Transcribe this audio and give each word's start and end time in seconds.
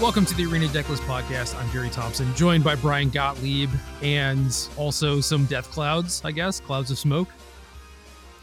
Welcome 0.00 0.26
to 0.26 0.34
the 0.34 0.44
Arena 0.44 0.66
Decklist 0.66 1.00
podcast. 1.06 1.58
I'm 1.58 1.70
Gerry 1.70 1.88
Thompson, 1.88 2.32
joined 2.34 2.62
by 2.62 2.74
Brian 2.74 3.08
Gottlieb 3.08 3.70
and 4.02 4.54
also 4.76 5.22
some 5.22 5.46
death 5.46 5.70
clouds, 5.70 6.20
I 6.22 6.32
guess, 6.32 6.60
clouds 6.60 6.90
of 6.90 6.98
smoke. 6.98 7.28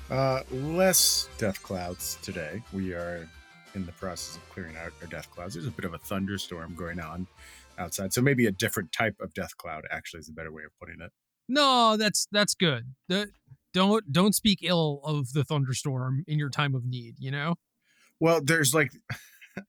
Uh, 0.09 0.41
less 0.49 1.29
death 1.37 1.61
clouds 1.61 2.17
today. 2.23 2.63
We 2.73 2.93
are 2.93 3.29
in 3.75 3.85
the 3.85 3.91
process 3.91 4.37
of 4.37 4.49
clearing 4.49 4.75
out 4.77 4.93
our 5.01 5.07
death 5.07 5.29
clouds. 5.29 5.53
There's 5.53 5.67
a 5.67 5.71
bit 5.71 5.85
of 5.85 5.93
a 5.93 5.99
thunderstorm 5.99 6.73
going 6.73 6.99
on 6.99 7.27
outside, 7.77 8.13
so 8.13 8.21
maybe 8.23 8.47
a 8.47 8.51
different 8.51 8.91
type 8.91 9.17
of 9.19 9.31
death 9.35 9.55
cloud. 9.57 9.83
Actually, 9.91 10.21
is 10.21 10.29
a 10.29 10.33
better 10.33 10.51
way 10.51 10.63
of 10.63 10.71
putting 10.79 11.01
it. 11.01 11.11
No, 11.47 11.97
that's 11.97 12.27
that's 12.31 12.55
good. 12.55 12.95
The, 13.09 13.29
don't 13.75 14.11
don't 14.11 14.33
speak 14.33 14.61
ill 14.63 15.01
of 15.03 15.33
the 15.33 15.43
thunderstorm 15.43 16.23
in 16.27 16.39
your 16.39 16.49
time 16.49 16.73
of 16.73 16.83
need. 16.83 17.13
You 17.19 17.29
know. 17.29 17.55
Well, 18.19 18.41
there's 18.43 18.73
like. 18.73 18.91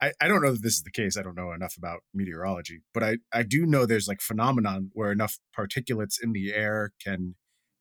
I, 0.00 0.12
I 0.20 0.28
don't 0.28 0.42
know 0.42 0.52
that 0.52 0.62
this 0.62 0.74
is 0.74 0.82
the 0.82 0.90
case. 0.90 1.16
I 1.16 1.22
don't 1.22 1.36
know 1.36 1.52
enough 1.52 1.76
about 1.76 2.00
meteorology, 2.14 2.82
but 2.94 3.02
I, 3.02 3.16
I 3.32 3.42
do 3.42 3.66
know 3.66 3.84
there's 3.84 4.08
like 4.08 4.20
phenomenon 4.20 4.90
where 4.92 5.10
enough 5.10 5.38
particulates 5.56 6.22
in 6.22 6.32
the 6.32 6.52
air 6.54 6.92
can 7.02 7.34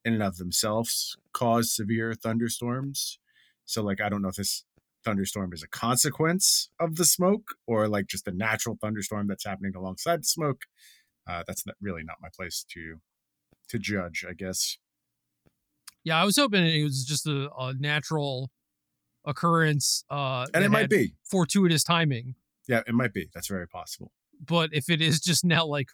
in 0.03 0.13
and 0.13 0.23
of 0.23 0.37
themselves 0.37 1.17
cause 1.33 1.75
severe 1.75 2.13
thunderstorms. 2.13 3.19
So 3.65 3.83
like 3.83 4.01
I 4.01 4.09
don't 4.09 4.21
know 4.21 4.29
if 4.29 4.37
this 4.37 4.63
thunderstorm 5.03 5.53
is 5.53 5.63
a 5.63 5.67
consequence 5.67 6.69
of 6.79 6.95
the 6.95 7.05
smoke 7.05 7.55
or 7.67 7.87
like 7.87 8.07
just 8.07 8.27
a 8.27 8.31
natural 8.31 8.77
thunderstorm 8.81 9.27
that's 9.27 9.45
happening 9.45 9.73
alongside 9.75 10.21
the 10.21 10.27
smoke. 10.27 10.63
Uh, 11.29 11.43
that's 11.45 11.65
not, 11.65 11.75
really 11.81 12.03
not 12.03 12.17
my 12.21 12.29
place 12.35 12.65
to 12.73 12.99
to 13.69 13.77
judge, 13.77 14.25
I 14.27 14.33
guess. 14.33 14.77
Yeah, 16.03 16.21
I 16.21 16.23
was 16.23 16.37
hoping 16.37 16.65
it 16.65 16.83
was 16.83 17.03
just 17.03 17.27
a, 17.27 17.49
a 17.59 17.73
natural 17.73 18.49
occurrence. 19.27 20.03
Uh, 20.09 20.47
and 20.53 20.63
it 20.63 20.69
might 20.69 20.89
be 20.89 21.13
fortuitous 21.29 21.83
timing. 21.83 22.33
Yeah, 22.67 22.81
it 22.87 22.93
might 22.93 23.13
be. 23.13 23.29
That's 23.33 23.47
very 23.47 23.67
possible. 23.67 24.11
But 24.43 24.71
if 24.73 24.89
it 24.89 25.01
is 25.01 25.19
just 25.19 25.45
now 25.45 25.65
like 25.65 25.89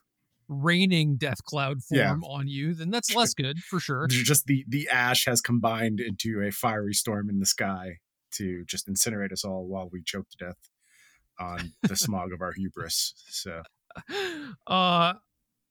raining 0.47 1.15
death 1.17 1.43
cloud 1.43 1.83
form 1.83 1.99
yeah. 1.99 2.27
on 2.27 2.47
you, 2.47 2.73
then 2.73 2.89
that's 2.89 3.15
less 3.15 3.33
good 3.33 3.59
for 3.59 3.79
sure. 3.79 4.07
Just 4.07 4.45
the 4.45 4.65
the 4.67 4.87
ash 4.89 5.25
has 5.25 5.41
combined 5.41 5.99
into 5.99 6.41
a 6.41 6.51
fiery 6.51 6.93
storm 6.93 7.29
in 7.29 7.39
the 7.39 7.45
sky 7.45 7.97
to 8.33 8.63
just 8.65 8.87
incinerate 8.87 9.31
us 9.31 9.43
all 9.43 9.65
while 9.65 9.89
we 9.91 10.01
choke 10.01 10.27
to 10.29 10.45
death 10.45 10.69
on 11.39 11.73
the 11.83 11.95
smog 11.95 12.33
of 12.33 12.41
our 12.41 12.53
hubris. 12.53 13.13
So, 13.29 13.61
uh, 14.67 15.13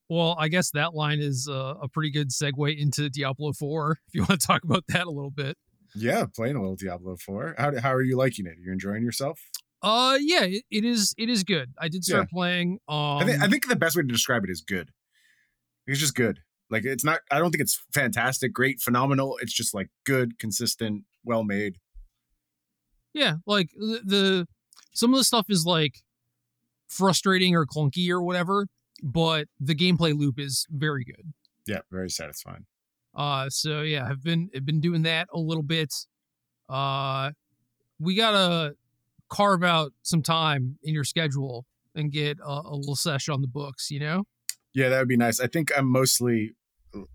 well, 0.09 0.35
I 0.39 0.47
guess 0.47 0.71
that 0.71 0.93
line 0.93 1.19
is 1.19 1.47
uh, 1.49 1.75
a 1.81 1.87
pretty 1.87 2.11
good 2.11 2.29
segue 2.29 2.77
into 2.77 3.09
Diablo 3.09 3.53
Four. 3.53 3.99
If 4.07 4.15
you 4.15 4.21
want 4.21 4.41
to 4.41 4.47
talk 4.47 4.63
about 4.63 4.85
that 4.89 5.05
a 5.05 5.11
little 5.11 5.31
bit. 5.31 5.57
Yeah, 5.95 6.25
playing 6.33 6.55
a 6.55 6.61
little 6.61 6.75
Diablo 6.75 7.17
4. 7.17 7.55
How 7.57 7.79
how 7.79 7.93
are 7.93 8.01
you 8.01 8.17
liking 8.17 8.45
it? 8.45 8.57
Are 8.57 8.61
you 8.61 8.71
enjoying 8.71 9.03
yourself? 9.03 9.39
Uh 9.81 10.17
yeah, 10.19 10.43
it, 10.43 10.63
it 10.71 10.85
is 10.85 11.13
it 11.17 11.29
is 11.29 11.43
good. 11.43 11.73
I 11.79 11.87
did 11.87 12.03
start 12.03 12.27
yeah. 12.31 12.33
playing 12.33 12.79
um 12.87 13.17
I 13.17 13.25
think, 13.25 13.41
I 13.41 13.47
think 13.47 13.67
the 13.67 13.75
best 13.75 13.95
way 13.95 14.01
to 14.01 14.07
describe 14.07 14.43
it 14.43 14.49
is 14.49 14.61
good. 14.61 14.89
It's 15.85 15.99
just 15.99 16.15
good. 16.15 16.39
Like 16.69 16.85
it's 16.85 17.03
not 17.03 17.19
I 17.29 17.39
don't 17.39 17.51
think 17.51 17.61
it's 17.61 17.81
fantastic, 17.93 18.53
great, 18.53 18.81
phenomenal. 18.81 19.37
It's 19.41 19.53
just 19.53 19.73
like 19.73 19.89
good, 20.05 20.39
consistent, 20.39 21.03
well 21.23 21.43
made. 21.43 21.77
Yeah, 23.13 23.35
like 23.45 23.69
the, 23.75 24.01
the 24.03 24.47
some 24.93 25.13
of 25.13 25.19
the 25.19 25.23
stuff 25.23 25.45
is 25.49 25.65
like 25.65 26.01
frustrating 26.87 27.55
or 27.55 27.65
clunky 27.65 28.09
or 28.09 28.21
whatever, 28.21 28.67
but 29.01 29.47
the 29.59 29.75
gameplay 29.75 30.17
loop 30.17 30.39
is 30.39 30.65
very 30.71 31.03
good. 31.03 31.33
Yeah, 31.67 31.79
very 31.91 32.09
satisfying. 32.09 32.65
Uh, 33.15 33.49
so 33.49 33.81
yeah, 33.81 34.07
I've 34.09 34.23
been 34.23 34.49
I've 34.55 34.65
been 34.65 34.79
doing 34.79 35.03
that 35.03 35.27
a 35.33 35.39
little 35.39 35.63
bit. 35.63 35.93
Uh, 36.69 37.31
we 37.99 38.15
gotta 38.15 38.75
carve 39.29 39.63
out 39.63 39.93
some 40.01 40.21
time 40.21 40.77
in 40.83 40.93
your 40.93 41.03
schedule 41.03 41.65
and 41.95 42.11
get 42.11 42.37
a, 42.39 42.61
a 42.65 42.75
little 42.75 42.95
session 42.95 43.33
on 43.33 43.41
the 43.41 43.47
books. 43.47 43.91
You 43.91 43.99
know? 43.99 44.23
Yeah, 44.73 44.89
that 44.89 44.99
would 44.99 45.07
be 45.07 45.17
nice. 45.17 45.39
I 45.39 45.47
think 45.47 45.71
I'm 45.77 45.91
mostly 45.91 46.55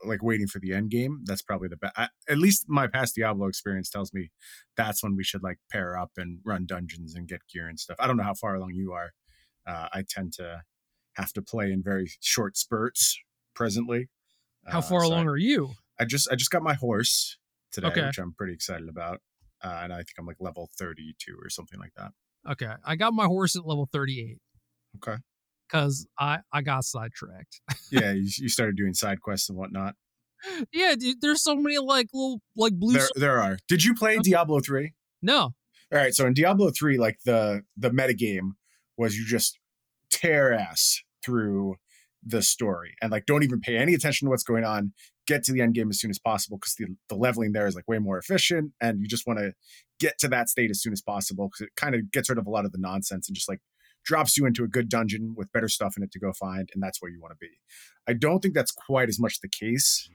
like 0.04 0.22
waiting 0.22 0.46
for 0.46 0.58
the 0.58 0.72
end 0.72 0.90
game. 0.90 1.22
That's 1.24 1.42
probably 1.42 1.68
the 1.68 1.76
best. 1.76 1.94
At 2.28 2.38
least 2.38 2.66
my 2.68 2.86
past 2.86 3.14
Diablo 3.14 3.46
experience 3.46 3.90
tells 3.90 4.12
me 4.12 4.30
that's 4.76 5.02
when 5.02 5.16
we 5.16 5.24
should 5.24 5.42
like 5.42 5.58
pair 5.70 5.98
up 5.98 6.12
and 6.16 6.40
run 6.44 6.66
dungeons 6.66 7.14
and 7.14 7.28
get 7.28 7.42
gear 7.52 7.68
and 7.68 7.78
stuff. 7.78 7.96
I 8.00 8.06
don't 8.06 8.16
know 8.16 8.24
how 8.24 8.34
far 8.34 8.54
along 8.54 8.72
you 8.74 8.92
are. 8.92 9.12
Uh, 9.66 9.88
I 9.92 10.04
tend 10.08 10.32
to 10.34 10.62
have 11.14 11.32
to 11.34 11.42
play 11.42 11.70
in 11.72 11.82
very 11.82 12.10
short 12.20 12.56
spurts 12.56 13.18
presently. 13.54 14.08
How 14.66 14.80
far 14.80 15.00
uh, 15.00 15.04
so 15.04 15.08
along 15.08 15.28
I, 15.28 15.32
are 15.32 15.36
you? 15.36 15.72
I 16.00 16.04
just 16.04 16.28
I 16.30 16.34
just 16.34 16.50
got 16.50 16.62
my 16.62 16.74
horse 16.74 17.38
today, 17.72 17.88
okay. 17.88 18.06
which 18.06 18.18
I'm 18.18 18.34
pretty 18.34 18.54
excited 18.54 18.88
about, 18.88 19.20
uh, 19.62 19.80
and 19.82 19.92
I 19.92 19.98
think 19.98 20.14
I'm 20.18 20.26
like 20.26 20.36
level 20.40 20.70
32 20.78 21.36
or 21.42 21.50
something 21.50 21.78
like 21.78 21.92
that. 21.96 22.12
Okay, 22.50 22.72
I 22.84 22.96
got 22.96 23.12
my 23.12 23.26
horse 23.26 23.56
at 23.56 23.66
level 23.66 23.88
38. 23.92 24.38
Okay, 24.96 25.16
because 25.68 26.06
I 26.18 26.38
I 26.52 26.62
got 26.62 26.84
sidetracked. 26.84 27.60
yeah, 27.90 28.12
you, 28.12 28.28
you 28.38 28.48
started 28.48 28.76
doing 28.76 28.94
side 28.94 29.20
quests 29.20 29.48
and 29.48 29.58
whatnot. 29.58 29.94
Yeah, 30.72 30.94
dude, 30.96 31.20
there's 31.20 31.42
so 31.42 31.56
many 31.56 31.78
like 31.78 32.08
little 32.12 32.40
like 32.56 32.74
blue. 32.74 32.94
There, 32.94 33.08
there 33.16 33.40
are. 33.40 33.58
Did 33.68 33.84
you 33.84 33.94
play 33.94 34.18
Diablo 34.18 34.60
3? 34.60 34.92
No. 35.20 35.40
All 35.40 35.98
right, 35.98 36.14
so 36.14 36.26
in 36.26 36.34
Diablo 36.34 36.70
3, 36.70 36.98
like 36.98 37.18
the 37.24 37.62
the 37.76 37.92
meta 37.92 38.14
game 38.14 38.54
was 38.96 39.16
you 39.16 39.26
just 39.26 39.58
tear 40.10 40.52
ass 40.52 41.00
through 41.24 41.76
the 42.28 42.42
story 42.42 42.94
and 43.00 43.10
like 43.10 43.26
don't 43.26 43.42
even 43.42 43.60
pay 43.60 43.76
any 43.76 43.94
attention 43.94 44.26
to 44.26 44.30
what's 44.30 44.42
going 44.42 44.64
on. 44.64 44.92
Get 45.26 45.44
to 45.44 45.52
the 45.52 45.60
end 45.60 45.74
game 45.74 45.90
as 45.90 46.00
soon 46.00 46.10
as 46.10 46.18
possible 46.18 46.58
because 46.58 46.74
the, 46.74 46.86
the 47.08 47.16
leveling 47.16 47.52
there 47.52 47.66
is 47.66 47.74
like 47.74 47.88
way 47.88 47.98
more 47.98 48.18
efficient 48.18 48.72
and 48.80 49.00
you 49.00 49.06
just 49.06 49.26
want 49.26 49.38
to 49.38 49.52
get 50.00 50.18
to 50.18 50.28
that 50.28 50.48
state 50.48 50.70
as 50.70 50.80
soon 50.80 50.92
as 50.92 51.02
possible 51.02 51.48
because 51.48 51.66
it 51.66 51.76
kind 51.76 51.94
of 51.94 52.10
gets 52.10 52.28
rid 52.28 52.38
of 52.38 52.46
a 52.46 52.50
lot 52.50 52.64
of 52.64 52.72
the 52.72 52.78
nonsense 52.78 53.28
and 53.28 53.34
just 53.34 53.48
like 53.48 53.60
drops 54.04 54.36
you 54.38 54.46
into 54.46 54.64
a 54.64 54.68
good 54.68 54.88
dungeon 54.88 55.34
with 55.36 55.52
better 55.52 55.68
stuff 55.68 55.94
in 55.96 56.02
it 56.02 56.10
to 56.12 56.18
go 56.18 56.32
find 56.32 56.70
and 56.72 56.82
that's 56.82 57.02
where 57.02 57.10
you 57.10 57.20
want 57.20 57.32
to 57.32 57.36
be. 57.38 57.50
I 58.06 58.14
don't 58.14 58.40
think 58.40 58.54
that's 58.54 58.72
quite 58.72 59.08
as 59.08 59.20
much 59.20 59.40
the 59.40 59.48
case 59.48 60.08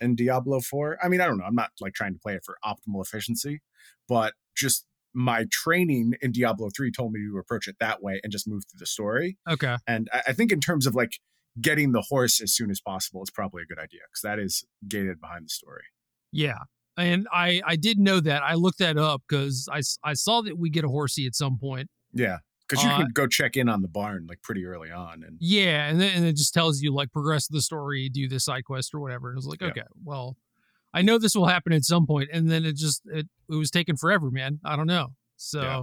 in 0.00 0.16
diablo 0.16 0.60
4 0.60 0.98
i 1.00 1.08
mean 1.08 1.20
i 1.20 1.26
don't 1.26 1.38
know. 1.38 1.44
I'm 1.44 1.54
not 1.54 1.70
like 1.80 1.94
trying 1.94 2.12
to 2.14 2.18
play 2.18 2.34
it 2.34 2.42
for 2.44 2.58
optimal 2.64 3.04
efficiency 3.04 3.60
but 4.08 4.32
just 4.56 4.84
my 5.14 5.46
training 5.50 6.14
in 6.20 6.32
diablo 6.32 6.70
3 6.74 6.90
told 6.90 7.12
me 7.12 7.20
to 7.20 7.38
approach 7.38 7.68
it 7.68 7.76
that 7.80 8.02
way 8.02 8.20
and 8.22 8.32
just 8.32 8.48
move 8.48 8.62
through 8.70 8.78
the 8.78 8.86
story. 8.86 9.36
Okay. 9.48 9.76
And 9.86 10.08
I, 10.12 10.22
I 10.28 10.32
think 10.32 10.52
in 10.52 10.60
terms 10.60 10.86
of 10.86 10.94
like 10.94 11.18
getting 11.60 11.92
the 11.92 12.02
horse 12.02 12.40
as 12.40 12.52
soon 12.52 12.70
as 12.70 12.80
possible 12.80 13.22
is 13.22 13.30
probably 13.30 13.62
a 13.62 13.66
good 13.66 13.78
idea 13.78 14.00
because 14.08 14.22
that 14.22 14.38
is 14.38 14.64
gated 14.88 15.20
behind 15.20 15.44
the 15.44 15.50
story. 15.50 15.84
Yeah. 16.32 16.58
And 16.96 17.26
I, 17.32 17.60
I 17.66 17.76
did 17.76 17.98
know 17.98 18.20
that. 18.20 18.42
I 18.42 18.54
looked 18.54 18.78
that 18.78 18.96
up 18.96 19.22
because 19.28 19.68
I, 19.70 19.80
I 20.04 20.14
saw 20.14 20.42
that 20.42 20.58
we 20.58 20.70
get 20.70 20.84
a 20.84 20.88
horsey 20.88 21.26
at 21.26 21.34
some 21.34 21.58
point. 21.58 21.88
Yeah. 22.12 22.38
Because 22.68 22.84
you 22.84 22.90
uh, 22.90 22.98
can 22.98 23.10
go 23.12 23.26
check 23.26 23.56
in 23.56 23.68
on 23.68 23.82
the 23.82 23.88
barn 23.88 24.26
like 24.28 24.40
pretty 24.42 24.64
early 24.64 24.90
on. 24.90 25.22
And 25.26 25.36
yeah. 25.40 25.88
And 25.88 26.00
then 26.00 26.12
and 26.16 26.24
it 26.24 26.36
just 26.36 26.54
tells 26.54 26.80
you 26.80 26.94
like 26.94 27.12
progress 27.12 27.48
the 27.48 27.60
story, 27.60 28.08
do 28.08 28.28
this 28.28 28.44
side 28.44 28.64
quest 28.64 28.94
or 28.94 29.00
whatever. 29.00 29.28
And 29.28 29.36
it 29.36 29.38
was 29.38 29.46
like, 29.46 29.60
yeah. 29.60 29.68
okay, 29.68 29.82
well, 30.04 30.36
I 30.94 31.02
know 31.02 31.18
this 31.18 31.34
will 31.34 31.46
happen 31.46 31.72
at 31.72 31.84
some 31.84 32.06
point, 32.06 32.28
And 32.32 32.50
then 32.50 32.64
it 32.64 32.76
just, 32.76 33.02
it, 33.06 33.26
it 33.50 33.54
was 33.54 33.70
taking 33.70 33.96
forever, 33.96 34.30
man. 34.30 34.60
I 34.64 34.76
don't 34.76 34.86
know. 34.86 35.08
So 35.36 35.60
yeah. 35.60 35.82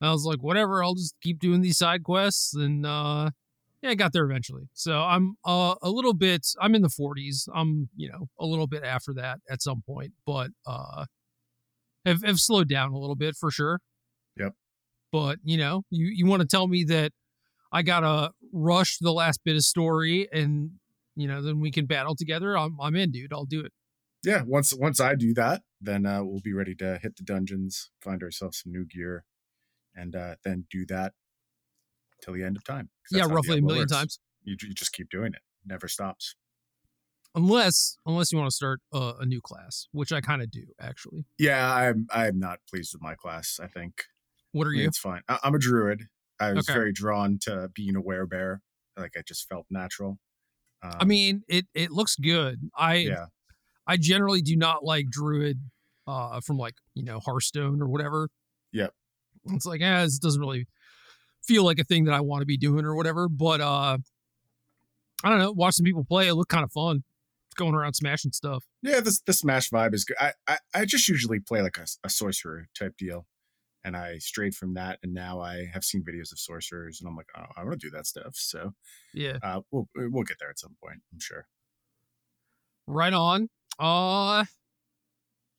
I 0.00 0.12
was 0.12 0.24
like, 0.24 0.42
whatever, 0.42 0.82
I'll 0.82 0.94
just 0.94 1.14
keep 1.22 1.38
doing 1.38 1.60
these 1.60 1.78
side 1.78 2.02
quests 2.02 2.54
and, 2.54 2.84
uh, 2.84 3.30
yeah, 3.82 3.90
I 3.90 3.94
got 3.94 4.12
there 4.12 4.24
eventually. 4.24 4.68
So 4.72 5.00
I'm 5.00 5.34
uh, 5.44 5.74
a 5.82 5.90
little 5.90 6.14
bit. 6.14 6.46
I'm 6.60 6.74
in 6.74 6.82
the 6.82 6.88
40s. 6.88 7.48
I'm 7.54 7.88
you 7.96 8.08
know 8.08 8.28
a 8.38 8.46
little 8.46 8.68
bit 8.68 8.84
after 8.84 9.12
that 9.14 9.40
at 9.50 9.60
some 9.60 9.82
point, 9.84 10.12
but 10.24 10.50
uh, 10.66 11.06
have 12.06 12.22
have 12.22 12.38
slowed 12.38 12.68
down 12.68 12.92
a 12.92 12.98
little 12.98 13.16
bit 13.16 13.34
for 13.36 13.50
sure. 13.50 13.80
Yep. 14.38 14.52
But 15.10 15.38
you 15.42 15.56
know, 15.56 15.82
you 15.90 16.06
you 16.06 16.26
want 16.26 16.42
to 16.42 16.48
tell 16.48 16.68
me 16.68 16.84
that 16.84 17.12
I 17.72 17.82
gotta 17.82 18.30
rush 18.52 18.98
the 19.00 19.12
last 19.12 19.40
bit 19.44 19.56
of 19.56 19.62
story, 19.62 20.28
and 20.32 20.70
you 21.16 21.26
know, 21.26 21.42
then 21.42 21.60
we 21.60 21.72
can 21.72 21.86
battle 21.86 22.14
together. 22.14 22.56
I'm 22.56 22.80
I'm 22.80 22.94
in, 22.94 23.10
dude. 23.10 23.32
I'll 23.32 23.44
do 23.46 23.60
it. 23.60 23.72
Yeah. 24.24 24.42
Once 24.46 24.72
once 24.72 25.00
I 25.00 25.16
do 25.16 25.34
that, 25.34 25.62
then 25.80 26.06
uh, 26.06 26.22
we'll 26.22 26.40
be 26.40 26.52
ready 26.52 26.76
to 26.76 27.00
hit 27.02 27.16
the 27.16 27.24
dungeons, 27.24 27.90
find 28.00 28.22
ourselves 28.22 28.62
some 28.62 28.70
new 28.70 28.86
gear, 28.86 29.24
and 29.92 30.14
uh, 30.14 30.36
then 30.44 30.66
do 30.70 30.86
that 30.86 31.14
till 32.22 32.34
the 32.34 32.42
end 32.42 32.56
of 32.56 32.64
time. 32.64 32.88
Yeah, 33.10 33.26
roughly 33.26 33.58
a 33.58 33.62
million 33.62 33.82
works. 33.82 33.92
times. 33.92 34.20
You, 34.44 34.56
you 34.62 34.74
just 34.74 34.92
keep 34.92 35.10
doing 35.10 35.28
it. 35.28 35.40
it 35.64 35.66
never 35.66 35.88
stops. 35.88 36.34
Unless 37.34 37.96
unless 38.04 38.30
you 38.30 38.38
want 38.38 38.50
to 38.50 38.54
start 38.54 38.80
a, 38.92 39.14
a 39.20 39.26
new 39.26 39.40
class, 39.40 39.88
which 39.92 40.12
I 40.12 40.20
kind 40.20 40.42
of 40.42 40.50
do 40.50 40.64
actually. 40.80 41.24
Yeah, 41.38 41.74
I'm 41.74 42.06
I'm 42.10 42.38
not 42.38 42.58
pleased 42.68 42.92
with 42.92 43.02
my 43.02 43.14
class. 43.14 43.58
I 43.62 43.68
think. 43.68 44.04
What 44.52 44.66
are 44.66 44.72
you? 44.72 44.86
It's 44.86 44.98
fine. 44.98 45.22
I, 45.28 45.38
am 45.44 45.54
a 45.54 45.58
druid. 45.58 46.02
I 46.38 46.52
was 46.52 46.68
okay. 46.68 46.76
very 46.76 46.92
drawn 46.92 47.38
to 47.42 47.70
being 47.74 47.96
a 47.96 48.02
werebear. 48.02 48.58
Like 48.98 49.12
it 49.14 49.26
just 49.26 49.48
felt 49.48 49.64
natural. 49.70 50.18
Um, 50.82 50.92
I 51.00 51.04
mean, 51.04 51.42
it 51.48 51.66
it 51.74 51.90
looks 51.90 52.16
good. 52.16 52.68
I 52.76 52.96
yeah. 52.96 53.26
I 53.86 53.96
generally 53.96 54.42
do 54.42 54.54
not 54.54 54.84
like 54.84 55.06
druid 55.08 55.58
uh 56.06 56.40
from 56.42 56.58
like 56.58 56.74
you 56.94 57.02
know 57.02 57.18
Hearthstone 57.20 57.80
or 57.80 57.88
whatever. 57.88 58.28
Yep. 58.72 58.92
It's 59.46 59.66
like, 59.66 59.80
eh, 59.80 60.04
this 60.04 60.18
doesn't 60.18 60.40
really 60.40 60.66
feel 61.46 61.64
like 61.64 61.78
a 61.78 61.84
thing 61.84 62.04
that 62.04 62.14
I 62.14 62.20
want 62.20 62.42
to 62.42 62.46
be 62.46 62.56
doing 62.56 62.84
or 62.84 62.94
whatever. 62.94 63.28
But 63.28 63.60
uh 63.60 63.98
I 65.24 65.28
don't 65.28 65.38
know, 65.38 65.52
watch 65.52 65.74
some 65.74 65.84
people 65.84 66.04
play. 66.04 66.28
It 66.28 66.34
looked 66.34 66.50
kind 66.50 66.64
of 66.64 66.72
fun. 66.72 67.04
Going 67.54 67.74
around 67.74 67.92
smashing 67.94 68.32
stuff. 68.32 68.64
Yeah, 68.82 69.00
this 69.00 69.20
the 69.20 69.32
smash 69.34 69.68
vibe 69.70 69.94
is 69.94 70.04
good. 70.04 70.16
I 70.18 70.32
I, 70.48 70.58
I 70.74 70.84
just 70.86 71.06
usually 71.08 71.38
play 71.38 71.60
like 71.62 71.76
a, 71.76 71.86
a 72.02 72.08
sorcerer 72.08 72.68
type 72.74 72.96
deal, 72.96 73.26
and 73.84 73.94
I 73.94 74.16
strayed 74.18 74.54
from 74.54 74.72
that, 74.74 74.98
and 75.02 75.12
now 75.12 75.38
I 75.40 75.66
have 75.74 75.84
seen 75.84 76.02
videos 76.02 76.32
of 76.32 76.38
sorcerers, 76.38 76.98
and 77.00 77.08
I'm 77.08 77.14
like, 77.14 77.28
oh, 77.36 77.44
I 77.54 77.62
want 77.62 77.78
to 77.78 77.86
do 77.86 77.90
that 77.94 78.06
stuff. 78.06 78.36
So 78.36 78.72
Yeah. 79.12 79.36
uh, 79.42 79.60
we'll 79.70 79.86
we'll 79.94 80.22
get 80.24 80.38
there 80.40 80.48
at 80.48 80.58
some 80.58 80.76
point, 80.82 81.02
I'm 81.12 81.20
sure. 81.20 81.46
Right 82.86 83.12
on. 83.12 83.48
Uh 83.78 84.44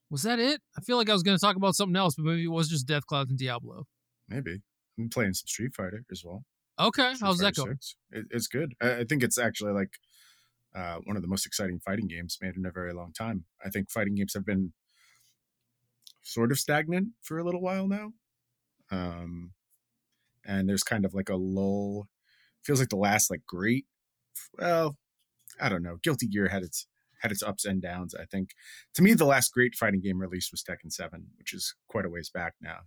was 0.09 0.23
that 0.23 0.39
it? 0.39 0.61
I 0.77 0.81
feel 0.81 0.97
like 0.97 1.09
I 1.09 1.13
was 1.13 1.23
gonna 1.23 1.37
talk 1.37 1.55
about 1.55 1.75
something 1.75 1.95
else, 1.95 2.15
but 2.15 2.25
maybe 2.25 2.43
it 2.43 2.47
was 2.47 2.69
just 2.69 2.87
Death 2.87 3.05
Clouds 3.05 3.29
and 3.29 3.37
Diablo. 3.39 3.85
Maybe 4.27 4.61
I'm 4.97 5.09
playing 5.09 5.33
some 5.33 5.47
Street 5.47 5.75
Fighter 5.75 6.03
as 6.11 6.23
well. 6.23 6.43
Okay. 6.79 7.13
Street 7.13 7.25
How's 7.25 7.37
that 7.39 7.55
Fighter 7.55 7.67
going? 7.67 7.79
It, 8.11 8.25
it's 8.31 8.47
good. 8.47 8.73
I, 8.81 8.99
I 8.99 9.03
think 9.05 9.23
it's 9.23 9.37
actually 9.37 9.73
like 9.73 9.93
uh, 10.75 10.97
one 11.03 11.15
of 11.15 11.21
the 11.21 11.27
most 11.27 11.45
exciting 11.45 11.79
fighting 11.79 12.07
games 12.07 12.37
made 12.41 12.55
in 12.55 12.65
a 12.65 12.71
very 12.71 12.93
long 12.93 13.13
time. 13.13 13.45
I 13.63 13.69
think 13.69 13.89
fighting 13.89 14.15
games 14.15 14.33
have 14.33 14.45
been 14.45 14.73
sort 16.23 16.51
of 16.51 16.59
stagnant 16.59 17.09
for 17.21 17.37
a 17.37 17.43
little 17.43 17.61
while 17.61 17.87
now. 17.87 18.13
Um, 18.91 19.51
and 20.45 20.67
there's 20.67 20.83
kind 20.83 21.05
of 21.05 21.13
like 21.13 21.29
a 21.29 21.35
lull. 21.35 22.07
Feels 22.63 22.79
like 22.79 22.89
the 22.89 22.95
last 22.95 23.29
like 23.29 23.45
great. 23.45 23.85
Well, 24.57 24.97
I 25.59 25.69
don't 25.69 25.83
know. 25.83 25.97
Guilty 26.01 26.27
Gear 26.27 26.47
had 26.49 26.63
its 26.63 26.87
had 27.21 27.31
its 27.31 27.43
ups 27.43 27.65
and 27.65 27.81
downs. 27.81 28.13
I 28.13 28.25
think 28.25 28.49
to 28.95 29.01
me 29.01 29.13
the 29.13 29.25
last 29.25 29.53
great 29.53 29.75
fighting 29.75 30.01
game 30.01 30.19
released 30.19 30.51
was 30.51 30.63
Tekken 30.63 30.91
Seven, 30.91 31.27
which 31.37 31.53
is 31.53 31.75
quite 31.87 32.05
a 32.05 32.09
ways 32.09 32.29
back 32.29 32.53
now. 32.61 32.79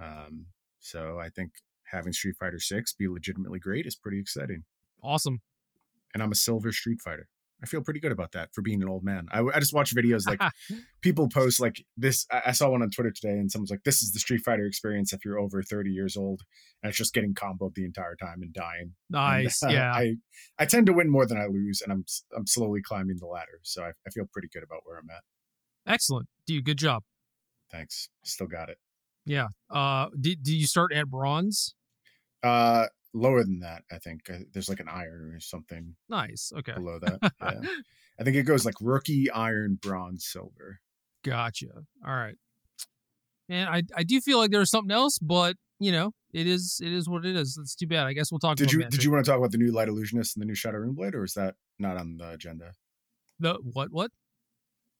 Um, 0.00 0.46
so 0.84 1.18
I 1.18 1.30
think 1.30 1.52
having 1.84 2.12
Street 2.12 2.36
Fighter 2.38 2.60
Six 2.60 2.92
be 2.92 3.08
legitimately 3.08 3.58
great 3.58 3.86
is 3.86 3.96
pretty 3.96 4.20
exciting. 4.20 4.64
Awesome. 5.02 5.40
And 6.12 6.22
I'm 6.22 6.30
a 6.30 6.36
silver 6.36 6.72
Street 6.72 7.00
Fighter. 7.00 7.28
I 7.62 7.66
feel 7.66 7.80
pretty 7.80 8.00
good 8.00 8.12
about 8.12 8.32
that 8.32 8.52
for 8.52 8.60
being 8.60 8.82
an 8.82 8.88
old 8.88 9.02
man. 9.02 9.26
I, 9.32 9.40
I 9.40 9.58
just 9.58 9.72
watch 9.72 9.94
videos 9.94 10.26
like 10.26 10.40
people 11.00 11.30
post 11.30 11.60
like 11.60 11.82
this. 11.96 12.26
I, 12.30 12.42
I 12.46 12.52
saw 12.52 12.68
one 12.68 12.82
on 12.82 12.90
Twitter 12.90 13.10
today, 13.10 13.32
and 13.32 13.50
someone's 13.50 13.70
like, 13.70 13.84
"This 13.84 14.02
is 14.02 14.12
the 14.12 14.18
Street 14.18 14.42
Fighter 14.44 14.66
experience 14.66 15.14
if 15.14 15.24
you're 15.24 15.38
over 15.38 15.62
30 15.62 15.90
years 15.90 16.18
old," 16.18 16.42
and 16.82 16.90
it's 16.90 16.98
just 16.98 17.14
getting 17.14 17.32
comboed 17.32 17.74
the 17.74 17.86
entire 17.86 18.16
time 18.16 18.42
and 18.42 18.52
dying. 18.52 18.92
nice. 19.08 19.62
And, 19.62 19.72
uh, 19.72 19.74
yeah. 19.74 19.92
I 19.94 20.16
I 20.58 20.66
tend 20.66 20.86
to 20.86 20.92
win 20.92 21.08
more 21.08 21.24
than 21.24 21.38
I 21.38 21.46
lose, 21.46 21.80
and 21.80 21.90
I'm 21.90 22.04
I'm 22.36 22.46
slowly 22.46 22.82
climbing 22.82 23.16
the 23.18 23.26
ladder, 23.26 23.60
so 23.62 23.84
I, 23.84 23.92
I 24.06 24.10
feel 24.10 24.26
pretty 24.30 24.48
good 24.52 24.62
about 24.62 24.80
where 24.84 24.98
I'm 24.98 25.08
at. 25.08 25.22
Excellent. 25.90 26.28
Dude, 26.46 26.66
good 26.66 26.78
job. 26.78 27.02
Thanks, 27.70 28.10
still 28.24 28.46
got 28.46 28.68
it. 28.68 28.76
Yeah. 29.26 29.48
Uh 29.70 30.08
did, 30.20 30.42
did 30.42 30.52
you 30.54 30.66
start 30.66 30.92
at 30.92 31.08
bronze? 31.08 31.74
Uh, 32.42 32.86
lower 33.14 33.42
than 33.42 33.60
that, 33.60 33.82
I 33.90 33.96
think. 33.98 34.28
Uh, 34.28 34.40
There's 34.52 34.68
like 34.68 34.80
an 34.80 34.88
iron 34.88 35.32
or 35.34 35.40
something 35.40 35.96
Nice. 36.10 36.52
Okay. 36.56 36.74
below 36.74 36.98
that. 37.00 37.32
Yeah. 37.42 37.60
I 38.20 38.22
think 38.22 38.36
it 38.36 38.42
goes 38.44 38.64
like 38.64 38.74
rookie, 38.80 39.30
iron, 39.30 39.78
bronze, 39.80 40.26
silver. 40.26 40.78
Gotcha. 41.24 41.66
All 42.06 42.14
right. 42.14 42.36
And 43.48 43.68
I 43.68 43.82
I 43.96 44.02
do 44.04 44.20
feel 44.20 44.38
like 44.38 44.50
there's 44.50 44.70
something 44.70 44.90
else, 44.94 45.18
but 45.18 45.56
you 45.80 45.90
know, 45.90 46.12
it 46.32 46.46
is 46.46 46.80
it 46.82 46.92
is 46.92 47.08
what 47.08 47.24
it 47.26 47.34
is. 47.36 47.58
It's 47.60 47.74
too 47.74 47.86
bad. 47.86 48.06
I 48.06 48.12
guess 48.12 48.30
we'll 48.30 48.38
talk 48.38 48.56
Did 48.56 48.64
about 48.64 48.72
you 48.72 48.78
Magic. 48.80 48.90
did 48.92 49.04
you 49.04 49.10
want 49.10 49.24
to 49.24 49.30
talk 49.30 49.38
about 49.38 49.50
the 49.52 49.58
new 49.58 49.72
Light 49.72 49.88
Illusionist 49.88 50.36
and 50.36 50.42
the 50.42 50.46
new 50.46 50.54
Shadow 50.54 50.78
Runeblade, 50.78 51.14
or 51.14 51.24
is 51.24 51.34
that 51.34 51.54
not 51.78 51.96
on 51.96 52.16
the 52.18 52.30
agenda? 52.30 52.72
the 53.40 53.54
what 53.62 53.90
what? 53.90 54.10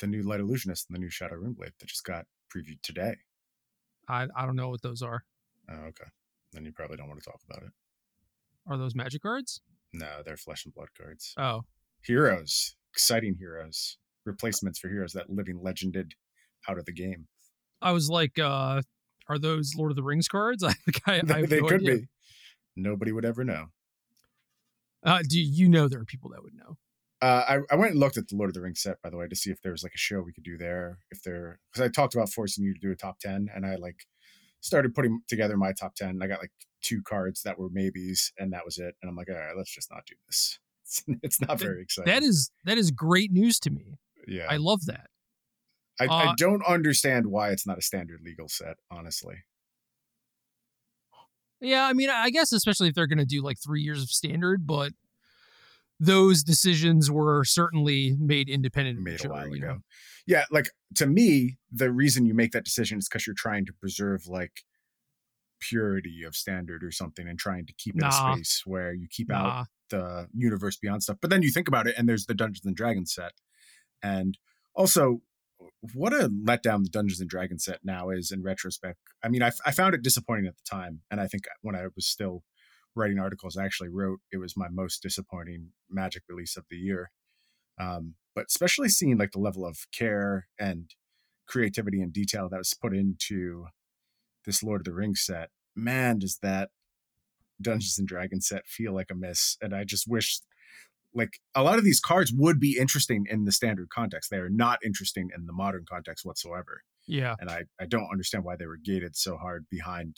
The 0.01 0.07
new 0.09 0.23
Light 0.23 0.41
Illusionist 0.41 0.87
and 0.89 0.97
the 0.97 1.01
new 1.01 1.09
Shadow 1.11 1.37
Runeblade 1.37 1.73
that 1.79 1.87
just 1.87 2.05
got 2.05 2.27
previewed 2.55 2.83
today. 2.83 3.15
I 4.09 4.27
I 4.37 4.47
don't 4.47 4.57
know 4.57 4.69
what 4.69 4.83
those 4.83 5.03
are. 5.03 5.25
Oh, 5.71 5.75
okay. 5.89 6.05
Then 6.53 6.65
you 6.65 6.73
probably 6.73 6.97
don't 6.97 7.09
want 7.09 7.21
to 7.23 7.31
talk 7.31 7.41
about 7.49 7.63
it. 7.65 7.71
Are 8.67 8.77
those 8.79 8.95
magic 8.95 9.23
cards? 9.23 9.61
No, 9.93 10.23
they're 10.25 10.37
flesh 10.37 10.65
and 10.65 10.75
blood 10.75 10.89
cards. 10.97 11.35
Oh. 11.37 11.63
Heroes, 12.03 12.77
exciting 12.93 13.37
heroes, 13.39 13.99
replacements 14.25 14.79
for 14.79 14.89
heroes 14.89 15.13
that 15.13 15.31
living 15.31 15.61
legended 15.63 16.15
out 16.69 16.79
of 16.79 16.85
the 16.85 16.93
game. 16.93 17.27
I 17.83 17.93
was 17.93 18.09
like, 18.11 18.39
uh 18.39 18.83
are 19.29 19.39
those 19.39 19.75
Lord 19.77 19.91
of 19.91 19.97
the 19.97 20.03
Rings 20.03 20.29
cards? 20.29 20.63
I, 20.65 20.75
I, 21.07 21.13
I 21.17 21.21
They, 21.23 21.41
have 21.41 21.49
they 21.51 21.61
no 21.61 21.69
could 21.69 21.81
idea. 21.81 21.97
be. 21.97 22.09
Nobody 22.77 23.13
would 23.13 23.25
ever 23.25 23.43
know. 23.45 23.67
Uh, 25.03 25.21
do 25.29 25.41
you 25.41 25.69
know 25.69 25.87
there 25.89 26.01
are 26.01 26.05
people 26.05 26.31
that 26.31 26.43
would 26.43 26.55
know? 26.55 26.77
Uh, 27.25 27.43
I, 27.49 27.75
I 27.75 27.77
went 27.77 27.93
and 27.93 28.01
looked 28.01 28.19
at 28.19 28.29
the 28.29 28.37
Lord 28.37 28.51
of 28.51 28.55
the 28.55 28.61
Rings 28.61 28.83
set, 28.83 29.01
by 29.03 29.09
the 29.09 29.17
way, 29.17 29.27
to 29.27 29.35
see 29.35 29.51
if 29.51 29.63
there 29.63 29.73
was 29.73 29.83
like 29.83 29.95
a 29.95 29.99
show 29.99 30.21
we 30.21 30.35
could 30.35 30.45
do 30.45 30.59
there. 30.59 30.99
If 31.11 31.23
there, 31.23 31.59
because 31.73 31.83
I 31.83 31.91
talked 31.91 32.15
about 32.15 32.29
forcing 32.29 32.65
you 32.65 32.75
to 32.75 32.81
do 32.81 32.93
a 32.93 32.97
top 32.97 33.19
10, 33.19 33.49
and 33.55 33.65
I 33.65 33.77
like 33.77 34.05
started 34.61 34.95
putting 34.95 35.23
together 35.27 35.57
my 35.57 35.73
top 35.73 35.95
10. 35.95 36.21
I 36.23 36.27
got 36.27 36.41
like 36.41 36.53
two 36.83 37.01
cards 37.01 37.41
that 37.45 37.59
were 37.59 37.71
maybes, 37.71 38.31
and 38.37 38.53
that 38.53 38.67
was 38.67 38.77
it. 38.77 38.95
And 39.01 39.09
I'm 39.09 39.17
like, 39.17 39.31
all 39.31 39.37
right, 39.37 39.57
let's 39.57 39.75
just 39.75 39.91
not 39.91 40.05
do 40.07 40.15
this. 40.27 40.59
It's, 40.85 41.03
it's 41.23 41.41
not 41.41 41.59
very 41.59 41.81
exciting. 41.81 42.13
That 42.13 42.23
is 42.23 42.51
that 42.65 42.77
is 42.77 42.91
great 42.91 43.33
news 43.33 43.59
to 43.61 43.71
me. 43.71 43.97
yeah. 44.29 44.47
I 44.51 44.59
love 44.59 44.85
that. 44.85 45.09
I, 45.99 46.05
I 46.05 46.25
uh, 46.27 46.35
don't 46.37 46.63
understand 46.67 47.29
why 47.29 47.53
it's 47.53 47.67
not 47.67 47.79
a 47.79 47.83
standard 47.83 48.21
legal 48.23 48.51
set, 48.51 48.77
honestly. 48.91 49.37
Yeah, 51.63 51.87
I 51.87 51.95
mean, 51.95 52.11
I 52.11 52.29
guess 52.29 52.53
especially 52.53 52.89
if 52.89 52.95
they're 52.95 53.07
going 53.07 53.17
to 53.17 53.25
do 53.25 53.41
like 53.41 53.57
three 53.65 53.81
years 53.81 54.03
of 54.03 54.11
standard, 54.11 54.67
but 54.67 54.93
those 56.01 56.43
decisions 56.43 57.11
were 57.11 57.45
certainly 57.45 58.17
made 58.19 58.49
independent 58.49 58.99
of 58.99 59.05
Made 59.05 59.25
a 59.25 59.29
while 59.29 59.55
you 59.55 59.61
know? 59.61 59.71
ago. 59.71 59.79
Yeah, 60.27 60.45
like 60.51 60.71
to 60.97 61.07
me, 61.07 61.59
the 61.71 61.93
reason 61.93 62.27
you 62.27 62.35
make 62.35 62.53
that 62.53 62.65
decision 62.65 62.99
is 62.99 63.09
because 63.09 63.27
you're 63.27 63.35
trying 63.37 63.67
to 63.67 63.73
preserve 63.73 64.27
like 64.27 64.63
purity 65.61 66.23
of 66.27 66.35
standard 66.35 66.83
or 66.85 66.91
something 66.91 67.29
and 67.29 67.39
trying 67.39 67.67
to 67.67 67.73
keep 67.79 67.95
it 67.97 68.01
Nah. 68.01 68.09
a 68.09 68.35
space 68.35 68.63
where 68.65 68.93
you 68.93 69.07
keep 69.11 69.31
out 69.31 69.67
the 69.91 70.29
universe 70.35 70.77
beyond 70.77 71.03
stuff. 71.03 71.19
But 71.21 71.31
then 71.31 71.43
you 71.43 71.51
think 71.51 71.69
about 71.69 71.87
it, 71.87 71.95
and 71.97 72.09
there's 72.09 72.27
the 72.27 72.35
Dungeons 72.35 72.67
and 72.67 72.77
Dragons 72.77 73.13
set, 73.15 73.33
and 74.03 74.37
also 74.75 75.21
what 75.95 76.13
a 76.13 76.29
letdown 76.29 76.83
the 76.83 76.91
Dungeons 76.91 77.21
and 77.21 77.31
Dragons 77.31 77.65
set 77.65 77.81
now 77.85 78.11
is 78.11 78.31
in 78.31 78.43
retrospect. 78.43 78.99
I 79.23 79.29
mean, 79.29 79.43
I, 79.43 79.53
I 79.65 79.71
found 79.71 79.95
it 79.95 80.03
disappointing 80.03 80.47
at 80.47 80.57
the 80.57 80.69
time, 80.69 81.01
and 81.11 81.21
I 81.21 81.27
think 81.27 81.47
uh, 81.47 81.55
when 81.63 81.77
I 81.77 81.85
was 81.95 82.07
still 82.07 82.43
writing 82.97 83.19
articles, 83.19 83.57
I 83.57 83.65
actually 83.65 83.89
wrote 83.89 84.21
it 84.33 84.39
was 84.39 84.57
my 84.57 84.69
most 84.71 85.03
disappointing 85.03 85.71
Magic 85.91 86.23
release 86.29 86.57
of 86.57 86.65
the 86.71 86.77
year. 86.77 87.11
Um, 87.79 88.15
but 88.35 88.47
especially 88.49 88.89
seeing 88.89 89.19
like 89.19 89.33
the 89.33 89.41
level 89.41 89.67
of 89.67 89.79
care 89.93 90.47
and 90.59 90.91
creativity 91.47 92.01
and 92.01 92.13
detail 92.13 92.49
that 92.49 92.59
was 92.59 92.75
put 92.75 92.95
into 92.95 93.67
this 94.45 94.63
Lord 94.63 94.81
of 94.81 94.85
the 94.85 94.95
Rings 94.95 95.23
set, 95.25 95.51
man, 95.75 96.19
does 96.19 96.39
that 96.43 96.71
Dungeons 97.61 97.99
and 97.99 98.09
Dragons 98.09 98.49
set 98.49 98.67
feel 98.67 98.93
like 98.93 99.11
a 99.11 99.15
miss. 99.15 99.57
And 99.61 99.75
I 99.75 99.85
just 99.85 100.07
wish 100.09 100.41
like 101.15 101.39
a 101.55 101.63
lot 101.63 101.79
of 101.79 101.85
these 101.85 102.01
cards 102.01 102.33
would 102.35 102.59
be 102.59 102.77
interesting 102.79 103.27
in 103.31 103.45
the 103.45 103.53
standard 103.53 103.89
context. 103.89 104.31
They 104.31 104.39
are 104.39 104.51
not 104.51 104.81
interesting 104.85 105.31
in 105.37 105.47
the 105.47 105.53
modern 105.53 105.85
context 105.89 106.25
whatsoever. 106.25 106.83
yeah, 107.07 107.37
And 107.39 107.49
I, 107.51 107.65
I 107.81 107.87
don't 107.87 108.09
understand 108.11 108.45
why 108.45 108.57
they 108.57 108.67
were 108.67 108.79
gated 108.83 109.17
so 109.17 109.37
hard 109.37 109.67
behind 109.71 110.17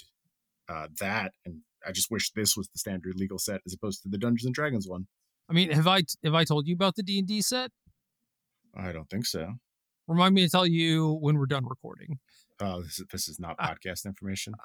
uh, 0.68 0.88
that. 1.00 1.32
And 1.44 1.60
I 1.86 1.92
just 1.92 2.10
wish 2.10 2.30
this 2.32 2.56
was 2.56 2.68
the 2.68 2.78
standard 2.78 3.14
legal 3.16 3.38
set 3.38 3.60
as 3.66 3.72
opposed 3.74 4.02
to 4.02 4.08
the 4.08 4.18
Dungeons 4.18 4.44
and 4.46 4.54
Dragons 4.54 4.86
one. 4.88 5.06
I 5.48 5.52
mean, 5.52 5.70
have 5.70 5.86
I 5.86 6.02
have 6.24 6.34
I 6.34 6.44
told 6.44 6.66
you 6.66 6.74
about 6.74 6.96
the 6.96 7.02
D 7.02 7.18
and 7.18 7.28
D 7.28 7.40
set? 7.42 7.70
I 8.76 8.92
don't 8.92 9.08
think 9.08 9.26
so. 9.26 9.54
Remind 10.08 10.34
me 10.34 10.44
to 10.44 10.50
tell 10.50 10.66
you 10.66 11.12
when 11.20 11.36
we're 11.38 11.46
done 11.46 11.66
recording. 11.66 12.18
Oh, 12.60 12.82
this 12.82 12.98
is 12.98 13.06
this 13.12 13.28
is 13.28 13.38
not 13.40 13.56
podcast 13.60 14.04
information. 14.06 14.54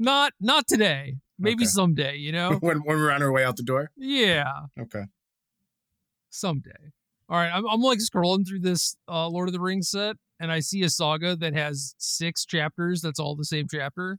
Not 0.00 0.32
not 0.40 0.66
today. 0.66 1.18
Maybe 1.38 1.62
Okay. 1.62 1.66
someday. 1.68 2.16
You 2.16 2.32
know? 2.32 2.54
when 2.60 2.78
when 2.78 2.98
we're 2.98 3.12
on 3.12 3.22
our 3.22 3.30
way 3.30 3.44
out 3.44 3.56
the 3.56 3.62
door. 3.62 3.90
yeah, 3.96 4.50
Okay. 4.80 5.04
someday. 6.30 6.90
All 7.28 7.36
right, 7.36 7.50
I'm 7.52 7.64
I'm 7.68 7.80
like 7.80 7.98
scrolling 8.00 8.46
through 8.46 8.60
this 8.60 8.96
uh, 9.08 9.28
Lord 9.28 9.48
of 9.48 9.52
the 9.52 9.60
Rings 9.60 9.88
set, 9.90 10.16
and 10.40 10.50
I 10.52 10.60
see 10.60 10.82
a 10.82 10.90
saga 10.90 11.36
that 11.36 11.54
has 11.54 11.94
six 11.98 12.44
chapters. 12.44 13.00
That's 13.02 13.18
all 13.20 13.36
the 13.36 13.44
same 13.44 13.66
chapter. 13.70 14.18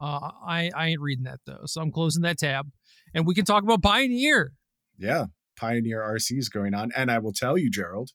Uh, 0.00 0.30
I 0.44 0.70
I 0.74 0.88
ain't 0.88 1.00
reading 1.00 1.24
that 1.24 1.40
though, 1.46 1.62
so 1.66 1.80
I'm 1.80 1.92
closing 1.92 2.22
that 2.22 2.38
tab, 2.38 2.70
and 3.14 3.26
we 3.26 3.34
can 3.34 3.44
talk 3.44 3.62
about 3.62 3.82
Pioneer. 3.82 4.52
Yeah. 4.98 5.26
Pioneer 5.56 6.00
RC 6.00 6.38
is 6.38 6.48
going 6.48 6.74
on. 6.74 6.90
And 6.96 7.10
I 7.10 7.18
will 7.18 7.32
tell 7.32 7.56
you, 7.56 7.70
Gerald, 7.70 8.10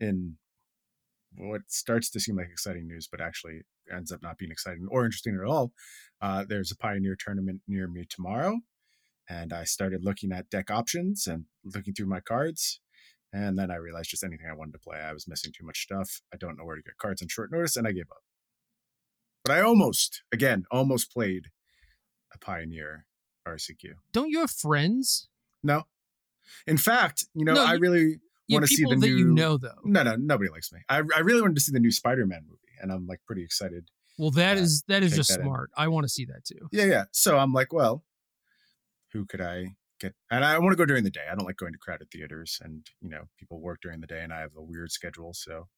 in 0.00 0.36
what 1.36 1.62
starts 1.68 2.10
to 2.10 2.20
seem 2.20 2.36
like 2.36 2.48
exciting 2.50 2.86
news, 2.86 3.08
but 3.10 3.20
actually 3.20 3.62
ends 3.92 4.12
up 4.12 4.22
not 4.22 4.38
being 4.38 4.50
exciting 4.50 4.86
or 4.90 5.04
interesting 5.04 5.38
at 5.40 5.48
all. 5.48 5.72
Uh, 6.20 6.44
there's 6.48 6.72
a 6.72 6.76
Pioneer 6.76 7.16
tournament 7.18 7.62
near 7.66 7.88
me 7.88 8.04
tomorrow. 8.08 8.58
And 9.28 9.52
I 9.52 9.64
started 9.64 10.04
looking 10.04 10.32
at 10.32 10.50
deck 10.50 10.70
options 10.70 11.26
and 11.26 11.46
looking 11.64 11.94
through 11.94 12.08
my 12.08 12.20
cards. 12.20 12.80
And 13.32 13.58
then 13.58 13.70
I 13.70 13.76
realized 13.76 14.10
just 14.10 14.22
anything 14.22 14.46
I 14.48 14.54
wanted 14.54 14.72
to 14.72 14.78
play, 14.78 14.98
I 14.98 15.12
was 15.12 15.26
missing 15.26 15.52
too 15.56 15.66
much 15.66 15.82
stuff. 15.82 16.20
I 16.32 16.36
don't 16.36 16.56
know 16.56 16.64
where 16.64 16.76
to 16.76 16.82
get 16.82 16.98
cards 16.98 17.20
on 17.20 17.28
short 17.28 17.50
notice, 17.50 17.76
and 17.76 17.86
I 17.86 17.92
gave 17.92 18.10
up. 18.10 18.22
But 19.44 19.52
I 19.56 19.60
almost, 19.60 20.22
again, 20.32 20.64
almost 20.70 21.12
played 21.12 21.48
a 22.32 22.38
Pioneer 22.38 23.06
RCQ. 23.46 23.94
Don't 24.12 24.30
you 24.30 24.40
have 24.40 24.50
friends? 24.50 25.28
No. 25.62 25.84
In 26.66 26.76
fact, 26.78 27.26
you 27.34 27.44
know, 27.44 27.54
No, 27.54 27.64
I 27.64 27.74
really 27.74 28.20
want 28.48 28.64
to 28.64 28.68
see 28.68 28.76
people 28.84 28.92
the 28.94 29.00
that 29.00 29.06
new. 29.06 29.16
you 29.18 29.26
know 29.26 29.56
though. 29.58 29.78
No, 29.84 30.02
no, 30.02 30.16
nobody 30.16 30.50
likes 30.50 30.72
me. 30.72 30.80
I, 30.88 31.02
I 31.14 31.20
really 31.20 31.40
wanted 31.42 31.56
to 31.56 31.60
see 31.60 31.72
the 31.72 31.80
new 31.80 31.90
Spider-Man 31.90 32.42
movie, 32.46 32.58
and 32.80 32.90
I'm 32.90 33.06
like 33.06 33.20
pretty 33.26 33.42
excited. 33.42 33.88
Well, 34.18 34.30
that 34.32 34.56
uh, 34.56 34.60
is 34.60 34.82
that 34.88 35.02
is 35.02 35.14
just 35.14 35.30
that 35.30 35.40
in. 35.40 35.46
smart. 35.46 35.70
I 35.76 35.88
want 35.88 36.04
to 36.04 36.08
see 36.08 36.24
that 36.26 36.44
too. 36.44 36.68
Yeah, 36.72 36.84
yeah. 36.84 37.04
So 37.12 37.36
I'm 37.38 37.52
like, 37.52 37.72
well, 37.72 38.04
who 39.12 39.26
could 39.26 39.40
I 39.40 39.76
get? 40.00 40.14
And 40.30 40.44
I 40.44 40.58
want 40.58 40.72
to 40.72 40.76
go 40.76 40.86
during 40.86 41.04
the 41.04 41.10
day. 41.10 41.24
I 41.30 41.34
don't 41.34 41.46
like 41.46 41.56
going 41.56 41.72
to 41.72 41.78
crowded 41.78 42.10
theaters, 42.10 42.60
and 42.62 42.86
you 43.00 43.08
know, 43.10 43.24
people 43.38 43.60
work 43.60 43.80
during 43.82 44.00
the 44.00 44.06
day, 44.06 44.22
and 44.22 44.32
I 44.32 44.40
have 44.40 44.52
a 44.56 44.62
weird 44.62 44.90
schedule, 44.92 45.32
so 45.34 45.68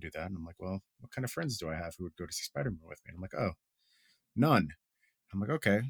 can 0.00 0.08
do 0.08 0.10
that. 0.18 0.26
And 0.26 0.36
I'm 0.36 0.44
like, 0.44 0.56
well, 0.58 0.80
what 1.00 1.10
kind 1.12 1.24
of 1.24 1.30
friends 1.30 1.58
do 1.58 1.68
I 1.70 1.74
have 1.74 1.94
who 1.98 2.04
would 2.04 2.16
go 2.16 2.26
to 2.26 2.32
see 2.32 2.44
Spider 2.44 2.70
Man 2.70 2.80
with 2.88 3.00
me? 3.04 3.10
And 3.10 3.16
I'm 3.16 3.22
like, 3.22 3.34
oh, 3.34 3.52
none. 4.34 4.68
I'm 5.32 5.40
like, 5.40 5.50
okay, 5.50 5.80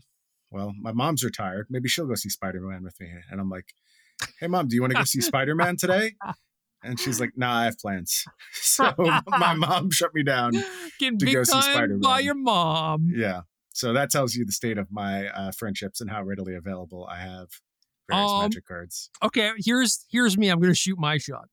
well, 0.51 0.73
my 0.81 0.93
mom's 0.93 1.23
retired. 1.25 1.67
Maybe 1.71 1.89
she'll 1.89 2.07
go 2.07 2.15
see 2.15 2.29
Spider 2.31 2.61
Man 2.61 2.83
with 2.85 2.99
me. 3.01 3.11
And 3.31 3.41
I'm 3.41 3.51
like, 3.51 3.75
hey, 4.41 4.47
mom, 4.47 4.69
do 4.69 4.75
you 4.77 4.81
want 4.83 4.93
to 4.93 4.99
go 4.99 5.05
see 5.05 5.21
Spider 5.21 5.55
Man 5.55 5.77
today? 5.77 6.13
And 6.83 7.01
she's 7.01 7.21
like, 7.21 7.33
nah, 7.37 7.61
I 7.61 7.65
have 7.65 7.79
plans. 7.79 8.25
So 8.53 8.93
my 9.27 9.55
mom 9.57 9.91
shut 9.91 10.15
me 10.15 10.23
down. 10.23 10.53
Getting 10.99 11.19
to 11.21 11.33
go 11.33 11.45
see 11.45 11.53
time 11.53 11.63
Spider-Man. 11.63 12.01
by 12.01 12.21
your 12.21 12.35
mom. 12.35 13.09
Yeah. 13.15 13.43
So 13.73 13.93
that 13.93 14.11
tells 14.11 14.35
you 14.35 14.45
the 14.45 14.53
state 14.53 14.79
of 14.79 14.91
my 14.91 15.29
uh, 15.29 15.53
friendships 15.53 16.01
and 16.01 16.11
how 16.11 16.23
readily 16.23 16.55
available 16.55 17.07
I 17.11 17.19
have 17.21 17.49
various 18.09 18.31
Um, 18.31 18.41
magic 18.43 18.67
cards. 18.67 19.11
Okay, 19.23 19.53
here's 19.59 20.05
here's 20.11 20.37
me. 20.39 20.49
I'm 20.49 20.59
going 20.61 20.73
to 20.73 20.77
shoot 20.79 20.99
my 20.99 21.19
shot. 21.19 21.49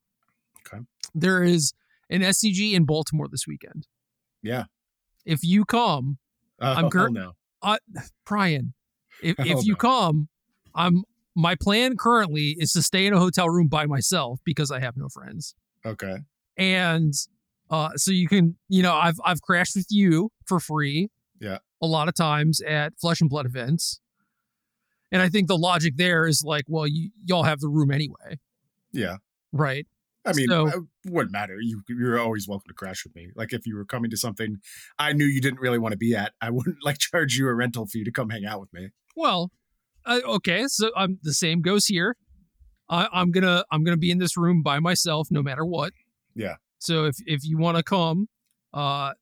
Okay. 0.66 0.84
There 1.14 1.44
is 1.44 1.74
an 2.14 2.22
SCG 2.22 2.74
in 2.74 2.86
Baltimore 2.86 3.28
this 3.28 3.46
weekend. 3.48 3.88
Yeah. 4.42 4.66
If 5.26 5.44
you 5.44 5.66
come, 5.66 6.18
Oh, 6.62 6.72
I'm 6.72 6.90
cur- 6.90 7.10
no. 7.10 7.34
uh, 7.62 7.78
Brian, 8.26 8.74
if, 9.22 9.36
if 9.40 9.58
Oh, 9.58 9.62
you 9.62 9.74
no. 9.74 9.78
come, 9.78 10.30
I'm 10.76 11.04
my 11.36 11.56
plan 11.56 11.98
currently 11.98 12.56
is 12.60 12.72
to 12.74 12.82
stay 12.84 13.08
in 13.08 13.14
a 13.14 13.20
hotel 13.20 13.50
room 13.50 13.68
by 13.68 13.86
myself 13.88 14.40
because 14.46 14.70
I 14.72 14.80
have 14.80 14.96
no 14.96 15.10
friends. 15.10 15.56
Okay. 15.86 16.18
And 16.58 17.14
uh 17.70 17.90
so 17.96 18.12
you 18.12 18.28
can, 18.28 18.56
you 18.70 18.84
know, 18.84 18.94
I've 18.94 19.20
I've 19.26 19.42
crashed 19.42 19.76
with 19.76 19.88
you 19.90 20.30
for 20.46 20.60
free. 20.60 21.10
Yeah. 21.40 21.58
A 21.82 21.88
lot 21.88 22.08
of 22.08 22.14
times 22.14 22.62
at 22.62 22.94
Flesh 23.00 23.20
and 23.20 23.30
Blood 23.30 23.46
events. 23.48 24.00
And 25.12 25.22
I 25.22 25.30
think 25.30 25.48
the 25.48 25.58
logic 25.58 25.96
there 25.98 26.26
is 26.28 26.44
like, 26.46 26.66
well, 26.68 26.88
you 26.88 27.10
y'all 27.26 27.44
have 27.44 27.60
the 27.60 27.68
room 27.70 27.92
anyway, 27.92 28.40
Yeah. 28.92 29.18
right? 29.52 29.86
I 30.26 30.34
mean, 30.34 30.48
So- 30.48 30.68
it 30.68 30.84
wouldn't 31.06 31.32
matter. 31.34 31.58
You 31.60 31.82
you're 31.90 32.20
always 32.20 32.48
welcome 32.48 32.68
to 32.70 32.74
crash 32.74 33.04
with 33.04 33.16
me. 33.16 33.30
Like 33.36 33.52
if 33.54 33.66
you 33.68 33.76
were 33.76 33.86
coming 33.86 34.10
to 34.12 34.18
something 34.18 34.58
I 34.98 35.12
knew 35.14 35.26
you 35.26 35.42
didn't 35.42 35.60
really 35.60 35.80
want 35.80 35.92
to 35.94 35.98
be 35.98 36.16
at, 36.16 36.34
I 36.42 36.50
wouldn't 36.52 36.78
like 36.84 36.98
charge 37.00 37.36
you 37.36 37.48
a 37.48 37.54
rental 37.54 37.86
fee 37.88 38.04
to 38.04 38.12
come 38.12 38.30
hang 38.30 38.46
out 38.46 38.60
with 38.62 38.72
me. 38.74 38.90
Well, 39.16 39.52
uh, 40.06 40.20
okay, 40.26 40.66
so 40.68 40.92
um, 40.96 41.20
the 41.24 41.34
same 41.34 41.62
goes 41.62 41.86
here. 41.88 42.16
I, 42.90 43.08
I'm 43.14 43.32
gonna 43.32 43.64
I'm 43.72 43.84
gonna 43.84 43.98
be 43.98 44.12
in 44.12 44.18
this 44.20 44.36
room 44.38 44.62
by 44.64 44.80
myself 44.80 45.28
no 45.32 45.42
matter 45.42 45.66
what. 45.66 45.94
Yeah. 46.36 46.56
So 46.80 47.06
if 47.06 47.16
if 47.26 47.46
you 47.46 47.58
want 47.58 47.78
to 47.78 47.84
come, 47.84 48.28
uh, 48.74 49.14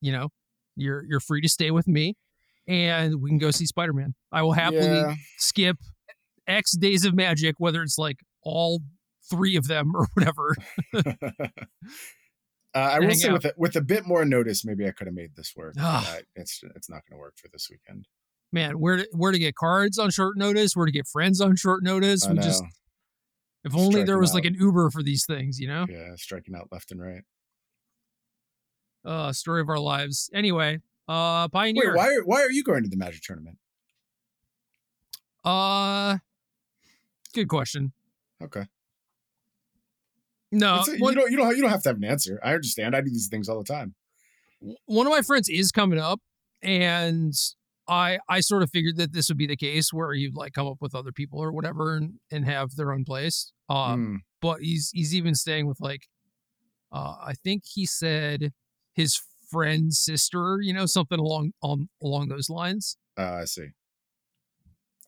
you 0.00 0.12
know, 0.12 0.28
you're 0.76 1.04
you're 1.04 1.20
free 1.20 1.40
to 1.42 1.48
stay 1.48 1.70
with 1.70 1.86
me, 1.86 2.16
and 2.66 3.20
we 3.20 3.28
can 3.30 3.38
go 3.38 3.50
see 3.50 3.66
Spider 3.66 3.92
Man. 3.92 4.14
I 4.32 4.42
will 4.42 4.52
happily 4.52 4.86
Yeah. 4.86 5.14
skip 5.38 5.76
X 6.46 6.76
days 6.76 7.04
of 7.04 7.14
magic, 7.14 7.56
whether 7.58 7.82
it's 7.82 7.98
like 7.98 8.16
all 8.42 8.80
three 9.30 9.56
of 9.56 9.68
them 9.68 9.92
or 9.94 10.06
whatever. 10.14 10.54
Uh, 12.76 12.90
I 12.94 12.98
will 12.98 13.14
say 13.14 13.28
out. 13.28 13.34
with 13.34 13.44
a, 13.44 13.52
with 13.56 13.76
a 13.76 13.80
bit 13.80 14.04
more 14.04 14.24
notice, 14.24 14.64
maybe 14.64 14.84
I 14.84 14.90
could 14.90 15.06
have 15.06 15.14
made 15.14 15.36
this 15.36 15.52
work. 15.54 15.74
Ah. 15.78 16.16
It's 16.34 16.60
it's 16.74 16.90
not 16.90 17.02
going 17.08 17.16
to 17.16 17.20
work 17.20 17.34
for 17.36 17.46
this 17.52 17.68
weekend. 17.70 18.08
Man, 18.50 18.80
where 18.80 18.96
to, 18.96 19.08
where 19.12 19.30
to 19.30 19.38
get 19.38 19.54
cards 19.54 19.96
on 19.96 20.10
short 20.10 20.36
notice? 20.36 20.74
Where 20.74 20.84
to 20.84 20.90
get 20.90 21.06
friends 21.06 21.40
on 21.40 21.54
short 21.54 21.84
notice? 21.84 22.26
I 22.26 22.30
we 22.30 22.34
know. 22.34 22.42
just 22.42 22.64
if 23.64 23.74
only 23.74 24.02
there 24.02 24.04
Striking 24.04 24.20
was 24.20 24.34
like 24.34 24.44
an 24.44 24.54
Uber 24.54 24.90
for 24.90 25.02
these 25.02 25.24
things, 25.24 25.58
you 25.58 25.66
know? 25.66 25.86
yeah, 25.88 26.14
striking 26.16 26.54
out 26.54 26.68
left 26.70 26.92
and 26.92 27.00
right. 27.00 27.22
uh 29.04 29.32
story 29.32 29.60
of 29.60 29.68
our 29.68 29.78
lives 29.78 30.30
anyway 30.34 30.78
uh 31.08 31.48
pioneer 31.48 31.92
Wait, 31.92 31.96
why 31.96 32.14
are, 32.14 32.24
why 32.24 32.42
are 32.42 32.50
you 32.50 32.62
going 32.62 32.82
to 32.82 32.88
the 32.88 32.96
Magic 32.96 33.22
tournament? 33.22 33.58
uh 35.44 36.18
good 37.34 37.48
question 37.48 37.92
Okay, 38.42 38.64
no 40.54 40.82
a- 40.86 40.92
you 40.96 41.14
don't 41.14 41.30
you 41.30 41.36
don't 41.36 41.56
you 41.56 41.62
don't 41.62 41.70
have 41.70 41.82
to 41.82 41.88
have 41.90 41.96
an 41.96 42.04
answer. 42.04 42.40
I 42.42 42.54
understand. 42.54 42.94
I 42.96 43.00
do 43.00 43.10
these 43.10 43.28
things 43.28 43.48
all 43.48 43.58
the 43.58 43.64
time. 43.72 43.94
one 44.86 45.06
of 45.06 45.10
my 45.12 45.22
friends 45.22 45.48
is 45.48 45.70
coming 45.72 45.98
up 45.98 46.20
and 46.62 47.34
i 47.86 48.18
i 48.30 48.40
sort 48.40 48.62
of 48.62 48.70
figured 48.70 48.96
that 48.96 49.12
this 49.12 49.28
would 49.28 49.36
be 49.36 49.46
the 49.46 49.56
case 49.56 49.92
where 49.92 50.14
you'd 50.14 50.34
like 50.34 50.54
come 50.54 50.66
up 50.66 50.78
with 50.80 50.94
other 50.94 51.12
people 51.12 51.38
or 51.38 51.52
whatever 51.52 51.96
and, 51.96 52.14
and 52.32 52.46
have 52.46 52.74
their 52.76 52.90
own 52.92 53.04
place 53.04 53.52
um 53.68 53.94
Hmm. 54.06 54.16
but 54.40 54.60
he's 54.62 54.90
he's 54.94 55.14
even 55.14 55.34
staying 55.34 55.66
with 55.66 55.78
like 55.80 56.06
uh 56.92 57.16
i 57.20 57.34
think 57.44 57.64
he 57.66 57.84
said 57.84 58.52
his 58.94 59.20
friend's 59.50 59.98
sister 60.00 60.58
you 60.62 60.72
know 60.72 60.86
something 60.86 61.18
along 61.18 61.52
on 61.62 61.88
along 62.02 62.28
those 62.28 62.48
lines 62.48 62.96
Uh, 63.18 63.40
I 63.42 63.44
see. 63.44 63.68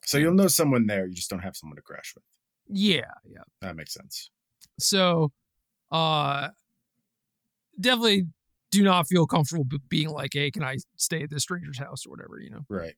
So 0.04 0.18
you'll 0.18 0.34
know 0.34 0.46
someone 0.46 0.86
there. 0.86 1.06
You 1.06 1.14
just 1.14 1.30
don't 1.30 1.40
have 1.48 1.56
someone 1.56 1.76
to 1.76 1.82
crash 1.82 2.12
with. 2.14 2.24
yeah 2.68 3.10
yeah 3.24 3.42
That 3.62 3.74
makes 3.76 3.94
sense. 3.94 4.30
So, 4.78 5.32
uh, 5.90 6.48
definitely 7.80 8.26
do 8.70 8.82
not 8.82 9.06
feel 9.06 9.26
comfortable 9.26 9.66
being 9.88 10.10
like, 10.10 10.30
"Hey, 10.34 10.50
can 10.50 10.62
I 10.62 10.78
stay 10.96 11.22
at 11.22 11.30
this 11.30 11.42
stranger's 11.42 11.78
house 11.78 12.06
or 12.06 12.10
whatever?" 12.10 12.40
You 12.40 12.50
know. 12.50 12.66
Right. 12.68 12.94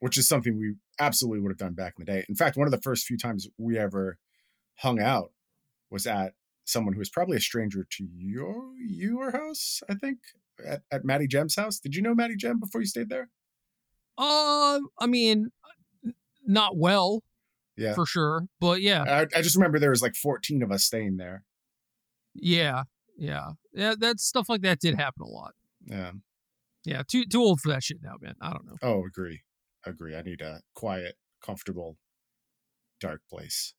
Which 0.00 0.18
is 0.18 0.28
something 0.28 0.58
we 0.58 0.74
absolutely 0.98 1.40
would 1.40 1.50
have 1.50 1.58
done 1.58 1.74
back 1.74 1.94
in 1.98 2.04
the 2.04 2.12
day. 2.12 2.24
In 2.28 2.34
fact, 2.34 2.56
one 2.56 2.66
of 2.66 2.72
the 2.72 2.80
first 2.80 3.06
few 3.06 3.16
times 3.16 3.48
we 3.58 3.78
ever 3.78 4.18
hung 4.76 5.00
out 5.00 5.32
was 5.90 6.06
at 6.06 6.34
someone 6.64 6.94
who 6.94 6.98
was 6.98 7.10
probably 7.10 7.36
a 7.36 7.40
stranger 7.40 7.86
to 7.90 8.08
your 8.16 8.72
your 8.78 9.30
house, 9.30 9.82
I 9.88 9.94
think, 9.94 10.18
at, 10.64 10.82
at 10.90 11.04
Maddie 11.04 11.26
Gem's 11.26 11.56
house. 11.56 11.78
Did 11.78 11.94
you 11.94 12.02
know 12.02 12.14
Maddie 12.14 12.36
Jem 12.36 12.58
before 12.58 12.80
you 12.80 12.86
stayed 12.86 13.08
there? 13.08 13.30
Um, 14.16 14.88
I 14.98 15.06
mean, 15.06 15.50
not 16.46 16.76
well 16.76 17.22
Yeah. 17.76 17.94
for 17.94 18.06
sure, 18.06 18.46
but 18.60 18.80
yeah, 18.82 19.02
I, 19.02 19.38
I 19.38 19.42
just 19.42 19.56
remember 19.56 19.78
there 19.78 19.90
was 19.90 20.02
like 20.02 20.14
14 20.14 20.62
of 20.62 20.70
us 20.70 20.84
staying 20.84 21.16
there. 21.16 21.44
yeah, 22.34 22.84
yeah, 23.16 23.50
yeah. 23.72 23.94
That 23.98 24.20
stuff 24.20 24.48
like 24.48 24.62
that 24.62 24.80
did 24.80 24.94
happen 24.96 25.22
a 25.22 25.28
lot. 25.28 25.52
Yeah. 25.84 26.12
Yeah, 26.84 27.02
too 27.06 27.24
too 27.24 27.40
old 27.40 27.60
for 27.60 27.70
that 27.72 27.82
shit 27.82 27.98
now, 28.02 28.14
man. 28.20 28.34
I 28.40 28.50
don't 28.50 28.66
know. 28.66 28.76
Oh, 28.82 29.04
agree. 29.06 29.42
Agree. 29.86 30.14
I 30.16 30.22
need 30.22 30.40
a 30.40 30.60
quiet, 30.74 31.16
comfortable, 31.42 31.96
dark 33.00 33.22
place. 33.30 33.74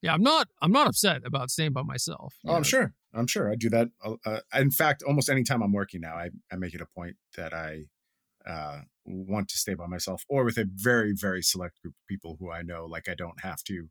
Yeah, 0.00 0.14
I'm 0.14 0.22
not 0.22 0.48
I'm 0.60 0.72
not 0.72 0.86
upset 0.86 1.22
about 1.26 1.50
staying 1.50 1.72
by 1.72 1.82
myself. 1.82 2.34
Oh, 2.46 2.54
I'm 2.54 2.62
sure. 2.62 2.94
I'm 3.14 3.26
sure. 3.26 3.50
I 3.52 3.54
do 3.56 3.68
that. 3.70 3.88
Uh, 4.02 4.14
uh, 4.24 4.40
in 4.54 4.70
fact, 4.70 5.02
almost 5.02 5.28
anytime 5.28 5.62
I'm 5.62 5.72
working 5.72 6.00
now, 6.00 6.14
I, 6.14 6.30
I 6.50 6.56
make 6.56 6.74
it 6.74 6.80
a 6.80 6.86
point 6.86 7.16
that 7.36 7.52
I 7.52 7.84
uh, 8.46 8.80
want 9.04 9.48
to 9.48 9.58
stay 9.58 9.74
by 9.74 9.86
myself 9.86 10.24
or 10.28 10.44
with 10.44 10.58
a 10.58 10.66
very, 10.68 11.12
very 11.14 11.42
select 11.42 11.80
group 11.82 11.94
of 11.94 12.06
people 12.08 12.36
who 12.38 12.50
I 12.50 12.62
know, 12.62 12.86
like 12.86 13.08
I 13.08 13.14
don't 13.14 13.40
have 13.42 13.62
to 13.64 13.88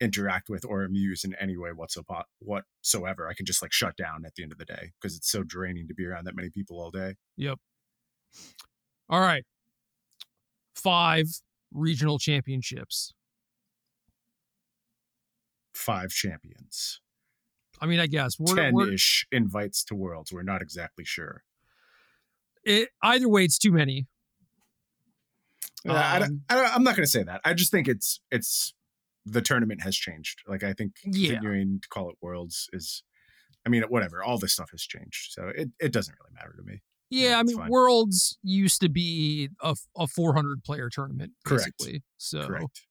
interact 0.00 0.48
with 0.48 0.64
or 0.64 0.84
amuse 0.84 1.24
in 1.24 1.34
any 1.34 1.56
way 1.56 1.70
whatsoever. 1.72 2.24
whatsoever. 2.38 3.28
I 3.28 3.34
can 3.34 3.46
just 3.46 3.62
like 3.62 3.72
shut 3.72 3.96
down 3.96 4.24
at 4.24 4.34
the 4.34 4.42
end 4.42 4.52
of 4.52 4.58
the 4.58 4.64
day 4.64 4.92
because 5.00 5.16
it's 5.16 5.30
so 5.30 5.42
draining 5.42 5.88
to 5.88 5.94
be 5.94 6.06
around 6.06 6.24
that 6.24 6.36
many 6.36 6.50
people 6.50 6.80
all 6.80 6.90
day. 6.90 7.14
Yep. 7.36 7.58
All 9.08 9.20
right. 9.20 9.44
Five 10.74 11.26
regional 11.72 12.18
championships. 12.18 13.12
Five 15.74 16.10
champions, 16.10 17.00
I 17.80 17.86
mean, 17.86 18.00
I 18.00 18.06
guess 18.06 18.38
we're, 18.38 18.56
10 18.56 18.74
we're 18.74 18.92
ish 18.92 19.26
invites 19.30 19.84
to 19.84 19.94
worlds. 19.94 20.32
We're 20.32 20.42
not 20.42 20.62
exactly 20.62 21.04
sure. 21.04 21.44
It, 22.64 22.88
either 23.02 23.28
way, 23.28 23.44
it's 23.44 23.58
too 23.58 23.72
many. 23.72 24.06
Uh, 25.88 25.92
I, 25.94 26.18
don't- 26.18 26.30
Um, 26.30 26.42
I, 26.48 26.54
don't- 26.54 26.74
I'm 26.76 26.82
not 26.82 26.96
going 26.96 27.04
to 27.06 27.10
say 27.10 27.22
that. 27.22 27.40
I 27.44 27.54
just 27.54 27.70
think 27.70 27.88
it's 27.88 28.20
it's 28.30 28.74
the 29.24 29.40
tournament 29.42 29.82
has 29.82 29.96
changed. 29.96 30.40
Like 30.46 30.62
I 30.62 30.72
think 30.72 30.94
Yeah. 31.04 31.32
continuing 31.34 31.80
to 31.80 31.88
call 31.88 32.10
it 32.10 32.16
worlds 32.20 32.68
is, 32.72 33.02
I 33.66 33.68
mean, 33.68 33.82
whatever. 33.84 34.22
All 34.22 34.38
this 34.38 34.54
stuff 34.54 34.70
has 34.70 34.82
changed, 34.82 35.32
so 35.32 35.48
it, 35.54 35.68
it 35.78 35.92
doesn't 35.92 36.14
really 36.20 36.34
matter 36.34 36.54
to 36.56 36.62
me. 36.62 36.80
Yeah, 37.10 37.30
Yeah, 37.30 37.38
I 37.38 37.42
mean, 37.42 37.56
fine. 37.56 37.68
Worlds 37.70 38.38
used 38.42 38.80
to 38.80 38.88
be 38.88 39.50
a, 39.62 39.76
a 39.96 40.06
400 40.06 40.64
player 40.64 40.88
tournament, 40.90 41.32
Correct. 41.44 41.72
basically. 41.78 42.02
So 42.16 42.46
Correct. 42.46 42.86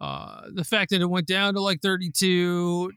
uh, 0.00 0.42
the 0.52 0.64
fact 0.64 0.90
that 0.90 1.00
it 1.00 1.06
went 1.10 1.26
down 1.26 1.54
to 1.54 1.60
like 1.60 1.80
32 1.82 2.90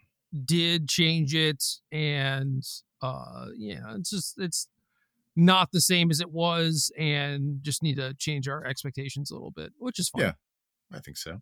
did 0.45 0.87
change 0.87 1.35
it, 1.35 1.63
and 1.91 2.63
uh, 3.01 3.47
yeah, 3.57 3.95
it's 3.95 4.09
just 4.09 4.35
it's 4.39 4.67
not 5.39 5.71
the 5.71 5.81
same 5.81 6.11
as 6.11 6.19
it 6.19 6.31
was, 6.31 6.91
and 6.97 7.59
just 7.61 7.81
need 7.81 7.95
to 7.95 8.13
change 8.15 8.47
our 8.47 8.65
expectations 8.65 9.31
a 9.31 9.33
little 9.33 9.51
bit, 9.51 9.71
which 9.77 9.99
is 9.99 10.09
fine. 10.09 10.23
Yeah. 10.23 10.31
I 10.93 10.99
think 10.99 11.17
so. 11.17 11.39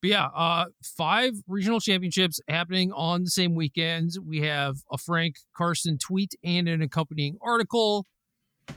But 0.00 0.10
yeah, 0.10 0.26
uh, 0.26 0.66
five 0.82 1.32
regional 1.48 1.80
championships 1.80 2.40
happening 2.48 2.92
on 2.92 3.24
the 3.24 3.30
same 3.30 3.54
weekend. 3.54 4.10
We 4.24 4.40
have 4.40 4.76
a 4.92 4.98
Frank 4.98 5.36
Karsten 5.56 5.98
tweet 5.98 6.34
and 6.44 6.68
an 6.68 6.82
accompanying 6.82 7.36
article. 7.42 8.06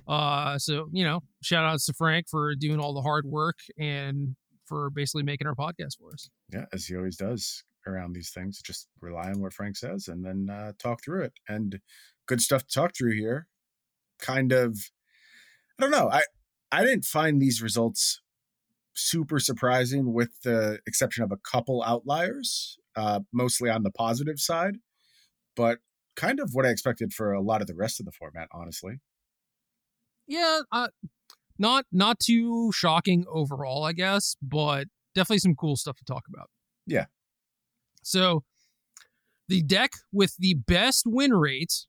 Uh, 0.07 0.57
so 0.57 0.89
you 0.91 1.03
know, 1.03 1.21
shout 1.41 1.65
outs 1.65 1.85
to 1.85 1.93
Frank 1.93 2.27
for 2.29 2.55
doing 2.55 2.79
all 2.79 2.93
the 2.93 3.01
hard 3.01 3.25
work 3.25 3.57
and 3.77 4.35
for 4.65 4.89
basically 4.89 5.23
making 5.23 5.47
our 5.47 5.55
podcast 5.55 5.97
for 5.99 6.11
us. 6.13 6.29
Yeah, 6.51 6.65
as 6.73 6.85
he 6.85 6.95
always 6.95 7.15
does 7.15 7.63
around 7.85 8.13
these 8.13 8.31
things, 8.31 8.61
just 8.61 8.87
rely 9.01 9.29
on 9.29 9.41
what 9.41 9.53
Frank 9.53 9.77
says 9.77 10.07
and 10.09 10.25
then 10.25 10.47
uh, 10.49 10.73
talk 10.77 11.03
through 11.03 11.23
it. 11.23 11.33
And 11.47 11.79
good 12.27 12.41
stuff 12.41 12.65
to 12.67 12.73
talk 12.73 12.95
through 12.95 13.13
here. 13.13 13.47
Kind 14.19 14.51
of, 14.51 14.77
I 15.79 15.83
don't 15.83 15.91
know. 15.91 16.09
I 16.09 16.23
I 16.71 16.83
didn't 16.83 17.05
find 17.05 17.41
these 17.41 17.61
results 17.61 18.21
super 18.93 19.39
surprising, 19.39 20.13
with 20.13 20.41
the 20.43 20.79
exception 20.87 21.23
of 21.23 21.31
a 21.31 21.37
couple 21.37 21.83
outliers, 21.83 22.77
uh, 22.95 23.21
mostly 23.31 23.69
on 23.69 23.83
the 23.83 23.91
positive 23.91 24.39
side. 24.39 24.77
But 25.55 25.79
kind 26.15 26.39
of 26.39 26.51
what 26.53 26.65
I 26.65 26.69
expected 26.69 27.13
for 27.13 27.31
a 27.31 27.41
lot 27.41 27.61
of 27.61 27.67
the 27.67 27.75
rest 27.75 27.99
of 27.99 28.05
the 28.05 28.11
format, 28.11 28.49
honestly. 28.51 28.99
Yeah, 30.27 30.61
uh, 30.71 30.89
not 31.57 31.85
not 31.91 32.19
too 32.19 32.71
shocking 32.73 33.25
overall, 33.31 33.83
I 33.83 33.93
guess, 33.93 34.35
but 34.41 34.87
definitely 35.15 35.39
some 35.39 35.55
cool 35.55 35.77
stuff 35.77 35.97
to 35.97 36.03
talk 36.05 36.23
about. 36.31 36.49
Yeah. 36.85 37.05
So 38.03 38.43
the 39.47 39.61
deck 39.61 39.91
with 40.11 40.35
the 40.37 40.55
best 40.55 41.03
win 41.05 41.33
rate, 41.33 41.85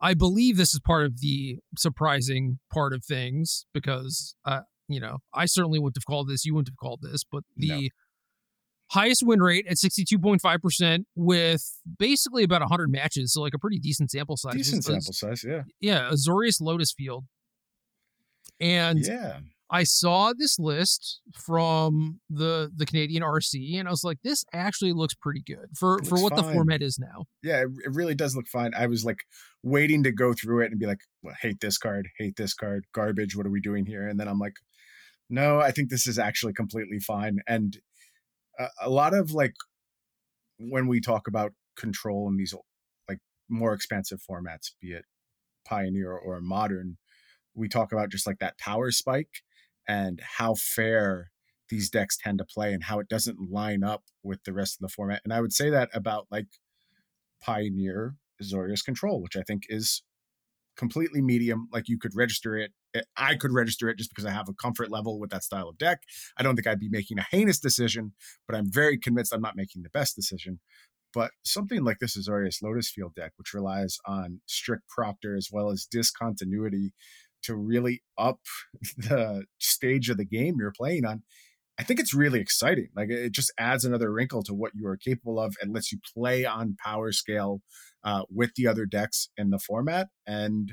I 0.00 0.14
believe 0.14 0.56
this 0.56 0.74
is 0.74 0.80
part 0.80 1.06
of 1.06 1.20
the 1.20 1.58
surprising 1.76 2.58
part 2.72 2.92
of 2.92 3.04
things 3.04 3.66
because 3.72 4.36
uh, 4.44 4.60
you 4.88 5.00
know, 5.00 5.18
I 5.34 5.44
certainly 5.44 5.78
wouldn't 5.78 5.96
have 5.96 6.06
called 6.06 6.28
this, 6.28 6.44
you 6.44 6.54
wouldn't 6.54 6.68
have 6.68 6.76
called 6.76 7.00
this, 7.02 7.22
but 7.30 7.44
the 7.56 7.68
no. 7.68 7.88
highest 8.90 9.22
win 9.24 9.40
rate 9.40 9.66
at 9.68 9.76
62.5% 9.76 11.04
with 11.14 11.62
basically 11.98 12.42
about 12.42 12.62
100 12.62 12.90
matches, 12.90 13.34
so 13.34 13.42
like 13.42 13.54
a 13.54 13.58
pretty 13.58 13.78
decent 13.78 14.10
sample 14.10 14.36
size. 14.36 14.54
Decent 14.54 14.84
sample 14.84 15.12
size, 15.12 15.44
yeah. 15.46 15.62
Yeah, 15.80 16.10
Azorius 16.10 16.60
Lotus 16.60 16.92
Field. 16.92 17.26
And 18.60 19.00
yeah. 19.06 19.40
I 19.70 19.84
saw 19.84 20.32
this 20.32 20.58
list 20.58 21.20
from 21.34 22.20
the 22.30 22.70
the 22.74 22.86
Canadian 22.86 23.22
RC, 23.22 23.78
and 23.78 23.86
I 23.86 23.90
was 23.90 24.04
like, 24.04 24.18
"This 24.22 24.44
actually 24.52 24.92
looks 24.92 25.14
pretty 25.14 25.42
good 25.42 25.76
for 25.76 26.02
for 26.04 26.20
what 26.22 26.34
fine. 26.34 26.46
the 26.46 26.52
format 26.52 26.82
is 26.82 26.98
now." 26.98 27.26
Yeah, 27.42 27.62
it, 27.62 27.68
it, 27.84 27.92
really 27.92 28.14
does 28.14 28.34
look 28.34 28.46
fine. 28.46 28.72
I 28.74 28.86
was 28.86 29.04
like 29.04 29.18
waiting 29.62 30.02
to 30.04 30.12
go 30.12 30.32
through 30.32 30.62
it 30.62 30.70
and 30.70 30.80
be 30.80 30.86
like, 30.86 31.00
well, 31.22 31.34
"Hate 31.40 31.60
this 31.60 31.76
card, 31.76 32.08
hate 32.18 32.36
this 32.36 32.54
card, 32.54 32.86
garbage. 32.94 33.36
What 33.36 33.46
are 33.46 33.50
we 33.50 33.60
doing 33.60 33.84
here?" 33.84 34.08
And 34.08 34.18
then 34.18 34.28
I'm 34.28 34.38
like, 34.38 34.54
"No, 35.28 35.60
I 35.60 35.70
think 35.70 35.90
this 35.90 36.06
is 36.06 36.18
actually 36.18 36.54
completely 36.54 36.98
fine." 36.98 37.40
And 37.46 37.76
a, 38.58 38.68
a 38.82 38.90
lot 38.90 39.12
of 39.12 39.32
like 39.32 39.54
when 40.58 40.88
we 40.88 41.00
talk 41.00 41.28
about 41.28 41.52
control 41.76 42.28
in 42.28 42.36
these 42.36 42.54
like 43.08 43.18
more 43.50 43.74
expansive 43.74 44.20
formats, 44.28 44.70
be 44.80 44.92
it 44.92 45.04
Pioneer 45.66 46.12
or 46.12 46.40
Modern, 46.40 46.96
we 47.54 47.68
talk 47.68 47.92
about 47.92 48.10
just 48.10 48.26
like 48.26 48.38
that 48.38 48.58
power 48.58 48.90
spike 48.90 49.42
and 49.88 50.20
how 50.38 50.54
fair 50.54 51.30
these 51.70 51.90
decks 51.90 52.16
tend 52.16 52.38
to 52.38 52.44
play 52.44 52.72
and 52.72 52.84
how 52.84 52.98
it 52.98 53.08
doesn't 53.08 53.50
line 53.50 53.82
up 53.82 54.04
with 54.22 54.44
the 54.44 54.52
rest 54.52 54.76
of 54.76 54.80
the 54.82 54.92
format. 54.92 55.22
And 55.24 55.32
I 55.32 55.40
would 55.40 55.52
say 55.52 55.70
that 55.70 55.90
about 55.92 56.26
like 56.30 56.46
Pioneer 57.42 58.14
Azorius 58.42 58.84
Control, 58.84 59.20
which 59.20 59.36
I 59.36 59.42
think 59.42 59.64
is 59.68 60.02
completely 60.76 61.20
medium. 61.20 61.68
Like 61.72 61.88
you 61.88 61.98
could 61.98 62.14
register 62.14 62.56
it. 62.56 62.72
Eh, 62.94 63.02
I 63.16 63.34
could 63.34 63.52
register 63.52 63.88
it 63.88 63.98
just 63.98 64.10
because 64.10 64.24
I 64.24 64.30
have 64.30 64.48
a 64.48 64.54
comfort 64.54 64.90
level 64.90 65.18
with 65.18 65.30
that 65.30 65.44
style 65.44 65.68
of 65.68 65.76
deck. 65.76 65.98
I 66.38 66.42
don't 66.42 66.54
think 66.54 66.66
I'd 66.66 66.80
be 66.80 66.88
making 66.88 67.18
a 67.18 67.26
heinous 67.30 67.58
decision, 67.58 68.14
but 68.46 68.56
I'm 68.56 68.70
very 68.70 68.96
convinced 68.96 69.34
I'm 69.34 69.42
not 69.42 69.56
making 69.56 69.82
the 69.82 69.90
best 69.90 70.14
decision. 70.14 70.60
But 71.12 71.32
something 71.42 71.84
like 71.84 71.98
this 71.98 72.16
Azorius 72.16 72.62
Lotus 72.62 72.90
Field 72.90 73.14
deck, 73.14 73.32
which 73.36 73.54
relies 73.54 73.98
on 74.06 74.40
strict 74.46 74.88
proctor 74.88 75.36
as 75.36 75.48
well 75.50 75.70
as 75.70 75.88
discontinuity 75.90 76.92
to 77.44 77.54
really 77.54 78.02
up 78.16 78.40
the 78.96 79.44
stage 79.58 80.10
of 80.10 80.16
the 80.16 80.24
game 80.24 80.56
you're 80.58 80.72
playing 80.76 81.04
on, 81.04 81.22
I 81.78 81.84
think 81.84 82.00
it's 82.00 82.14
really 82.14 82.40
exciting. 82.40 82.88
Like 82.96 83.10
it 83.10 83.32
just 83.32 83.52
adds 83.58 83.84
another 83.84 84.12
wrinkle 84.12 84.42
to 84.44 84.54
what 84.54 84.72
you 84.74 84.86
are 84.88 84.96
capable 84.96 85.38
of 85.38 85.56
and 85.60 85.72
lets 85.72 85.92
you 85.92 85.98
play 86.14 86.44
on 86.44 86.76
power 86.84 87.12
scale 87.12 87.62
uh, 88.04 88.22
with 88.30 88.54
the 88.56 88.66
other 88.66 88.84
decks 88.84 89.28
in 89.36 89.50
the 89.50 89.60
format. 89.60 90.08
And 90.26 90.72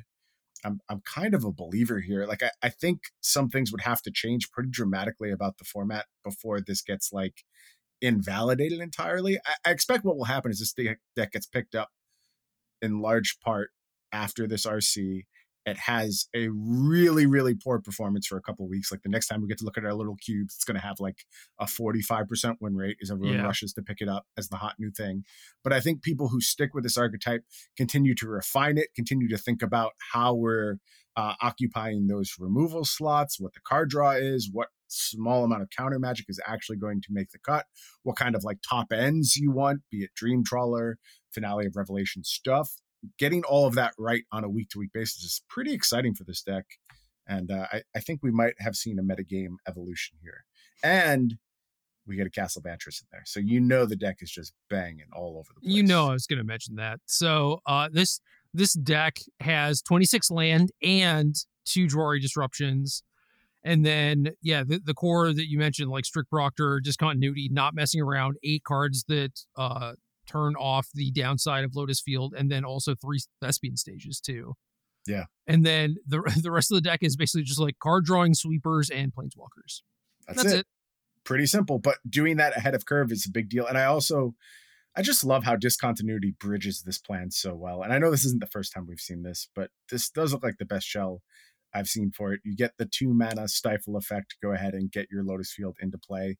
I'm 0.64 0.80
I'm 0.90 1.02
kind 1.02 1.36
of 1.36 1.44
a 1.44 1.52
believer 1.52 2.00
here. 2.00 2.26
Like 2.26 2.42
I, 2.42 2.50
I 2.64 2.70
think 2.70 3.02
some 3.22 3.50
things 3.50 3.72
would 3.72 3.82
have 3.82 4.02
to 4.02 4.12
change 4.12 4.50
pretty 4.52 4.72
dramatically 4.72 5.32
about 5.32 5.60
the 5.60 5.64
format 5.64 6.08
before 6.24 6.60
this 6.60 6.82
gets 6.82 7.14
like 7.14 7.44
invalidated 8.02 8.80
entirely. 8.80 9.38
I, 9.46 9.70
I 9.70 9.72
expect 9.72 10.06
what 10.06 10.18
will 10.18 10.26
happen 10.26 10.52
is 10.52 10.60
this 10.60 10.74
deck 11.16 11.32
gets 11.32 11.46
picked 11.46 11.76
up 11.76 11.90
in 12.82 13.00
large 13.00 13.38
part 13.44 13.70
after 14.12 14.48
this 14.48 14.66
RC 14.66 15.26
it 15.66 15.78
has 15.78 16.28
a 16.36 16.50
really 16.50 17.26
really 17.26 17.56
poor 17.56 17.80
performance 17.80 18.28
for 18.28 18.38
a 18.38 18.42
couple 18.42 18.68
weeks 18.68 18.92
like 18.92 19.02
the 19.02 19.10
next 19.10 19.28
time 19.28 19.42
we 19.42 19.48
get 19.48 19.58
to 19.58 19.66
look 19.66 19.78
at 19.78 19.86
our 19.86 19.94
little 19.94 20.16
cubes 20.16 20.56
it's 20.56 20.64
going 20.64 20.76
to 20.76 20.86
have 20.86 21.00
like 21.00 21.26
a 21.60 21.66
45% 21.66 22.56
win 22.62 22.76
rate 22.76 22.98
as 23.02 23.12
everyone 23.12 23.38
yeah. 23.38 23.44
rushes 23.44 23.74
to 23.74 23.82
pick 23.82 24.02
it 24.02 24.10
up 24.10 24.26
as 24.38 24.50
the 24.50 24.58
hot 24.58 24.76
new 24.80 24.92
thing 24.92 25.24
but 25.64 25.74
i 25.74 25.80
think 25.80 26.02
people 26.02 26.30
who 26.30 26.42
stick 26.42 26.74
with 26.74 26.84
this 26.84 26.98
archetype 26.98 27.44
continue 27.76 28.16
to 28.16 28.28
refine 28.28 28.78
it 28.78 28.90
continue 28.96 29.28
to 29.28 29.38
think 29.38 29.62
about 29.62 29.94
how 30.14 30.34
we're 30.34 30.78
uh, 31.18 31.34
occupying 31.42 32.08
those 32.08 32.36
removal 32.40 32.84
slots 32.84 33.40
what 33.40 33.54
the 33.54 33.62
card 33.62 33.90
draw 33.90 34.12
is 34.12 34.50
what 34.52 34.68
small 34.88 35.44
amount 35.44 35.62
of 35.62 35.70
counter 35.70 35.98
magic 35.98 36.26
is 36.30 36.40
actually 36.46 36.78
going 36.78 37.02
to 37.02 37.08
make 37.10 37.32
the 37.32 37.40
cut 37.40 37.66
what 38.04 38.16
kind 38.16 38.36
of 38.36 38.44
like 38.44 38.58
top 38.68 38.92
ends 38.92 39.36
you 39.36 39.52
want 39.52 39.82
be 39.90 40.00
it 40.00 40.14
dream 40.14 40.44
trawler 40.44 40.98
finale 41.32 41.66
of 41.66 41.76
revelation 41.76 42.24
stuff 42.24 42.76
getting 43.18 43.44
all 43.44 43.68
of 43.68 43.76
that 43.76 43.94
right 43.98 44.24
on 44.32 44.44
a 44.44 44.50
week 44.50 44.70
to 44.70 44.80
week 44.80 44.94
basis 44.94 45.24
is 45.24 45.42
pretty 45.50 45.74
exciting 45.74 46.14
for 46.14 46.24
this 46.24 46.42
deck. 46.42 46.66
And 47.28 47.52
uh, 47.52 47.68
I, 47.72 47.82
I, 47.96 48.00
think 48.00 48.20
we 48.22 48.32
might 48.32 48.54
have 48.60 48.76
seen 48.76 49.00
a 49.00 49.04
metagame 49.04 49.56
evolution 49.68 50.18
here. 50.22 50.44
And 50.84 51.38
we 52.06 52.16
get 52.16 52.28
a 52.28 52.30
Castle 52.30 52.62
Vantress 52.62 53.02
in 53.02 53.08
there. 53.12 53.24
So 53.26 53.40
you 53.40 53.60
know 53.60 53.86
the 53.86 53.96
deck 53.96 54.18
is 54.22 54.30
just 54.30 54.54
banging 54.70 55.08
all 55.14 55.38
over 55.38 55.50
the 55.56 55.62
place. 55.62 55.74
You 55.74 55.84
know 55.84 56.10
I 56.10 56.14
was 56.14 56.28
going 56.28 56.38
to 56.38 56.46
mention 56.46 56.76
that. 56.76 57.00
So 57.08 57.62
uh, 57.66 57.90
this 57.92 58.20
this 58.54 58.74
deck 58.74 59.18
has 59.40 59.82
26 59.82 60.32
land 60.32 60.72
and 60.82 61.36
two 61.66 61.88
Jwari 61.88 62.22
disruptions. 62.22 63.04
And 63.64 63.84
then, 63.84 64.34
yeah, 64.42 64.64
the, 64.64 64.80
the 64.80 64.94
core 64.94 65.34
that 65.34 65.50
you 65.50 65.58
mentioned, 65.58 65.90
like 65.90 66.06
Strict 66.06 66.30
Proctor, 66.30 66.80
Discontinuity, 66.80 67.50
not 67.52 67.74
messing 67.74 68.00
around, 68.00 68.38
eight 68.44 68.64
cards 68.64 69.04
that 69.08 69.32
uh, 69.58 69.94
turn 70.26 70.56
off 70.56 70.88
the 70.94 71.12
downside 71.12 71.64
of 71.64 71.76
Lotus 71.76 72.02
Field, 72.02 72.34
and 72.38 72.52
then 72.52 72.64
also 72.66 72.96
three 72.96 73.20
Thespian 73.42 73.78
stages 73.78 74.20
too. 74.20 74.54
Yeah. 75.08 75.26
And 75.48 75.66
then 75.66 75.98
the 76.08 76.22
the 76.42 76.52
rest 76.52 76.72
of 76.72 76.76
the 76.76 76.82
deck 76.82 77.00
is 77.02 77.16
basically 77.16 77.44
just 77.44 77.60
like 77.60 77.80
card 77.80 78.06
drawing 78.06 78.34
sweepers 78.34 78.90
and 78.90 79.14
planeswalkers. 79.14 79.82
That's, 80.28 80.44
That's 80.44 80.54
it. 80.54 80.60
it. 80.60 80.66
Pretty 81.24 81.48
simple, 81.48 81.80
but 81.80 81.98
doing 82.08 82.38
that 82.38 82.56
ahead 82.56 82.76
of 82.76 82.86
curve 82.86 83.12
is 83.12 83.26
a 83.26 83.32
big 83.32 83.50
deal. 83.50 83.66
And 83.66 83.78
I 83.78 83.86
also 83.86 84.36
I 84.98 85.02
just 85.02 85.26
love 85.26 85.44
how 85.44 85.56
discontinuity 85.56 86.36
bridges 86.40 86.84
this 86.84 86.98
plan 86.98 87.32
so 87.32 87.54
well. 87.54 87.84
And 87.84 87.92
I 87.92 87.98
know 87.98 88.10
this 88.10 88.26
isn't 88.26 88.40
the 88.40 88.48
first 88.48 88.72
time 88.72 88.86
we've 88.88 89.00
seen 89.00 89.24
this, 89.24 89.50
but 89.54 89.70
this 89.92 90.10
does 90.10 90.32
look 90.32 90.44
like 90.44 90.58
the 90.58 90.66
best 90.66 90.88
shell 90.88 91.22
I've 91.74 91.88
seen 91.88 92.12
for 92.16 92.32
it. 92.32 92.40
You 92.46 92.56
get 92.56 92.74
the 92.78 92.86
two 92.86 93.14
mana 93.14 93.50
stifle 93.50 93.98
effect, 93.98 94.36
go 94.42 94.54
ahead 94.54 94.74
and 94.74 94.90
get 94.90 95.08
your 95.12 95.24
Lotus 95.24 95.54
Field 95.54 95.76
into 95.82 95.98
play. 95.98 96.38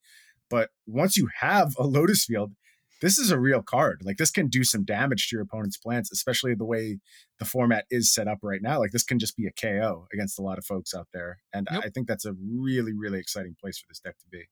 But 0.50 0.70
once 0.86 1.18
you 1.18 1.28
have 1.40 1.76
a 1.78 1.84
Lotus 1.84 2.24
Field, 2.26 2.54
this 3.02 3.18
is 3.18 3.32
a 3.32 3.40
real 3.40 3.62
card. 3.62 4.02
Like 4.04 4.18
this 4.18 4.32
can 4.32 4.48
do 4.48 4.64
some 4.64 4.84
damage 4.84 5.30
to 5.30 5.36
your 5.36 5.44
opponent's 5.44 5.78
plans, 5.78 6.10
especially 6.12 6.56
the 6.56 6.66
way 6.66 7.00
the 7.40 7.46
format 7.46 7.86
is 7.90 8.14
set 8.14 8.28
up 8.28 8.40
right 8.42 8.62
now. 8.62 8.80
Like 8.80 8.92
this 8.92 9.04
can 9.04 9.20
just 9.20 9.36
be 9.36 9.48
a 9.48 9.52
KO 9.52 10.08
against 10.14 10.40
a 10.40 10.42
lot 10.42 10.58
of 10.58 10.66
folks 10.66 10.94
out 10.94 11.08
there. 11.14 11.40
And 11.54 11.68
yep. 11.72 11.84
I 11.86 11.90
think 11.90 12.08
that's 12.08 12.26
a 12.26 12.34
really, 12.34 12.94
really 12.94 13.20
exciting 13.20 13.56
place 13.60 13.78
for 13.78 13.86
this 13.90 14.00
deck 14.00 14.18
to 14.20 14.28
be. 14.32 14.44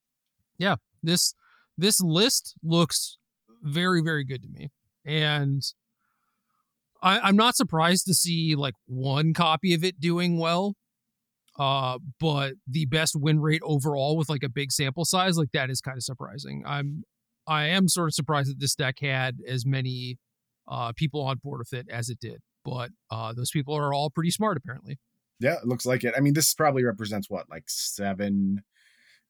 Yeah. 0.58 0.76
This 1.02 1.36
this 1.78 2.02
list 2.02 2.56
looks 2.62 3.18
very, 3.62 4.02
very 4.02 4.24
good 4.24 4.44
to 4.44 4.50
me. 4.50 4.72
And 5.06 5.64
I, 7.02 7.20
I'm 7.20 7.36
not 7.36 7.56
surprised 7.56 8.06
to 8.06 8.14
see 8.14 8.56
like 8.56 8.76
one 8.86 9.34
copy 9.34 9.74
of 9.74 9.84
it 9.84 10.00
doing 10.00 10.38
well. 10.38 10.76
Uh, 11.58 12.00
but 12.20 12.54
the 12.68 12.86
best 12.86 13.16
win 13.16 13.40
rate 13.40 13.62
overall 13.64 14.18
with 14.18 14.28
like 14.28 14.42
a 14.44 14.50
big 14.50 14.72
sample 14.72 15.06
size, 15.06 15.38
like 15.38 15.52
that 15.52 15.70
is 15.70 15.82
kind 15.82 15.98
of 15.98 16.04
surprising. 16.04 16.64
I'm 16.66 17.04
I 17.48 17.66
am 17.68 17.88
sort 17.88 18.10
of 18.10 18.14
surprised 18.14 18.50
that 18.50 18.60
this 18.60 18.76
deck 18.76 19.00
had 19.02 19.38
as 19.48 19.66
many 19.66 20.18
uh, 20.68 20.94
people 20.96 21.22
on 21.22 21.38
board 21.44 21.60
with 21.60 21.74
it 21.74 21.90
as 21.90 22.10
it 22.10 22.20
did. 22.20 22.42
But 22.64 22.92
uh, 23.12 23.34
those 23.34 23.52
people 23.52 23.76
are 23.76 23.94
all 23.94 24.10
pretty 24.10 24.32
smart, 24.32 24.58
apparently. 24.58 24.98
Yeah, 25.40 25.56
it 25.56 25.66
looks 25.66 25.86
like 25.86 26.04
it. 26.04 26.14
I 26.16 26.22
mean, 26.22 26.34
this 26.34 26.54
probably 26.54 26.84
represents 26.84 27.30
what, 27.30 27.50
like 27.50 27.66
seven? 27.68 28.64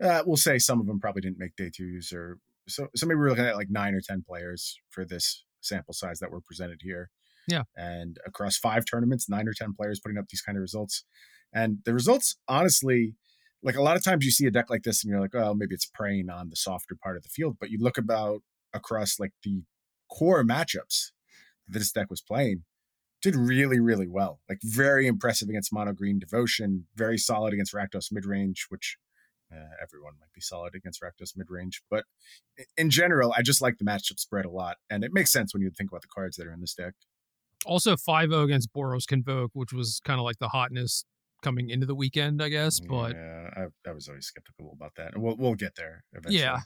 Uh, 0.02 0.22
we'll 0.26 0.38
say 0.38 0.60
some 0.60 0.80
of 0.80 0.86
them 0.86 1.00
probably 1.00 1.22
didn't 1.22 1.40
make 1.40 1.56
day 1.56 1.72
twos, 1.76 2.14
or 2.14 2.38
so. 2.68 2.88
So 2.96 3.08
maybe 3.08 3.18
we're 3.18 3.30
looking 3.30 3.46
at 3.46 3.56
like 3.56 3.72
nine 3.72 3.96
or 3.96 4.02
ten 4.02 4.24
players 4.28 4.78
for 4.90 5.06
this 5.06 5.44
sample 5.62 5.94
size 5.94 6.20
that 6.20 6.30
were 6.30 6.42
presented 6.42 6.82
here. 6.84 7.10
Yeah, 7.48 7.64
and 7.76 8.18
across 8.26 8.58
five 8.58 8.86
tournaments, 8.86 9.28
nine 9.28 9.48
or 9.48 9.54
ten 9.54 9.74
players 9.74 10.00
putting 10.00 10.18
up 10.18 10.28
these 10.30 10.42
kind 10.42 10.58
of 10.58 10.62
results, 10.62 11.04
and 11.52 11.80
the 11.86 11.94
results, 11.94 12.36
honestly, 12.48 13.16
like 13.64 13.76
a 13.76 13.82
lot 13.82 13.96
of 13.96 14.04
times 14.04 14.26
you 14.26 14.32
see 14.32 14.46
a 14.46 14.52
deck 14.52 14.70
like 14.70 14.84
this 14.84 15.04
and 15.04 15.10
you're 15.10 15.22
like, 15.22 15.34
oh, 15.34 15.54
maybe 15.54 15.74
it's 15.74 15.86
preying 15.86 16.30
on 16.30 16.50
the 16.50 16.56
softer 16.56 16.96
part 17.02 17.18
of 17.18 17.24
the 17.24 17.30
field. 17.30 17.58
But 17.60 17.70
you 17.70 17.80
look 17.80 17.98
about 17.98 18.42
across 18.74 19.20
like 19.20 19.32
the 19.44 19.64
core 20.12 20.44
matchups 20.44 21.12
that 21.68 21.80
this 21.80 21.92
deck 21.92 22.10
was 22.10 22.22
playing, 22.22 22.64
did 23.22 23.36
really, 23.36 23.80
really 23.80 24.08
well. 24.08 24.42
Like 24.50 24.60
very 24.62 25.08
impressive 25.08 25.48
against 25.48 25.72
Mono 25.72 25.94
Green 25.94 26.20
Devotion, 26.20 26.88
very 26.96 27.18
solid 27.18 27.54
against 27.54 27.74
Rakdos 27.74 28.12
Midrange, 28.12 28.66
which 28.68 28.98
uh, 29.52 29.70
everyone 29.82 30.14
might 30.20 30.34
be 30.34 30.42
solid 30.42 30.76
against 30.76 31.02
Rakdos 31.02 31.32
Midrange. 31.38 31.76
But 31.90 32.04
in 32.76 32.90
general, 32.90 33.34
I 33.36 33.42
just 33.42 33.62
like 33.62 33.78
the 33.78 33.86
matchup 33.86 34.20
spread 34.20 34.46
a 34.46 34.50
lot. 34.50 34.78
And 34.90 35.06
it 35.06 35.14
makes 35.14 35.32
sense 35.32 35.54
when 35.54 35.64
you 35.64 35.70
think 35.70 35.90
about 35.90 36.02
the 36.02 36.10
cards 36.14 36.36
that 36.36 36.48
are 36.48 36.54
in 36.54 36.60
this 36.60 36.74
deck. 36.74 36.94
Also 37.66 37.96
5 37.96 38.30
0 38.30 38.44
against 38.44 38.74
Boros 38.74 39.08
Convoke, 39.08 39.52
which 39.54 39.72
was 39.72 40.02
kind 40.04 40.20
of 40.20 40.26
like 40.26 40.40
the 40.40 40.50
hotness 40.50 41.06
coming 41.44 41.70
into 41.70 41.86
the 41.86 41.96
weekend, 41.96 42.42
I 42.42 42.50
guess. 42.50 42.80
But 42.80 43.16
yeah, 43.16 43.50
I, 43.56 43.90
I 43.90 43.94
was 43.94 44.08
always 44.08 44.26
skeptical 44.26 44.72
about 44.74 44.94
that. 44.98 45.18
We'll 45.18 45.36
we'll 45.38 45.56
get 45.56 45.76
there 45.76 46.04
eventually. 46.14 46.40
Yeah. 46.42 46.60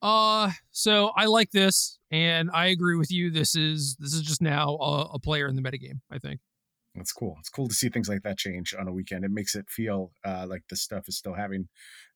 Uh, 0.00 0.52
so 0.70 1.10
I 1.16 1.24
like 1.24 1.50
this. 1.50 1.98
and 2.12 2.50
I 2.54 2.66
agree 2.66 2.96
with 2.96 3.10
you. 3.10 3.30
This 3.30 3.56
is 3.56 3.96
this 3.98 4.14
is 4.14 4.22
just 4.22 4.40
now 4.40 4.76
a, 4.76 5.14
a 5.14 5.18
player 5.18 5.48
in 5.48 5.56
the 5.56 5.62
metagame. 5.62 6.00
I 6.10 6.18
think. 6.18 6.40
That's 6.94 7.12
cool. 7.12 7.36
It's 7.38 7.48
cool 7.48 7.68
to 7.68 7.74
see 7.74 7.88
things 7.88 8.08
like 8.08 8.22
that 8.22 8.38
change 8.38 8.74
on 8.78 8.88
a 8.88 8.92
weekend. 8.92 9.24
It 9.24 9.30
makes 9.30 9.54
it 9.54 9.68
feel 9.68 10.12
uh, 10.24 10.46
like 10.48 10.62
this 10.68 10.82
stuff 10.82 11.08
is 11.08 11.16
still 11.16 11.34
having 11.34 11.68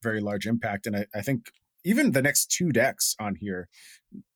very 0.03 0.21
large 0.21 0.47
impact. 0.47 0.87
And 0.87 0.97
I, 0.97 1.07
I 1.15 1.21
think 1.23 1.53
even 1.85 2.13
the 2.13 2.23
next 2.23 2.51
two 2.51 2.73
decks 2.73 3.15
on 3.21 3.37
here, 3.37 3.69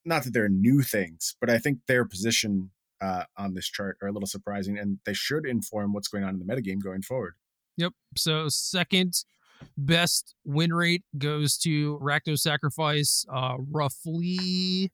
not 0.05 0.25
that 0.25 0.33
they're 0.33 0.49
new 0.49 0.83
things, 0.83 1.37
but 1.41 1.51
I 1.51 1.59
think 1.59 1.81
their 1.89 2.05
position 2.05 2.71
uh, 3.01 3.25
on 3.37 3.55
this 3.55 3.69
chart 3.69 3.99
are 4.01 4.09
a 4.09 4.13
little 4.13 4.27
surprising, 4.27 4.79
and 4.79 4.99
they 5.05 5.15
should 5.15 5.47
inform 5.47 5.93
what's 5.93 6.09
going 6.09 6.25
on 6.25 6.35
in 6.35 6.39
the 6.39 6.45
metagame 6.45 6.83
going 6.83 7.03
forward. 7.03 7.35
Yep. 7.77 7.93
So 8.17 8.49
second 8.49 9.15
best 9.77 10.35
win 10.45 10.73
rate 10.73 11.05
goes 11.17 11.57
to 11.59 11.99
Rakdos 11.99 12.41
Sacrifice, 12.41 13.25
uh, 13.33 13.57
roughly 13.71 14.91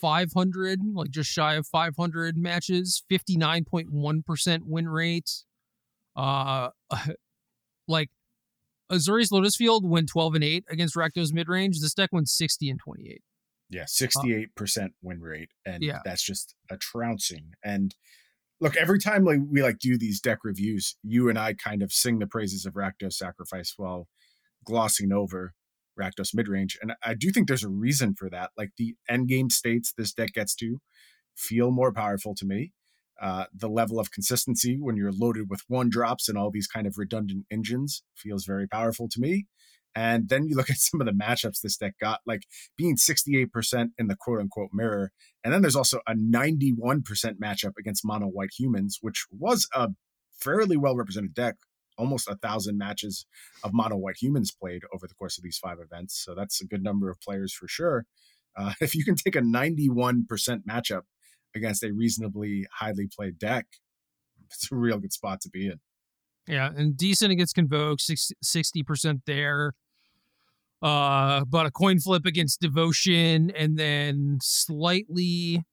500, 0.00 0.80
like 0.94 1.10
just 1.10 1.30
shy 1.30 1.54
of 1.54 1.66
500 1.66 2.36
matches, 2.36 3.02
59.1% 3.10 4.60
win 4.64 4.88
rate. 4.88 5.30
Uh, 6.16 6.70
like 7.88 8.10
Azorius 8.90 9.32
Lotus 9.32 9.56
Field 9.56 9.88
went 9.88 10.08
12 10.08 10.36
and 10.36 10.44
8 10.44 10.64
against 10.70 10.96
Rakdos 10.96 11.32
mid 11.32 11.48
range. 11.48 11.80
This 11.80 11.94
deck 11.94 12.10
went 12.12 12.28
60 12.28 12.70
and 12.70 12.80
28. 12.80 13.22
Yeah, 13.70 13.84
68% 13.84 14.46
uh, 14.84 14.88
win 15.02 15.20
rate. 15.20 15.50
And 15.66 15.82
yeah. 15.82 15.98
that's 16.04 16.22
just 16.22 16.54
a 16.70 16.76
trouncing. 16.78 17.52
And 17.62 17.94
look, 18.60 18.76
every 18.76 18.98
time 18.98 19.24
we 19.24 19.62
like 19.62 19.78
do 19.78 19.96
these 19.96 20.20
deck 20.20 20.38
reviews, 20.44 20.96
you 21.02 21.28
and 21.28 21.38
I 21.38 21.54
kind 21.54 21.82
of 21.82 21.92
sing 21.92 22.18
the 22.18 22.26
praises 22.26 22.66
of 22.66 22.74
Rakdos 22.74 23.14
Sacrifice 23.14 23.74
while 23.76 24.08
glossing 24.64 25.12
over 25.12 25.54
Rakdos 25.98 26.34
midrange. 26.34 26.76
And 26.80 26.92
I 27.04 27.14
do 27.14 27.30
think 27.30 27.48
there's 27.48 27.64
a 27.64 27.68
reason 27.68 28.14
for 28.14 28.30
that. 28.30 28.50
Like 28.56 28.70
the 28.76 28.94
end 29.08 29.28
game 29.28 29.50
states 29.50 29.92
this 29.96 30.12
deck 30.12 30.32
gets 30.32 30.54
to 30.56 30.80
feel 31.36 31.70
more 31.70 31.92
powerful 31.92 32.34
to 32.36 32.46
me. 32.46 32.72
Uh, 33.20 33.46
the 33.52 33.68
level 33.68 33.98
of 33.98 34.12
consistency 34.12 34.78
when 34.80 34.96
you're 34.96 35.10
loaded 35.12 35.50
with 35.50 35.62
one 35.66 35.88
drops 35.90 36.28
and 36.28 36.38
all 36.38 36.52
these 36.52 36.68
kind 36.68 36.86
of 36.86 36.98
redundant 36.98 37.46
engines 37.50 38.04
feels 38.14 38.44
very 38.44 38.68
powerful 38.68 39.08
to 39.08 39.20
me. 39.20 39.46
And 39.94 40.28
then 40.28 40.46
you 40.46 40.56
look 40.56 40.70
at 40.70 40.76
some 40.76 41.00
of 41.00 41.06
the 41.06 41.12
matchups 41.12 41.60
this 41.60 41.76
deck 41.76 41.94
got, 42.00 42.20
like 42.26 42.42
being 42.76 42.96
68% 42.96 43.90
in 43.98 44.06
the 44.08 44.16
quote 44.16 44.40
unquote 44.40 44.70
mirror. 44.72 45.12
And 45.44 45.52
then 45.52 45.62
there's 45.62 45.76
also 45.76 46.00
a 46.06 46.14
91% 46.14 47.02
matchup 47.42 47.72
against 47.78 48.04
mono 48.04 48.26
white 48.26 48.50
humans, 48.56 48.98
which 49.00 49.26
was 49.30 49.68
a 49.74 49.88
fairly 50.32 50.76
well 50.76 50.96
represented 50.96 51.34
deck. 51.34 51.56
Almost 51.96 52.28
a 52.28 52.36
thousand 52.36 52.78
matches 52.78 53.26
of 53.64 53.72
mono 53.74 53.96
white 53.96 54.18
humans 54.20 54.52
played 54.52 54.82
over 54.94 55.08
the 55.08 55.14
course 55.14 55.36
of 55.36 55.42
these 55.42 55.58
five 55.58 55.78
events. 55.80 56.22
So 56.24 56.34
that's 56.34 56.60
a 56.60 56.66
good 56.66 56.82
number 56.82 57.10
of 57.10 57.20
players 57.20 57.52
for 57.52 57.66
sure. 57.66 58.06
Uh, 58.56 58.74
if 58.80 58.94
you 58.94 59.04
can 59.04 59.16
take 59.16 59.36
a 59.36 59.40
91% 59.40 60.24
matchup 60.68 61.02
against 61.56 61.82
a 61.82 61.92
reasonably 61.92 62.66
highly 62.72 63.08
played 63.08 63.38
deck, 63.38 63.66
it's 64.46 64.70
a 64.70 64.76
real 64.76 64.98
good 64.98 65.12
spot 65.12 65.40
to 65.42 65.50
be 65.50 65.66
in. 65.66 65.80
Yeah, 66.48 66.70
and 66.74 66.96
decent 66.96 67.30
against 67.30 67.54
Convoke, 67.54 67.98
60% 67.98 69.20
there. 69.26 69.74
Uh, 70.80 71.44
but 71.44 71.66
a 71.66 71.70
coin 71.70 72.00
flip 72.00 72.24
against 72.24 72.60
Devotion, 72.60 73.50
and 73.50 73.78
then 73.78 74.38
slightly 74.40 75.64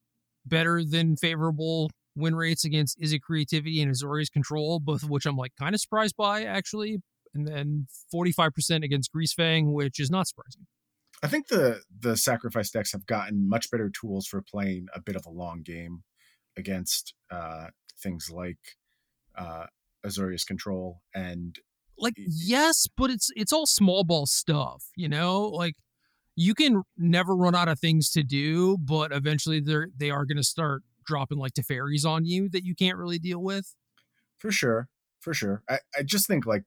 better 0.46 0.84
than 0.84 1.16
favorable 1.16 1.92
win 2.16 2.36
rates 2.36 2.66
against 2.66 3.00
Izzet 3.00 3.22
Creativity 3.22 3.82
and 3.82 3.92
Azorius 3.92 4.32
Control, 4.32 4.80
both 4.80 5.04
of 5.04 5.10
which 5.10 5.26
I'm 5.26 5.38
like 5.38 5.54
kind 5.58 5.74
of 5.74 5.82
surprised 5.82 6.16
by 6.18 6.44
actually. 6.44 7.02
And 7.34 7.48
then 7.48 7.88
45% 8.14 8.84
against 8.84 9.12
Greasefang, 9.14 9.74
which 9.74 10.00
is 10.00 10.10
not 10.10 10.28
surprising. 10.28 10.68
I 11.22 11.28
think 11.28 11.48
the 11.48 11.82
the 11.98 12.16
sacrifice 12.18 12.70
decks 12.70 12.92
have 12.92 13.06
gotten 13.06 13.50
much 13.50 13.72
better 13.72 13.90
tools 13.90 14.28
for 14.28 14.42
playing 14.42 14.88
a 14.94 15.02
bit 15.02 15.16
of 15.16 15.26
a 15.26 15.30
long 15.30 15.62
game 15.62 16.04
against 16.58 17.14
uh, 17.32 17.68
things 18.02 18.30
like 18.32 18.60
uh, 19.38 19.66
Azorius 20.06 20.46
Control 20.46 21.02
and 21.14 21.58
like 21.98 22.16
yes, 22.18 22.88
but 22.98 23.10
it's 23.10 23.30
it's 23.36 23.54
all 23.54 23.66
small 23.66 24.04
ball 24.04 24.26
stuff, 24.26 24.86
you 24.96 25.08
know? 25.08 25.44
Like 25.44 25.76
you 26.36 26.54
can 26.54 26.84
never 26.98 27.36
run 27.36 27.56
out 27.56 27.68
of 27.68 27.80
things 27.80 28.10
to 28.12 28.24
do, 28.24 28.78
but 28.78 29.12
eventually 29.12 29.60
they're 29.60 29.88
they 29.98 30.10
are 30.10 30.26
going 30.26 30.38
to 30.38 30.44
start 30.44 30.84
dropping 31.06 31.38
like 31.38 31.54
Teferis 31.54 32.06
on 32.06 32.26
you 32.26 32.50
that 32.50 32.66
you 32.66 32.76
can't 32.76 32.98
really 32.98 33.20
deal 33.20 33.42
with. 33.42 33.76
For 34.40 34.52
sure. 34.52 34.90
For 35.20 35.34
sure. 35.34 35.64
I, 35.70 35.80
I 35.98 36.04
just 36.04 36.28
think 36.28 36.46
like 36.46 36.66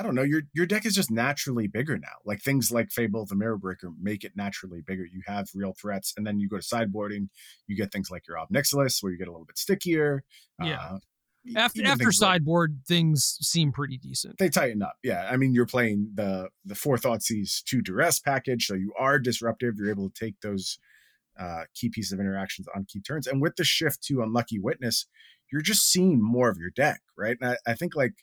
I 0.00 0.04
don't 0.04 0.14
know, 0.14 0.22
your 0.22 0.42
your 0.54 0.66
deck 0.66 0.86
is 0.86 0.94
just 0.94 1.10
naturally 1.10 1.66
bigger 1.66 1.98
now. 1.98 2.18
Like 2.24 2.40
things 2.40 2.70
like 2.70 2.90
Fable 2.90 3.26
the 3.26 3.34
Mirror 3.34 3.58
Breaker 3.58 3.90
make 4.00 4.22
it 4.22 4.32
naturally 4.36 4.80
bigger. 4.80 5.04
You 5.04 5.22
have 5.26 5.48
real 5.54 5.74
threats, 5.80 6.14
and 6.16 6.24
then 6.24 6.38
you 6.38 6.48
go 6.48 6.58
to 6.58 6.62
sideboarding, 6.62 7.28
you 7.66 7.76
get 7.76 7.90
things 7.90 8.08
like 8.10 8.28
your 8.28 8.38
Ob 8.38 8.48
Nixilis, 8.50 9.02
where 9.02 9.10
you 9.10 9.18
get 9.18 9.26
a 9.26 9.32
little 9.32 9.46
bit 9.46 9.58
stickier. 9.58 10.22
Yeah. 10.62 10.78
Uh, 10.80 10.98
after 11.56 11.84
after 11.84 12.12
sideboard 12.12 12.72
like, 12.72 12.86
things 12.86 13.38
seem 13.40 13.72
pretty 13.72 13.98
decent. 13.98 14.38
They 14.38 14.48
tighten 14.48 14.82
up. 14.82 14.96
Yeah. 15.02 15.28
I 15.30 15.36
mean, 15.36 15.54
you're 15.54 15.66
playing 15.66 16.10
the 16.14 16.48
the 16.64 16.74
four 16.74 16.96
Thoughtseize 16.96 17.62
two 17.64 17.82
duress 17.82 18.18
package, 18.18 18.66
so 18.66 18.74
you 18.74 18.92
are 18.98 19.18
disruptive. 19.18 19.74
You're 19.76 19.90
able 19.90 20.10
to 20.10 20.24
take 20.24 20.40
those 20.40 20.78
uh, 21.38 21.64
key 21.74 21.88
pieces 21.88 22.12
of 22.12 22.20
interactions 22.20 22.66
on 22.74 22.84
key 22.84 23.00
turns. 23.00 23.26
And 23.26 23.40
with 23.40 23.56
the 23.56 23.64
shift 23.64 24.02
to 24.04 24.22
Unlucky 24.22 24.58
Witness, 24.58 25.06
you're 25.52 25.62
just 25.62 25.90
seeing 25.90 26.22
more 26.22 26.48
of 26.48 26.58
your 26.58 26.70
deck, 26.70 27.00
right? 27.16 27.36
And 27.40 27.50
I, 27.52 27.70
I 27.70 27.74
think 27.74 27.94
like 27.94 28.14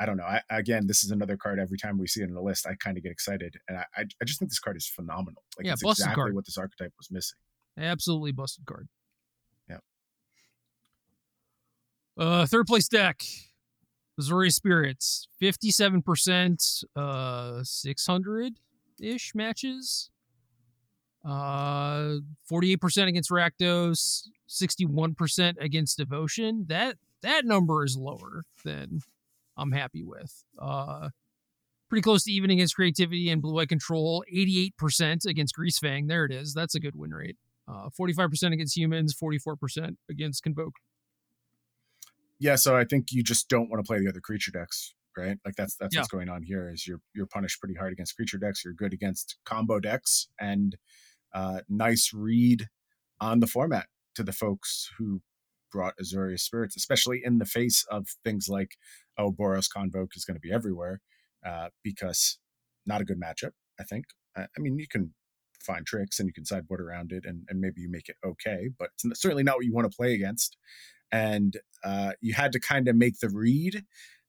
I 0.00 0.06
don't 0.06 0.16
know. 0.16 0.24
I, 0.24 0.40
again, 0.50 0.86
this 0.86 1.04
is 1.04 1.12
another 1.12 1.36
card. 1.36 1.60
Every 1.60 1.78
time 1.78 1.96
we 1.96 2.08
see 2.08 2.22
it 2.22 2.28
in 2.28 2.34
the 2.34 2.42
list, 2.42 2.66
I 2.66 2.74
kind 2.74 2.96
of 2.96 3.04
get 3.04 3.12
excited, 3.12 3.56
and 3.68 3.78
I, 3.78 3.84
I 3.96 4.24
just 4.24 4.40
think 4.40 4.50
this 4.50 4.58
card 4.58 4.76
is 4.76 4.88
phenomenal. 4.88 5.44
Like, 5.56 5.66
yeah, 5.66 5.74
it's 5.74 5.82
exactly 5.82 6.14
card. 6.14 6.34
what 6.34 6.44
this 6.44 6.58
archetype 6.58 6.92
was 6.98 7.08
missing. 7.10 7.38
Absolutely 7.78 8.32
busted 8.32 8.66
card. 8.66 8.88
Uh, 12.18 12.46
third 12.46 12.66
place 12.66 12.88
deck, 12.88 13.24
Azorius 14.20 14.52
Spirits, 14.52 15.26
fifty-seven 15.38 16.02
percent, 16.02 16.62
uh, 16.94 17.60
six 17.62 18.06
hundred 18.06 18.54
ish 19.00 19.34
matches. 19.34 20.10
Uh, 21.24 22.16
forty-eight 22.44 22.80
percent 22.80 23.08
against 23.08 23.30
Rakdos, 23.30 24.28
sixty-one 24.46 25.14
percent 25.14 25.56
against 25.60 25.96
Devotion. 25.96 26.66
That 26.68 26.96
that 27.22 27.44
number 27.44 27.84
is 27.84 27.96
lower 27.96 28.44
than 28.64 29.00
I'm 29.56 29.72
happy 29.72 30.02
with. 30.02 30.44
Uh, 30.58 31.08
pretty 31.88 32.02
close 32.02 32.24
to 32.24 32.32
even 32.32 32.50
against 32.50 32.74
Creativity 32.74 33.30
and 33.30 33.40
Blue 33.40 33.58
Eye 33.58 33.66
Control. 33.66 34.22
Eighty-eight 34.30 34.76
percent 34.76 35.24
against 35.24 35.56
Greasefang. 35.56 36.08
There 36.08 36.26
it 36.26 36.32
is. 36.32 36.52
That's 36.52 36.74
a 36.74 36.80
good 36.80 36.96
win 36.96 37.12
rate. 37.12 37.36
Uh, 37.68 37.88
45% 37.98 38.52
against 38.52 38.76
humans, 38.76 39.14
44% 39.14 39.96
against 40.10 40.42
Convoke 40.42 40.74
yeah, 42.42 42.56
so 42.56 42.76
I 42.76 42.84
think 42.84 43.12
you 43.12 43.22
just 43.22 43.48
don't 43.48 43.70
want 43.70 43.82
to 43.82 43.88
play 43.88 44.00
the 44.00 44.08
other 44.08 44.20
creature 44.20 44.50
decks, 44.50 44.94
right? 45.16 45.38
Like 45.44 45.54
that's 45.54 45.76
that's 45.76 45.94
yeah. 45.94 46.00
what's 46.00 46.10
going 46.10 46.28
on 46.28 46.42
here. 46.42 46.68
Is 46.72 46.88
you're 46.88 46.98
you're 47.14 47.26
punished 47.26 47.60
pretty 47.60 47.76
hard 47.76 47.92
against 47.92 48.16
creature 48.16 48.36
decks. 48.36 48.64
You're 48.64 48.74
good 48.74 48.92
against 48.92 49.36
combo 49.44 49.78
decks, 49.78 50.26
and 50.40 50.76
uh, 51.32 51.60
nice 51.68 52.10
read 52.12 52.66
on 53.20 53.38
the 53.38 53.46
format 53.46 53.86
to 54.16 54.24
the 54.24 54.32
folks 54.32 54.90
who 54.98 55.22
brought 55.70 55.94
Azorius 56.02 56.40
Spirits, 56.40 56.76
especially 56.76 57.22
in 57.24 57.38
the 57.38 57.46
face 57.46 57.84
of 57.88 58.08
things 58.24 58.48
like 58.48 58.72
oh 59.16 59.30
Boros 59.30 59.68
Convoke 59.72 60.16
is 60.16 60.24
going 60.24 60.34
to 60.34 60.40
be 60.40 60.52
everywhere, 60.52 61.00
uh, 61.46 61.68
because 61.84 62.40
not 62.84 63.00
a 63.00 63.04
good 63.04 63.20
matchup. 63.20 63.52
I 63.78 63.84
think. 63.84 64.06
I, 64.36 64.42
I 64.42 64.58
mean, 64.58 64.80
you 64.80 64.88
can 64.90 65.14
find 65.60 65.86
tricks 65.86 66.18
and 66.18 66.26
you 66.26 66.32
can 66.32 66.44
sideboard 66.44 66.80
around 66.80 67.12
it 67.12 67.24
and, 67.24 67.44
and 67.48 67.60
maybe 67.60 67.80
you 67.82 67.88
make 67.88 68.08
it 68.08 68.16
okay, 68.26 68.70
but 68.76 68.88
it's 69.04 69.22
certainly 69.22 69.44
not 69.44 69.54
what 69.54 69.64
you 69.64 69.72
want 69.72 69.88
to 69.88 69.96
play 69.96 70.12
against 70.12 70.56
and 71.12 71.58
uh, 71.84 72.12
you 72.20 72.32
had 72.32 72.52
to 72.52 72.60
kind 72.60 72.88
of 72.88 72.96
make 72.96 73.20
the 73.20 73.28
read 73.28 73.84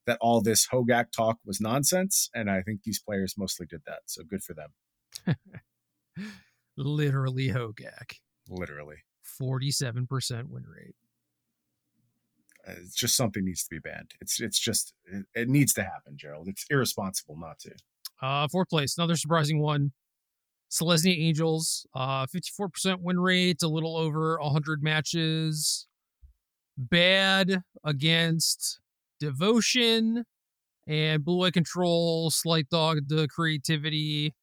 that 0.05 0.17
all 0.19 0.41
this 0.41 0.67
Hogaak 0.67 1.11
talk 1.11 1.39
was 1.45 1.61
nonsense. 1.61 2.29
And 2.35 2.51
I 2.51 2.61
think 2.61 2.83
these 2.83 2.99
players 2.99 3.35
mostly 3.37 3.65
did 3.65 3.81
that. 3.87 3.99
So 4.05 4.23
good 4.23 4.43
for 4.43 4.53
them. 4.53 5.35
Literally 6.77 7.49
Hogaak. 7.49 8.17
Literally. 8.49 8.97
47% 9.41 10.49
win 10.49 10.65
rate. 10.67 10.95
Uh, 12.67 12.73
it's 12.81 12.95
just 12.95 13.15
something 13.15 13.45
needs 13.45 13.63
to 13.63 13.69
be 13.69 13.79
banned. 13.79 14.11
It's 14.21 14.39
it's 14.39 14.59
just 14.59 14.93
it, 15.05 15.25
it, 15.35 15.49
needs 15.49 15.73
to 15.73 15.83
happen, 15.83 16.15
Gerald. 16.15 16.47
It's 16.47 16.65
irresponsible 16.69 17.37
not 17.37 17.59
to. 17.59 17.71
Uh, 18.21 18.47
fourth 18.47 18.69
place, 18.69 18.97
another 18.97 19.17
surprising 19.17 19.59
one. 19.59 19.91
Selesnya 20.71 21.15
Angels, 21.15 21.85
uh, 21.93 22.25
54% 22.25 22.99
win 23.01 23.19
rate, 23.19 23.61
a 23.61 23.67
little 23.67 23.97
over 23.97 24.39
100 24.39 24.81
matches 24.81 25.87
bad 26.77 27.63
against 27.83 28.79
devotion 29.19 30.25
and 30.88 31.23
blue 31.23 31.45
eye 31.45 31.51
control, 31.51 32.29
slight 32.29 32.69
dog 32.69 32.99
the 33.07 33.27
creativity, 33.27 34.33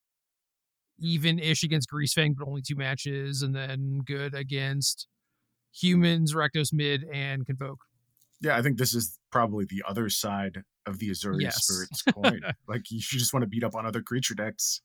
even 0.98 1.38
ish 1.38 1.62
against 1.62 1.90
Greasefang, 1.90 2.34
but 2.36 2.46
only 2.46 2.62
two 2.62 2.76
matches, 2.76 3.42
and 3.42 3.54
then 3.54 4.00
good 4.04 4.34
against 4.34 5.06
humans, 5.72 6.34
Rakdos 6.34 6.72
mid, 6.72 7.04
and 7.12 7.46
Convoke. 7.46 7.80
Yeah, 8.40 8.56
I 8.56 8.62
think 8.62 8.78
this 8.78 8.94
is 8.94 9.18
probably 9.30 9.66
the 9.66 9.82
other 9.86 10.08
side 10.08 10.62
of 10.86 10.98
the 10.98 11.10
Azorius 11.10 11.42
yes. 11.42 11.66
Spirits 11.66 12.02
coin. 12.02 12.40
like 12.68 12.90
you 12.90 13.00
just 13.00 13.34
want 13.34 13.42
to 13.42 13.48
beat 13.48 13.64
up 13.64 13.74
on 13.74 13.84
other 13.84 14.02
creature 14.02 14.34
decks. 14.34 14.80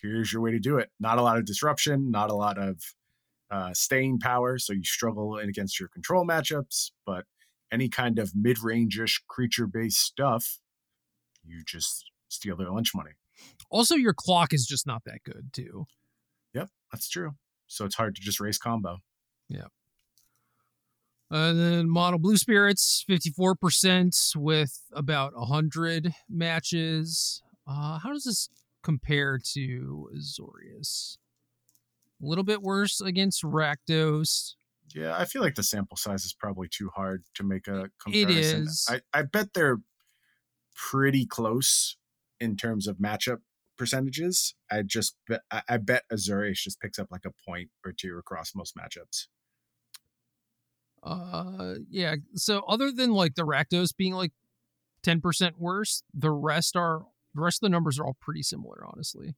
here's 0.00 0.32
your 0.32 0.42
way 0.42 0.52
to 0.52 0.60
do 0.60 0.78
it. 0.78 0.90
Not 1.00 1.18
a 1.18 1.22
lot 1.22 1.36
of 1.36 1.44
disruption, 1.44 2.10
not 2.10 2.30
a 2.30 2.34
lot 2.34 2.56
of 2.56 2.80
uh, 3.50 3.72
staying 3.72 4.18
power, 4.18 4.58
so 4.58 4.72
you 4.72 4.84
struggle 4.84 5.36
against 5.36 5.78
your 5.78 5.88
control 5.88 6.26
matchups, 6.26 6.90
but 7.06 7.24
any 7.72 7.88
kind 7.88 8.18
of 8.18 8.32
mid-range-ish 8.34 9.22
creature-based 9.28 9.98
stuff, 9.98 10.60
you 11.44 11.62
just 11.66 12.10
steal 12.28 12.56
their 12.56 12.70
lunch 12.70 12.92
money. 12.94 13.12
Also, 13.70 13.94
your 13.94 14.14
clock 14.14 14.52
is 14.52 14.66
just 14.66 14.86
not 14.86 15.02
that 15.04 15.22
good, 15.24 15.50
too. 15.52 15.86
Yep, 16.54 16.68
that's 16.92 17.08
true. 17.08 17.32
So 17.66 17.84
it's 17.84 17.96
hard 17.96 18.14
to 18.14 18.20
just 18.20 18.40
race 18.40 18.58
combo. 18.58 18.98
Yeah. 19.48 19.66
And 21.30 21.58
then 21.58 21.88
mono 21.88 22.18
blue 22.18 22.36
spirits, 22.36 23.04
54% 23.08 24.36
with 24.36 24.80
about 24.92 25.34
100 25.34 26.12
matches. 26.28 27.42
Uh, 27.66 27.98
how 27.98 28.12
does 28.12 28.24
this 28.24 28.48
compare 28.82 29.38
to 29.52 30.10
Azorius? 30.14 31.16
A 32.22 32.26
little 32.26 32.44
bit 32.44 32.62
worse 32.62 33.00
against 33.00 33.42
Rakdos. 33.42 34.54
Yeah, 34.94 35.16
I 35.16 35.24
feel 35.24 35.42
like 35.42 35.56
the 35.56 35.62
sample 35.62 35.96
size 35.96 36.24
is 36.24 36.32
probably 36.32 36.68
too 36.68 36.90
hard 36.94 37.24
to 37.34 37.42
make 37.42 37.66
a 37.66 37.90
comparison. 38.00 38.28
It 38.28 38.30
is. 38.30 38.86
I, 38.88 39.00
I 39.12 39.22
bet 39.22 39.54
they're 39.54 39.80
pretty 40.74 41.26
close 41.26 41.96
in 42.40 42.56
terms 42.56 42.86
of 42.86 42.98
matchup 42.98 43.38
percentages. 43.76 44.54
I 44.70 44.82
just 44.82 45.16
bet, 45.28 45.40
I, 45.68 45.78
bet 45.78 46.04
Azorius 46.12 46.58
just 46.58 46.80
picks 46.80 46.98
up 46.98 47.08
like 47.10 47.24
a 47.24 47.32
point 47.48 47.70
or 47.84 47.92
two 47.92 48.16
across 48.18 48.54
most 48.54 48.76
matchups. 48.76 49.26
Uh, 51.02 51.74
yeah. 51.90 52.16
So 52.34 52.60
other 52.68 52.90
than 52.90 53.12
like 53.12 53.34
the 53.34 53.46
Rakdos 53.46 53.96
being 53.96 54.14
like 54.14 54.32
10% 55.02 55.58
worse, 55.58 56.02
the 56.12 56.30
rest 56.30 56.76
are 56.76 57.06
the 57.34 57.40
rest 57.40 57.58
of 57.58 57.66
the 57.66 57.70
numbers 57.70 57.98
are 57.98 58.06
all 58.06 58.16
pretty 58.20 58.42
similar, 58.42 58.84
honestly. 58.86 59.34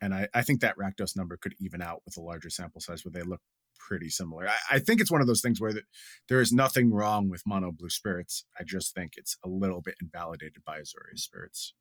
And 0.00 0.14
I, 0.14 0.28
I 0.34 0.42
think 0.42 0.60
that 0.60 0.76
Rakdos 0.76 1.16
number 1.16 1.36
could 1.36 1.54
even 1.60 1.80
out 1.80 2.02
with 2.04 2.16
a 2.16 2.20
larger 2.20 2.50
sample 2.50 2.80
size 2.80 3.04
where 3.04 3.12
they 3.12 3.22
look 3.22 3.40
pretty 3.78 4.08
similar. 4.08 4.48
I, 4.48 4.76
I 4.76 4.78
think 4.78 5.00
it's 5.00 5.10
one 5.10 5.20
of 5.20 5.26
those 5.26 5.40
things 5.40 5.60
where 5.60 5.72
the, 5.72 5.82
there 6.28 6.40
is 6.40 6.52
nothing 6.52 6.92
wrong 6.92 7.28
with 7.28 7.42
mono 7.46 7.72
blue 7.72 7.90
spirits. 7.90 8.44
I 8.58 8.64
just 8.64 8.94
think 8.94 9.12
it's 9.16 9.36
a 9.44 9.48
little 9.48 9.80
bit 9.80 9.94
invalidated 10.00 10.64
by 10.64 10.78
Azorius 10.78 11.20
spirits. 11.20 11.74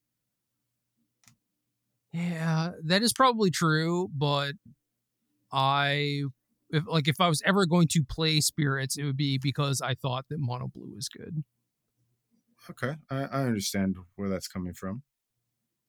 Yeah, 2.12 2.72
that 2.84 3.02
is 3.02 3.12
probably 3.12 3.50
true, 3.50 4.08
but 4.16 4.54
I 5.52 6.24
if 6.70 6.84
like 6.88 7.08
if 7.08 7.20
I 7.20 7.28
was 7.28 7.42
ever 7.46 7.66
going 7.66 7.88
to 7.90 8.04
play 8.04 8.40
spirits, 8.40 8.98
it 8.98 9.04
would 9.04 9.18
be 9.18 9.40
because 9.40 9.82
I 9.82 9.96
thought 9.96 10.26
that 10.30 10.40
mono 10.40 10.68
blue 10.68 10.94
is 10.98 11.10
good. 11.10 11.44
Okay, 12.70 12.96
I, 13.10 13.24
I 13.24 13.44
understand 13.46 13.96
where 14.16 14.30
that's 14.30 14.48
coming 14.48 14.74
from. 14.74 15.02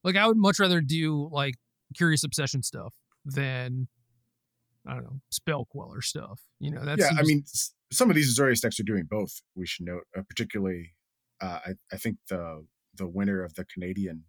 Like 0.02 0.16
I 0.16 0.26
would 0.26 0.36
much 0.36 0.58
rather 0.58 0.80
do 0.80 1.28
like 1.30 1.54
curious 1.96 2.24
obsession 2.24 2.62
stuff 2.62 2.94
than 3.24 3.88
I 4.86 4.94
don't 4.94 5.04
know 5.04 5.20
spell 5.30 5.66
queller 5.70 6.02
stuff. 6.02 6.40
You 6.60 6.70
know, 6.70 6.84
that's 6.84 7.00
yeah. 7.00 7.18
I 7.18 7.22
mean, 7.22 7.44
some 7.92 8.10
of 8.10 8.16
these 8.16 8.38
Azorius 8.38 8.60
decks 8.60 8.78
are 8.80 8.84
doing 8.84 9.04
both. 9.08 9.42
We 9.54 9.66
should 9.66 9.86
note, 9.86 10.04
uh, 10.16 10.22
particularly, 10.28 10.94
uh, 11.40 11.60
I 11.66 11.70
I 11.92 11.96
think 11.96 12.18
the 12.28 12.66
the 12.96 13.06
winner 13.06 13.42
of 13.42 13.54
the 13.54 13.64
Canadian 13.64 14.24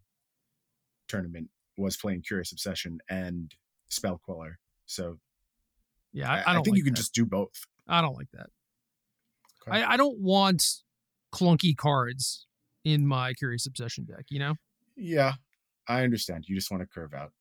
tournament 1.08 1.50
was 1.78 1.98
playing 1.98 2.22
Curious 2.22 2.52
Obsession 2.52 3.00
and 3.10 3.54
Spell 3.90 4.20
Queller. 4.24 4.60
So 4.86 5.18
yeah, 6.14 6.32
I, 6.32 6.38
I, 6.38 6.44
I 6.48 6.54
don't 6.54 6.64
think 6.64 6.74
like 6.74 6.78
you 6.78 6.84
can 6.84 6.94
that. 6.94 7.00
just 7.00 7.14
do 7.14 7.26
both. 7.26 7.66
I 7.88 8.02
don't 8.02 8.16
like 8.16 8.32
that. 8.34 8.48
Okay. 9.68 9.82
I, 9.82 9.94
I 9.94 9.98
don't 9.98 10.20
want 10.20 10.64
clunky 11.34 11.76
cards 11.76 12.48
in 12.84 13.06
my 13.06 13.34
Curious 13.34 13.66
Obsession 13.66 14.06
deck, 14.06 14.26
you 14.30 14.40
know? 14.40 14.56
Yeah, 14.96 15.34
I 15.88 16.04
understand. 16.04 16.46
You 16.48 16.56
just 16.56 16.72
want 16.72 16.82
to 16.82 16.88
curve 16.88 17.14
out. 17.14 17.32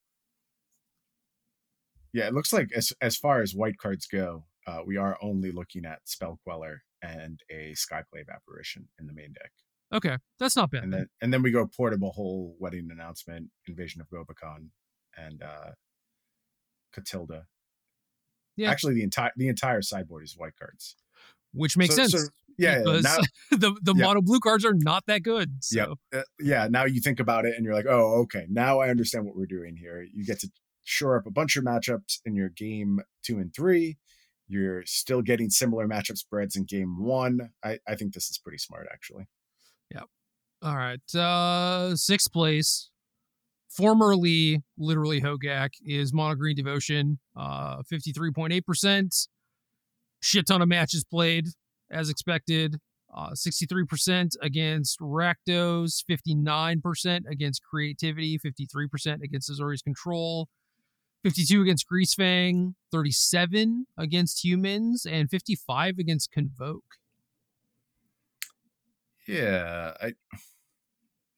Yeah, 2.14 2.28
it 2.28 2.32
looks 2.34 2.52
like 2.52 2.70
as 2.74 2.92
as 3.02 3.16
far 3.16 3.42
as 3.42 3.54
white 3.54 3.76
cards 3.76 4.06
go, 4.06 4.44
uh, 4.66 4.78
we 4.86 4.96
are 4.96 5.18
only 5.20 5.50
looking 5.52 5.84
at 5.84 5.98
Spell 6.04 6.38
Queller 6.44 6.82
and 7.02 7.40
a 7.50 7.72
Skyclave 7.72 8.30
Apparition 8.34 8.88
in 8.98 9.06
the 9.06 9.12
main 9.12 9.32
deck. 9.34 9.50
Okay, 9.92 10.16
that's 10.38 10.56
not 10.56 10.70
bad. 10.70 10.84
and 10.84 10.92
then 10.92 11.08
and 11.20 11.32
then 11.32 11.42
we 11.42 11.50
go 11.50 11.66
portable 11.66 12.12
hole 12.12 12.56
wedding 12.60 12.88
announcement, 12.90 13.50
invasion 13.68 14.00
of 14.00 14.08
Gobakhan, 14.08 14.68
and 15.18 15.42
uh 15.42 15.72
Catilda. 16.94 17.46
Yeah. 18.56 18.70
Actually, 18.70 18.94
the 18.94 19.02
entire 19.02 19.32
the 19.36 19.48
entire 19.48 19.82
sideboard 19.82 20.24
is 20.24 20.34
white 20.36 20.56
cards. 20.58 20.96
Which 21.52 21.76
makes 21.76 21.96
So- 21.96 22.06
sense. 22.06 22.12
so- 22.24 22.28
yeah, 22.56 22.74
yeah, 22.76 22.78
because 22.84 23.02
now, 23.02 23.16
the 23.50 23.76
the 23.82 23.94
yeah. 23.96 24.06
mono 24.06 24.22
blue 24.22 24.38
cards 24.38 24.64
are 24.64 24.74
not 24.74 25.06
that 25.06 25.24
good. 25.24 25.64
So 25.64 25.76
Yep. 26.12 26.20
uh, 26.20 26.22
yeah. 26.38 26.68
Now 26.70 26.84
you 26.84 27.00
think 27.00 27.18
about 27.18 27.46
it, 27.46 27.56
and 27.56 27.64
you're 27.64 27.74
like, 27.74 27.86
oh, 27.88 28.20
okay. 28.22 28.46
Now 28.48 28.78
I 28.78 28.90
understand 28.90 29.26
what 29.26 29.34
we're 29.34 29.46
doing 29.46 29.74
here. 29.76 30.02
You 30.14 30.24
get 30.24 30.38
to 30.40 30.50
shore 30.84 31.16
up 31.16 31.26
a 31.26 31.30
bunch 31.30 31.56
of 31.56 31.64
matchups 31.64 32.18
in 32.24 32.34
your 32.34 32.50
game 32.50 33.00
two 33.22 33.38
and 33.38 33.54
three. 33.54 33.96
You're 34.46 34.84
still 34.84 35.22
getting 35.22 35.50
similar 35.50 35.88
matchup 35.88 36.18
spreads 36.18 36.54
in 36.54 36.64
game 36.64 37.02
one. 37.02 37.50
I, 37.64 37.78
I 37.88 37.94
think 37.96 38.12
this 38.12 38.28
is 38.28 38.38
pretty 38.38 38.58
smart, 38.58 38.86
actually. 38.92 39.24
Yeah. 39.90 40.02
All 40.62 40.76
right. 40.76 41.14
Uh 41.14 41.96
sixth 41.96 42.32
place. 42.32 42.90
Formerly 43.70 44.62
literally 44.78 45.20
Hogaak 45.20 45.70
is 45.84 46.12
Mono 46.12 46.34
Green 46.34 46.56
Devotion. 46.56 47.18
Uh 47.36 47.82
53.8%. 47.92 49.28
Shit 50.20 50.46
ton 50.46 50.62
of 50.62 50.68
matches 50.68 51.04
played 51.04 51.46
as 51.90 52.08
expected. 52.08 52.78
Uh, 53.14 53.30
63% 53.30 54.30
against 54.42 54.98
Rakdos, 54.98 56.02
59% 56.10 57.20
against 57.30 57.62
Creativity, 57.62 58.40
53% 58.40 59.22
against 59.22 59.48
Azorius 59.48 59.84
Control, 59.84 60.48
52 61.24 61.62
against 61.62 61.86
Greasefang, 61.90 62.74
37 62.92 63.86
against 63.96 64.44
Humans, 64.44 65.06
and 65.06 65.30
55 65.30 65.98
against 65.98 66.30
Convoke. 66.30 66.98
Yeah, 69.26 69.94
I 70.02 70.12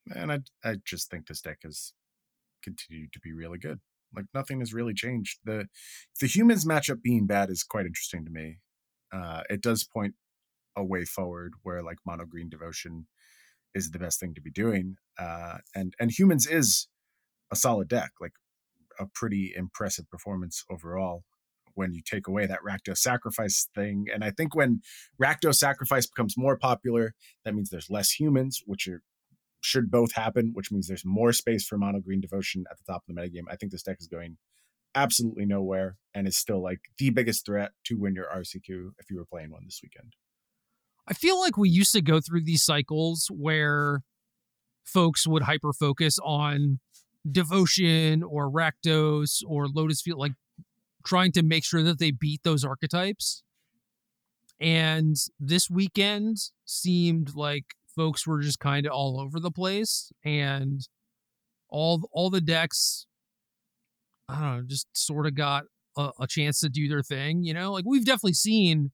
man, 0.05 0.33
I 0.33 0.69
I 0.69 0.77
just 0.85 1.09
think 1.09 1.29
this 1.29 1.41
deck 1.41 1.59
has 1.63 1.93
continued 2.65 3.13
to 3.13 3.21
be 3.21 3.33
really 3.33 3.59
good. 3.59 3.79
Like 4.13 4.25
nothing 4.35 4.59
has 4.59 4.75
really 4.75 4.93
changed. 4.93 5.39
The 5.45 5.69
the 6.21 6.27
humans 6.27 6.65
matchup 6.65 7.01
being 7.01 7.29
bad 7.29 7.49
is 7.49 7.63
quite 7.63 7.87
interesting 7.87 8.25
to 8.25 8.31
me. 8.33 8.59
Uh, 9.13 9.43
it 9.49 9.61
does 9.61 9.85
point 9.85 10.17
a 10.75 10.83
way 10.85 11.05
forward 11.05 11.53
where 11.63 11.81
like 11.81 11.99
mono 12.05 12.25
green 12.25 12.49
devotion 12.49 13.07
is 13.73 13.93
the 13.93 14.01
best 14.01 14.19
thing 14.19 14.35
to 14.35 14.41
be 14.41 14.51
doing. 14.51 14.97
Uh, 15.17 15.59
and 15.77 15.95
and 16.01 16.11
humans 16.11 16.45
is 16.45 16.89
a 17.53 17.57
solid 17.57 17.87
deck, 17.87 18.11
like 18.21 18.33
a 18.99 19.07
pretty 19.07 19.53
impressive 19.57 20.09
performance 20.09 20.65
overall. 20.71 21.25
When 21.75 21.93
you 21.93 22.01
take 22.03 22.27
away 22.27 22.47
that 22.47 22.61
Rakdos 22.67 22.99
sacrifice 22.99 23.69
thing, 23.75 24.07
and 24.13 24.25
I 24.25 24.31
think 24.31 24.55
when 24.55 24.81
Rakdos 25.23 25.57
sacrifice 25.57 26.07
becomes 26.07 26.35
more 26.37 26.57
popular, 26.57 27.15
that 27.45 27.55
means 27.55 27.69
there's 27.69 27.91
less 27.91 28.13
humans, 28.13 28.63
which 28.65 28.89
are 28.89 29.03
should 29.61 29.91
both 29.91 30.13
happen, 30.13 30.53
which 30.55 30.71
means 30.71 30.87
there's 30.87 31.05
more 31.05 31.33
space 31.33 31.67
for 31.67 31.77
mono 31.77 32.01
green 32.01 32.21
devotion 32.21 32.65
at 32.71 32.79
the 32.79 32.85
top 32.91 33.03
of 33.09 33.15
the 33.15 33.21
metagame. 33.21 33.45
I 33.51 33.57
think 33.57 33.73
this 33.73 33.83
deck 33.83 33.97
is 34.01 34.07
going 34.07 34.37
absolutely 34.95 35.45
nowhere 35.45 35.97
and 36.15 36.27
is 36.27 36.37
still 36.37 36.63
like 36.63 36.81
the 36.99 37.11
biggest 37.11 37.45
threat 37.45 37.73
to 37.85 37.97
win 37.97 38.15
your 38.15 38.27
RCQ 38.35 38.91
if 38.99 39.11
you 39.11 39.17
were 39.17 39.27
playing 39.27 39.51
one 39.51 39.65
this 39.65 39.81
weekend. 39.83 40.15
I 41.09 41.15
feel 41.15 41.39
like 41.39 41.57
we 41.57 41.69
used 41.69 41.93
to 41.93 42.03
go 42.03 42.21
through 42.21 42.45
these 42.45 42.65
cycles 42.65 43.29
where 43.31 44.03
folks 44.85 45.27
would 45.27 45.43
hyper 45.43 45.73
focus 45.73 46.19
on 46.25 46.81
devotion 47.31 48.23
or 48.23 48.51
Rakdos 48.51 49.43
or 49.47 49.67
Lotus 49.69 50.03
Field, 50.03 50.19
like 50.19 50.33
trying 51.05 51.33
to 51.33 51.43
make 51.43 51.65
sure 51.65 51.83
that 51.83 51.99
they 51.99 52.11
beat 52.11 52.43
those 52.43 52.65
archetypes. 52.65 53.43
And 54.61 55.17
this 55.39 55.69
weekend 55.69 56.39
seemed 56.65 57.35
like 57.35 57.65
folks 57.95 58.27
were 58.27 58.41
just 58.41 58.59
kind 58.59 58.87
of 58.87 58.93
all 58.93 59.21
over 59.21 59.39
the 59.39 59.51
place 59.51 60.13
and 60.25 60.81
all 61.69 62.09
all 62.13 62.31
the 62.31 62.41
decks 62.41 63.07
I 64.29 64.41
don't 64.41 64.57
know, 64.57 64.63
just 64.67 64.89
sort 64.93 65.27
of 65.27 65.35
got 65.35 65.65
a, 65.97 66.11
a 66.21 66.27
chance 66.27 66.61
to 66.61 66.69
do 66.69 66.89
their 66.89 67.03
thing, 67.03 67.45
you 67.45 67.55
know? 67.55 67.73
Like 67.73 67.85
we've 67.87 68.05
definitely 68.05 68.35
seen 68.35 68.91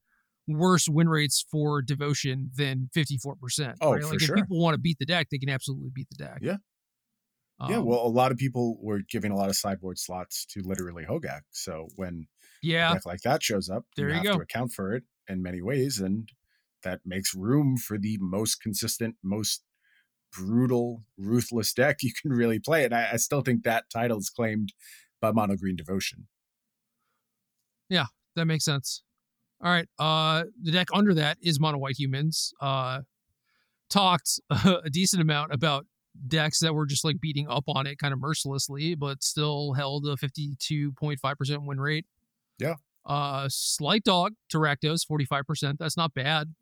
worse 0.46 0.88
win 0.88 1.08
rates 1.08 1.44
for 1.50 1.82
devotion 1.82 2.50
than 2.54 2.90
54%. 2.94 3.74
Oh, 3.80 3.92
right? 3.92 4.02
for 4.02 4.08
like 4.08 4.20
sure. 4.20 4.36
if 4.36 4.42
people 4.42 4.60
want 4.60 4.74
to 4.74 4.80
beat 4.80 4.98
the 4.98 5.06
deck, 5.06 5.28
they 5.30 5.38
can 5.38 5.48
absolutely 5.48 5.90
beat 5.94 6.08
the 6.10 6.22
deck. 6.22 6.38
Yeah. 6.42 6.56
Yeah, 7.66 7.78
Um, 7.78 7.86
well, 7.86 8.04
a 8.04 8.08
lot 8.08 8.32
of 8.32 8.38
people 8.38 8.76
were 8.82 9.00
giving 9.08 9.30
a 9.32 9.36
lot 9.36 9.48
of 9.48 9.56
sideboard 9.56 9.98
slots 9.98 10.44
to 10.46 10.62
literally 10.62 11.04
Hogaak. 11.04 11.42
So 11.52 11.88
when 11.96 12.26
yeah, 12.62 12.92
a 12.92 12.94
deck 12.94 13.06
like 13.06 13.22
that 13.22 13.42
shows 13.42 13.68
up, 13.70 13.86
There 13.96 14.10
you 14.10 14.18
have 14.18 14.22
go. 14.22 14.38
to 14.38 14.40
account 14.40 14.72
for 14.72 14.94
it 14.94 15.04
in 15.28 15.42
many 15.42 15.62
ways, 15.62 16.00
and 16.00 16.28
that 16.84 17.02
makes 17.06 17.34
room 17.34 17.76
for 17.78 17.98
the 17.98 18.18
most 18.20 18.60
consistent, 18.62 19.16
most 19.22 19.64
brutal, 20.32 21.04
ruthless 21.18 21.72
deck 21.74 21.98
you 22.02 22.12
can 22.20 22.32
really 22.32 22.60
play. 22.60 22.84
And 22.84 22.94
I, 22.94 23.12
I 23.12 23.16
still 23.16 23.42
think 23.42 23.64
that 23.64 23.90
title 23.90 24.18
is 24.18 24.30
claimed 24.30 24.72
by 25.20 25.32
Mono 25.32 25.56
Green 25.56 25.76
Devotion. 25.76 26.28
Yeah, 27.88 28.06
that 28.36 28.46
makes 28.46 28.64
sense. 28.64 29.02
All 29.62 29.70
right. 29.70 29.88
Uh 29.98 30.44
the 30.62 30.72
deck 30.72 30.88
under 30.94 31.14
that 31.14 31.38
is 31.42 31.60
mono 31.60 31.78
white 31.78 31.98
humans. 31.98 32.52
Uh 32.60 33.02
talked 33.90 34.40
a 34.50 34.90
decent 34.90 35.22
amount 35.22 35.52
about 35.52 35.86
decks 36.28 36.60
that 36.60 36.74
were 36.74 36.86
just 36.86 37.04
like 37.04 37.20
beating 37.20 37.48
up 37.48 37.64
on 37.68 37.86
it 37.86 37.98
kind 37.98 38.12
of 38.12 38.20
mercilessly, 38.20 38.94
but 38.94 39.22
still 39.22 39.72
held 39.72 40.06
a 40.06 40.16
52.5% 40.16 41.66
win 41.66 41.80
rate. 41.80 42.06
Yeah. 42.58 42.74
Uh, 43.04 43.48
slight 43.50 44.04
dog 44.04 44.34
to 44.50 44.58
Rakdos, 44.58 45.06
45%. 45.06 45.78
That's 45.78 45.96
not 45.96 46.14
bad. 46.14 46.54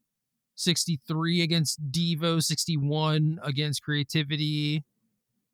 63 0.57 1.43
against 1.43 1.91
Devo, 1.91 2.43
61 2.43 3.41
against 3.43 3.83
Creativity, 3.83 4.85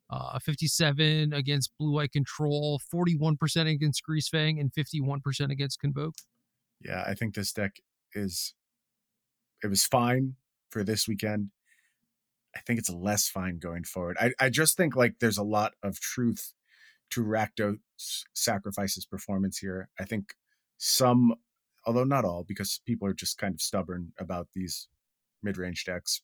uh, 0.09 0.39
57 0.39 1.33
against 1.33 1.71
Blue 1.79 1.91
White 1.93 2.11
Control, 2.11 2.79
41% 2.93 3.71
against 3.71 4.01
Greasefang, 4.07 4.59
and 4.59 4.71
51% 4.73 5.51
against 5.51 5.79
Convoke. 5.79 6.15
Yeah, 6.81 7.03
I 7.07 7.13
think 7.13 7.35
this 7.35 7.53
deck 7.53 7.77
is 8.13 8.53
it 9.63 9.67
was 9.67 9.83
fine 9.83 10.35
for 10.69 10.83
this 10.83 11.07
weekend. 11.07 11.49
I 12.57 12.61
think 12.65 12.79
it's 12.79 12.89
less 12.89 13.29
fine 13.29 13.59
going 13.59 13.83
forward. 13.83 14.17
I, 14.19 14.31
I 14.39 14.49
just 14.49 14.77
think 14.77 14.95
like 14.95 15.19
there's 15.19 15.37
a 15.37 15.43
lot 15.43 15.73
of 15.83 15.99
truth 15.99 16.53
to 17.11 17.23
Rakdos 17.23 17.77
sacrifices 18.33 19.05
performance 19.05 19.59
here. 19.59 19.89
I 19.99 20.05
think 20.05 20.33
some, 20.77 21.35
although 21.85 22.03
not 22.03 22.25
all, 22.25 22.43
because 22.47 22.81
people 22.85 23.07
are 23.07 23.13
just 23.13 23.37
kind 23.37 23.53
of 23.53 23.61
stubborn 23.61 24.13
about 24.19 24.47
these 24.55 24.87
mid-range 25.43 25.85
decks. 25.85 26.21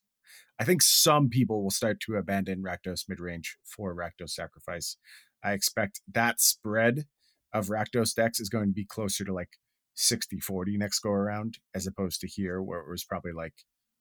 I 0.60 0.64
think 0.64 0.82
some 0.82 1.30
people 1.30 1.64
will 1.64 1.72
start 1.72 2.00
to 2.02 2.16
abandon 2.16 2.64
Rakdos 2.64 3.08
mid-range 3.08 3.58
for 3.64 3.96
Rakdos 3.96 4.32
sacrifice. 4.32 4.98
I 5.44 5.54
expect 5.54 6.02
that 6.12 6.42
spread 6.42 7.06
of 7.54 7.68
Rakdos 7.68 8.16
decks 8.16 8.40
is 8.40 8.50
going 8.50 8.70
to 8.70 8.74
be 8.74 8.86
closer 8.86 9.24
to 9.24 9.34
like 9.34 9.58
60 9.94 10.40
40 10.40 10.78
next 10.78 11.00
go 11.00 11.12
around, 11.12 11.60
as 11.76 11.86
opposed 11.86 12.22
to 12.22 12.28
here 12.28 12.60
where 12.60 12.80
it 12.80 12.90
was 12.90 13.04
probably 13.04 13.34
like 13.34 13.54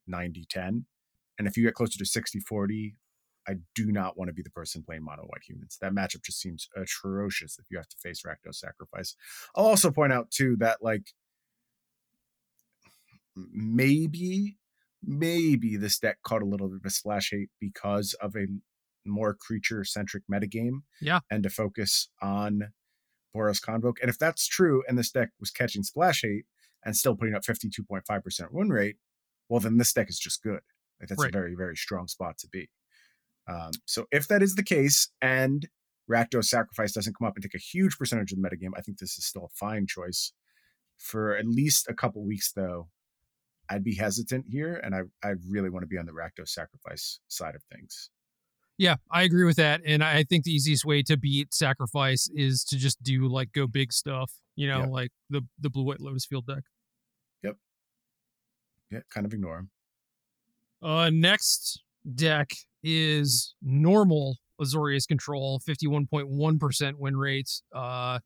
90 0.06 0.46
10. 0.48 0.86
And 1.38 1.48
if 1.48 1.56
you 1.56 1.64
get 1.64 1.74
closer 1.74 1.98
to 1.98 2.04
60 2.04 2.40
40, 2.40 2.94
I 3.48 3.54
do 3.74 3.90
not 3.90 4.16
want 4.16 4.28
to 4.28 4.34
be 4.34 4.42
the 4.42 4.50
person 4.50 4.82
playing 4.82 5.04
mono 5.04 5.22
white 5.22 5.42
humans. 5.46 5.78
That 5.80 5.92
matchup 5.92 6.24
just 6.24 6.40
seems 6.40 6.68
atrocious 6.76 7.58
if 7.58 7.64
you 7.70 7.76
have 7.76 7.88
to 7.88 7.96
face 7.96 8.22
Rakdos 8.22 8.56
sacrifice. 8.56 9.16
I'll 9.56 9.66
also 9.66 9.90
point 9.90 10.12
out 10.12 10.30
too 10.30 10.56
that 10.60 10.78
like 10.82 11.12
maybe 13.34 14.58
maybe 15.04 15.76
this 15.76 15.98
deck 15.98 16.18
caught 16.22 16.42
a 16.42 16.46
little 16.46 16.68
bit 16.68 16.80
of 16.84 16.92
splash 16.92 17.30
hate 17.30 17.50
because 17.60 18.14
of 18.14 18.36
a 18.36 18.46
more 19.04 19.34
creature 19.34 19.84
centric 19.84 20.22
metagame. 20.30 20.82
Yeah. 21.00 21.20
And 21.30 21.42
to 21.42 21.50
focus 21.50 22.08
on 22.20 22.72
Boros 23.34 23.60
Convoke. 23.60 23.98
And 24.00 24.10
if 24.10 24.18
that's 24.18 24.46
true, 24.46 24.82
and 24.86 24.98
this 24.98 25.10
deck 25.10 25.30
was 25.40 25.50
catching 25.50 25.82
splash 25.82 26.22
hate 26.22 26.44
and 26.84 26.96
still 26.96 27.16
putting 27.16 27.34
up 27.34 27.42
52.5% 27.42 28.52
win 28.52 28.68
rate, 28.68 28.96
well, 29.48 29.60
then 29.60 29.78
this 29.78 29.92
deck 29.92 30.08
is 30.08 30.18
just 30.18 30.42
good. 30.42 30.60
Like 31.02 31.08
that's 31.08 31.20
right. 31.20 31.34
a 31.34 31.36
very, 31.36 31.54
very 31.56 31.76
strong 31.76 32.06
spot 32.06 32.38
to 32.38 32.48
be. 32.48 32.70
Um, 33.48 33.72
so 33.86 34.06
if 34.12 34.28
that 34.28 34.42
is 34.42 34.54
the 34.54 34.62
case, 34.62 35.08
and 35.20 35.68
Rakdos 36.08 36.44
Sacrifice 36.44 36.92
doesn't 36.92 37.18
come 37.18 37.26
up 37.26 37.34
and 37.34 37.42
take 37.42 37.54
a 37.54 37.58
huge 37.58 37.98
percentage 37.98 38.32
of 38.32 38.40
the 38.40 38.48
metagame, 38.48 38.70
I 38.76 38.82
think 38.82 38.98
this 38.98 39.18
is 39.18 39.26
still 39.26 39.46
a 39.46 39.56
fine 39.56 39.86
choice. 39.86 40.32
For 40.96 41.36
at 41.36 41.46
least 41.46 41.88
a 41.88 41.94
couple 41.94 42.24
weeks, 42.24 42.52
though, 42.52 42.88
I'd 43.68 43.82
be 43.82 43.96
hesitant 43.96 44.46
here, 44.48 44.76
and 44.76 44.94
I 44.94 45.00
I 45.26 45.34
really 45.48 45.70
want 45.70 45.82
to 45.82 45.88
be 45.88 45.98
on 45.98 46.06
the 46.06 46.12
Rakdos 46.12 46.50
Sacrifice 46.50 47.18
side 47.26 47.56
of 47.56 47.62
things. 47.64 48.10
Yeah, 48.78 48.96
I 49.10 49.22
agree 49.22 49.44
with 49.44 49.56
that. 49.56 49.80
And 49.84 50.02
I 50.02 50.24
think 50.24 50.44
the 50.44 50.52
easiest 50.52 50.84
way 50.84 51.02
to 51.04 51.16
beat 51.16 51.52
sacrifice 51.52 52.28
is 52.34 52.64
to 52.64 52.76
just 52.76 53.02
do 53.02 53.28
like 53.28 53.52
go 53.52 53.66
big 53.66 53.92
stuff, 53.92 54.32
you 54.56 54.66
know, 54.68 54.80
yep. 54.80 54.88
like 54.90 55.10
the 55.30 55.42
the 55.60 55.70
blue 55.70 55.84
white 55.84 56.00
lotus 56.00 56.24
field 56.24 56.46
deck. 56.46 56.64
Yep. 57.42 57.56
Yeah, 58.90 59.00
kind 59.10 59.26
of 59.26 59.32
ignore 59.32 59.56
them. 59.56 59.70
Uh 60.82 61.10
next 61.10 61.82
deck 62.14 62.50
is 62.82 63.54
normal 63.62 64.38
Azorius 64.60 65.06
control, 65.06 65.60
51.1% 65.68 66.94
win 66.98 67.16
rates. 67.16 67.62
Uh 67.74 68.18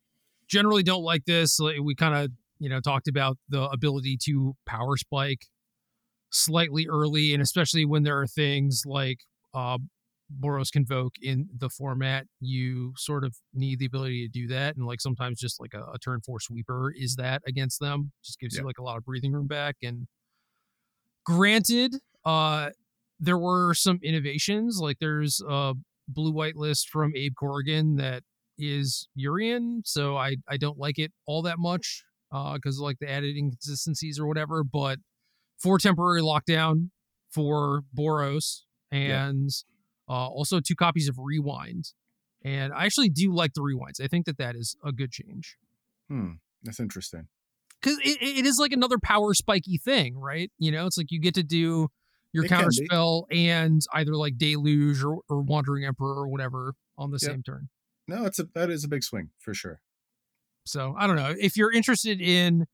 generally 0.49 0.83
don't 0.83 1.03
like 1.03 1.25
this. 1.25 1.59
We 1.61 1.95
kind 1.95 2.15
of, 2.15 2.31
you 2.59 2.69
know, 2.69 2.81
talked 2.81 3.09
about 3.09 3.37
the 3.49 3.63
ability 3.63 4.19
to 4.25 4.55
power 4.67 4.97
spike 4.97 5.47
slightly 6.31 6.87
early 6.89 7.33
and 7.33 7.43
especially 7.43 7.85
when 7.85 8.03
there 8.03 8.21
are 8.21 8.27
things 8.27 8.83
like 8.87 9.21
uh 9.55 9.79
Boros 10.41 10.73
Convoke 10.73 11.15
in 11.23 11.49
the 11.57 11.69
format, 11.69 12.27
you 12.41 12.93
sort 12.97 13.25
of 13.25 13.37
need 13.55 13.79
the 13.79 13.87
ability 13.87 14.27
to 14.27 14.29
do 14.29 14.49
that. 14.49 14.77
And 14.77 14.87
like 14.87 15.01
sometimes 15.01 15.39
just 15.39 15.61
like 15.61 15.75
a, 15.75 15.83
a 15.93 15.99
turn 15.99 16.21
four 16.21 16.41
sweeper 16.41 16.93
is 16.97 17.17
that 17.17 17.43
against 17.47 17.81
them. 17.81 18.13
Just 18.25 18.41
gives 18.41 18.55
yeah. 18.55 18.63
you 18.63 18.67
like 18.67 18.79
a 18.79 18.83
lot 18.83 18.97
of 18.97 19.05
breathing 19.05 19.33
room 19.33 19.47
back. 19.47 19.77
And 19.83 20.09
granted, 21.25 21.97
uh 22.27 22.71
there 23.19 23.39
were 23.39 23.73
some 23.73 23.99
innovations. 24.03 24.79
Like 24.81 24.99
there's 25.01 25.41
a 25.49 25.73
blue 26.09 26.33
white 26.33 26.57
list 26.57 26.91
from 26.91 27.17
Abe 27.17 27.33
Corrigan 27.39 27.97
that 27.97 28.23
is 28.59 29.09
Yorion, 29.19 29.81
So 29.85 30.17
I 30.19 30.37
I 30.49 30.59
don't 30.59 30.79
like 30.79 30.99
it 30.99 31.13
all 31.27 31.43
that 31.43 31.59
much 31.59 32.05
uh 32.31 32.55
because 32.55 32.79
like 32.79 32.99
the 33.01 33.11
added 33.11 33.37
inconsistencies 33.37 34.19
or 34.19 34.27
whatever. 34.27 34.63
But 34.63 34.99
for 35.59 35.79
temporary 35.79 36.21
lockdown 36.21 36.91
for 37.31 37.83
Boros 37.97 38.65
and 38.93 39.49
yeah 39.49 39.77
uh, 40.09 40.29
also, 40.29 40.61
two 40.61 40.77
copies 40.77 41.09
of 41.09 41.17
Rewind, 41.19 41.93
and 42.45 42.73
I 42.73 42.85
actually 42.85 43.09
do 43.09 43.35
like 43.35 43.55
the 43.55 43.61
rewinds. 43.61 44.01
I 44.01 44.07
think 44.07 44.27
that 44.27 44.39
that 44.39 44.55
is 44.55 44.77
a 44.85 44.93
good 44.93 45.11
change. 45.11 45.57
Hmm, 46.09 46.35
that's 46.63 46.79
interesting. 46.79 47.27
Because 47.81 47.99
it, 47.99 48.23
it 48.23 48.47
is 48.47 48.59
like 48.59 48.73
another 48.73 48.99
power 49.03 49.35
spiky 49.35 49.79
thing, 49.79 50.17
right? 50.17 50.51
You 50.59 50.71
know, 50.71 50.87
it's 50.87 50.97
like 50.97 51.11
you 51.11 51.21
get 51.21 51.35
to 51.35 51.43
do 51.43 51.89
your 52.33 52.45
it 52.45 52.49
counter 52.49 52.71
spell 52.71 53.27
and 53.31 53.83
either 53.95 54.15
like 54.15 54.37
Deluge 54.37 55.03
or, 55.03 55.21
or 55.29 55.43
Wandering 55.43 55.85
Emperor 55.85 56.15
or 56.15 56.29
whatever 56.29 56.75
on 56.99 57.11
the 57.11 57.19
yep. 57.21 57.31
same 57.31 57.43
turn. 57.43 57.69
No, 58.09 58.25
it's 58.25 58.39
a 58.39 58.45
that 58.55 58.71
is 58.71 58.85
a 58.85 58.89
big 58.89 59.03
swing 59.03 59.31
for 59.39 59.55
sure. 59.55 59.81
So 60.65 60.95
I 60.99 61.07
don't 61.07 61.17
know 61.17 61.35
if 61.39 61.57
you're 61.57 61.73
interested 61.73 62.21
in 62.21 62.67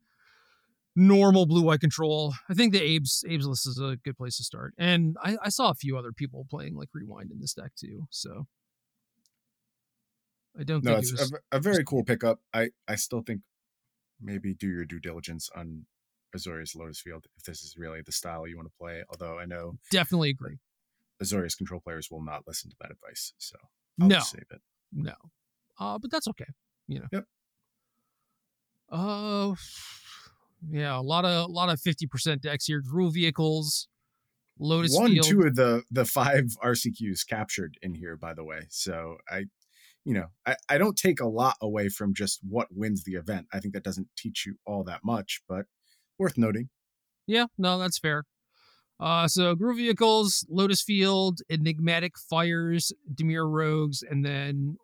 normal 0.95 1.47
blue 1.47 1.63
white 1.63 1.81
control. 1.81 2.35
I 2.49 2.55
think 2.55 2.73
the 2.73 2.97
Abe's 2.97 3.25
Abe's 3.27 3.47
list 3.47 3.67
is 3.67 3.79
a 3.79 3.97
good 4.05 4.17
place 4.17 4.37
to 4.39 4.45
start. 4.45 4.75
And 4.79 5.17
I, 5.23 5.37
I 5.45 5.49
saw 5.49 5.71
a 5.71 5.75
few 5.75 5.97
other 5.97 6.13
people 6.13 6.47
playing 6.51 6.75
like 6.75 6.89
rewind 6.93 7.31
in 7.31 7.41
this 7.41 7.55
deck 7.55 7.73
too. 7.79 8.07
So 8.11 8.47
I 10.59 10.65
don't 10.65 10.85
no, 10.85 10.97
it's 10.97 11.13
it 11.13 11.19
was, 11.19 11.33
a, 11.33 11.57
a, 11.57 11.61
very 11.61 11.85
cool 11.85 12.05
pickup. 12.05 12.41
I 12.53 12.71
I 12.87 12.97
still 12.97 13.23
think 13.23 13.41
maybe 14.21 14.55
do 14.55 14.69
your 14.69 14.85
due 14.85 15.01
diligence 15.01 15.49
on 15.57 15.87
Azorius 16.37 16.77
Lotus 16.77 17.01
Field 17.01 17.27
if 17.37 17.45
this 17.45 17.63
is 17.63 17.75
really 17.77 18.01
the 18.05 18.13
style 18.13 18.47
you 18.47 18.57
want 18.57 18.69
to 18.69 18.79
play. 18.79 19.03
Although 19.11 19.39
I 19.39 19.45
know 19.45 19.79
definitely 19.91 20.31
agree. 20.31 20.59
Azorius 21.23 21.57
control 21.57 21.81
players 21.81 22.09
will 22.11 22.23
not 22.23 22.43
listen 22.47 22.71
to 22.71 22.77
that 22.81 22.91
advice. 22.91 23.33
So 23.39 23.57
I'll 24.01 24.09
no, 24.09 24.21
save 24.21 24.47
it. 24.51 24.61
No. 24.93 25.15
Uh, 25.79 25.99
but 25.99 26.11
that's 26.11 26.29
okay. 26.29 26.47
You 26.89 27.01
know. 27.01 27.07
Yep. 27.13 27.25
Uh 28.91 29.55
yeah, 30.71 30.99
a 30.99 31.01
lot 31.01 31.25
of 31.25 31.49
a 31.49 31.53
lot 31.53 31.71
of 31.71 31.81
fifty 31.81 32.07
percent 32.07 32.43
decks 32.43 32.67
here. 32.67 32.83
Gruul 32.83 33.13
vehicles, 33.13 33.89
Lotus 34.59 34.95
one, 34.95 35.13
Field. 35.13 35.27
two 35.27 35.43
of 35.43 35.55
the 35.57 35.83
the 35.91 36.05
five 36.05 36.45
RCQs 36.65 37.27
captured 37.29 37.77
in 37.83 37.95
here, 37.95 38.17
by 38.17 38.35
the 38.35 38.45
way. 38.45 38.61
So 38.69 39.17
I, 39.29 39.47
you 40.05 40.15
know, 40.15 40.27
I, 40.47 40.57
I 40.69 40.79
don't 40.79 40.97
take 40.97 41.21
a 41.21 41.27
lot 41.27 41.57
away 41.61 41.89
from 41.89 42.15
just 42.15 42.41
what 42.49 42.69
wins 42.71 43.05
the 43.05 43.15
event. 43.15 43.47
I 43.53 43.59
think 43.59 43.75
that 43.75 43.85
doesn't 43.85 44.09
teach 44.17 44.47
you 44.47 44.57
all 44.65 44.85
that 44.85 45.01
much, 45.05 45.43
but 45.49 45.67
worth 46.23 46.39
noting. 46.39 46.69
Yeah, 47.27 47.47
no, 47.59 47.79
that's 47.79 47.99
fair. 47.99 48.25
Uh, 48.99 49.27
so 49.29 49.55
Gruul 49.55 49.77
Vehicles, 49.77 50.47
Lotus 50.49 50.83
Field, 50.83 51.41
Enigmatic 51.51 52.13
Fires, 52.19 52.93
Dimir 53.13 53.49
Rogues, 53.51 54.03
and 54.09 54.25
then 54.25 54.77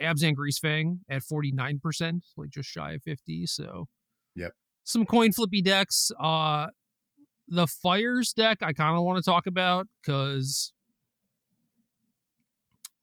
Abzan 0.00 0.34
Greasefang 0.34 1.00
at 1.10 1.22
49%, 1.22 2.20
like 2.36 2.50
just 2.50 2.68
shy 2.68 2.92
of 2.92 3.02
50. 3.02 3.46
So 3.46 3.86
Yep 4.34 4.52
some 4.88 5.04
coin 5.04 5.32
flippy 5.32 5.60
decks. 5.60 6.10
Uh, 6.18 6.68
the 7.46 7.66
fires 7.66 8.32
deck 8.32 8.58
I 8.62 8.72
kind 8.72 8.96
of 8.96 9.04
want 9.04 9.22
to 9.22 9.30
talk 9.30 9.46
about 9.46 9.86
because 10.02 10.72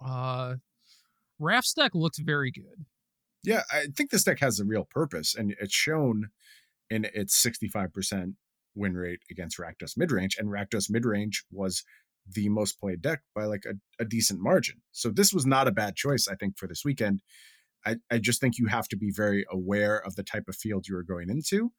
uh, 0.05 0.55
Raph's 1.39 1.73
deck 1.73 1.91
looks 1.93 2.17
very 2.17 2.51
good. 2.51 2.85
Yeah, 3.43 3.61
I 3.71 3.85
think 3.95 4.09
this 4.09 4.23
deck 4.23 4.39
has 4.39 4.59
a 4.59 4.65
real 4.65 4.87
purpose, 4.89 5.35
and 5.35 5.55
it's 5.59 5.73
shown 5.73 6.29
in 6.89 7.05
its 7.13 7.43
65% 7.43 8.33
win 8.75 8.93
rate 8.93 9.21
against 9.31 9.57
Rakdos 9.57 9.97
midrange, 9.97 10.37
and 10.37 10.49
Rakdos 10.49 10.91
midrange 10.91 11.43
was 11.51 11.83
the 12.27 12.49
most 12.49 12.79
played 12.79 13.01
deck 13.01 13.21
by 13.33 13.45
like 13.45 13.63
a, 13.65 13.75
a 14.01 14.05
decent 14.05 14.39
margin. 14.41 14.81
So 14.91 15.09
this 15.09 15.33
was 15.33 15.45
not 15.45 15.67
a 15.67 15.71
bad 15.71 15.95
choice, 15.95 16.27
I 16.27 16.35
think, 16.35 16.57
for 16.57 16.67
this 16.67 16.83
weekend. 16.83 17.21
I, 17.85 17.97
I 18.11 18.17
just 18.17 18.41
think 18.41 18.57
you 18.57 18.67
have 18.67 18.87
to 18.89 18.97
be 18.97 19.11
very 19.11 19.45
aware 19.51 19.97
of 19.97 20.15
the 20.15 20.23
type 20.23 20.45
of 20.47 20.55
field 20.55 20.87
you 20.87 20.97
are 20.97 21.03
going 21.03 21.29
into. 21.29 21.71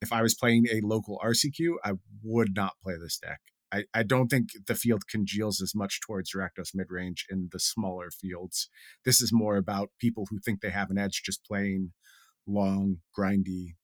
If 0.00 0.12
I 0.12 0.22
was 0.22 0.34
playing 0.34 0.66
a 0.70 0.80
local 0.82 1.18
RCQ, 1.24 1.76
I 1.82 1.94
would 2.22 2.54
not 2.54 2.74
play 2.82 2.94
this 3.00 3.18
deck. 3.18 3.40
I, 3.72 3.84
I 3.92 4.02
don't 4.02 4.28
think 4.28 4.50
the 4.66 4.74
field 4.74 5.08
congeals 5.08 5.60
as 5.60 5.74
much 5.74 6.00
towards 6.00 6.32
Rakdos 6.32 6.74
midrange 6.76 7.22
in 7.28 7.48
the 7.52 7.58
smaller 7.58 8.10
fields. 8.10 8.68
This 9.04 9.20
is 9.20 9.32
more 9.32 9.56
about 9.56 9.90
people 9.98 10.26
who 10.30 10.38
think 10.38 10.60
they 10.60 10.70
have 10.70 10.90
an 10.90 10.98
edge 10.98 11.22
just 11.24 11.44
playing 11.44 11.92
long, 12.46 12.98
grindy, 13.18 13.74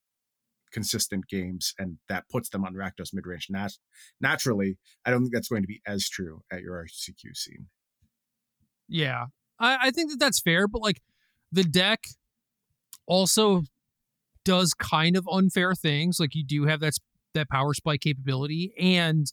consistent 0.74 1.28
games, 1.28 1.72
and 1.78 1.96
that 2.08 2.28
puts 2.28 2.50
them 2.50 2.64
on 2.64 2.74
Rakdos 2.74 3.14
midrange. 3.14 3.48
Nat- 3.48 3.78
naturally, 4.20 4.76
I 5.06 5.10
don't 5.10 5.22
think 5.22 5.32
that's 5.32 5.48
going 5.48 5.62
to 5.62 5.68
be 5.68 5.80
as 5.86 6.08
true 6.08 6.42
at 6.52 6.60
your 6.60 6.84
RCQ 6.84 7.34
scene. 7.34 7.68
Yeah, 8.88 9.26
I, 9.58 9.78
I 9.82 9.90
think 9.92 10.10
that 10.10 10.18
that's 10.18 10.40
fair, 10.40 10.68
but 10.68 10.82
like 10.82 11.00
the 11.50 11.64
deck 11.64 12.04
also 13.06 13.62
does 14.44 14.74
kind 14.74 15.16
of 15.16 15.26
unfair 15.30 15.74
things. 15.74 16.18
Like 16.20 16.34
you 16.34 16.44
do 16.44 16.66
have 16.66 16.80
that 16.80 16.94
that 17.32 17.48
power 17.48 17.72
spike 17.72 18.00
capability, 18.00 18.74
and 18.78 19.26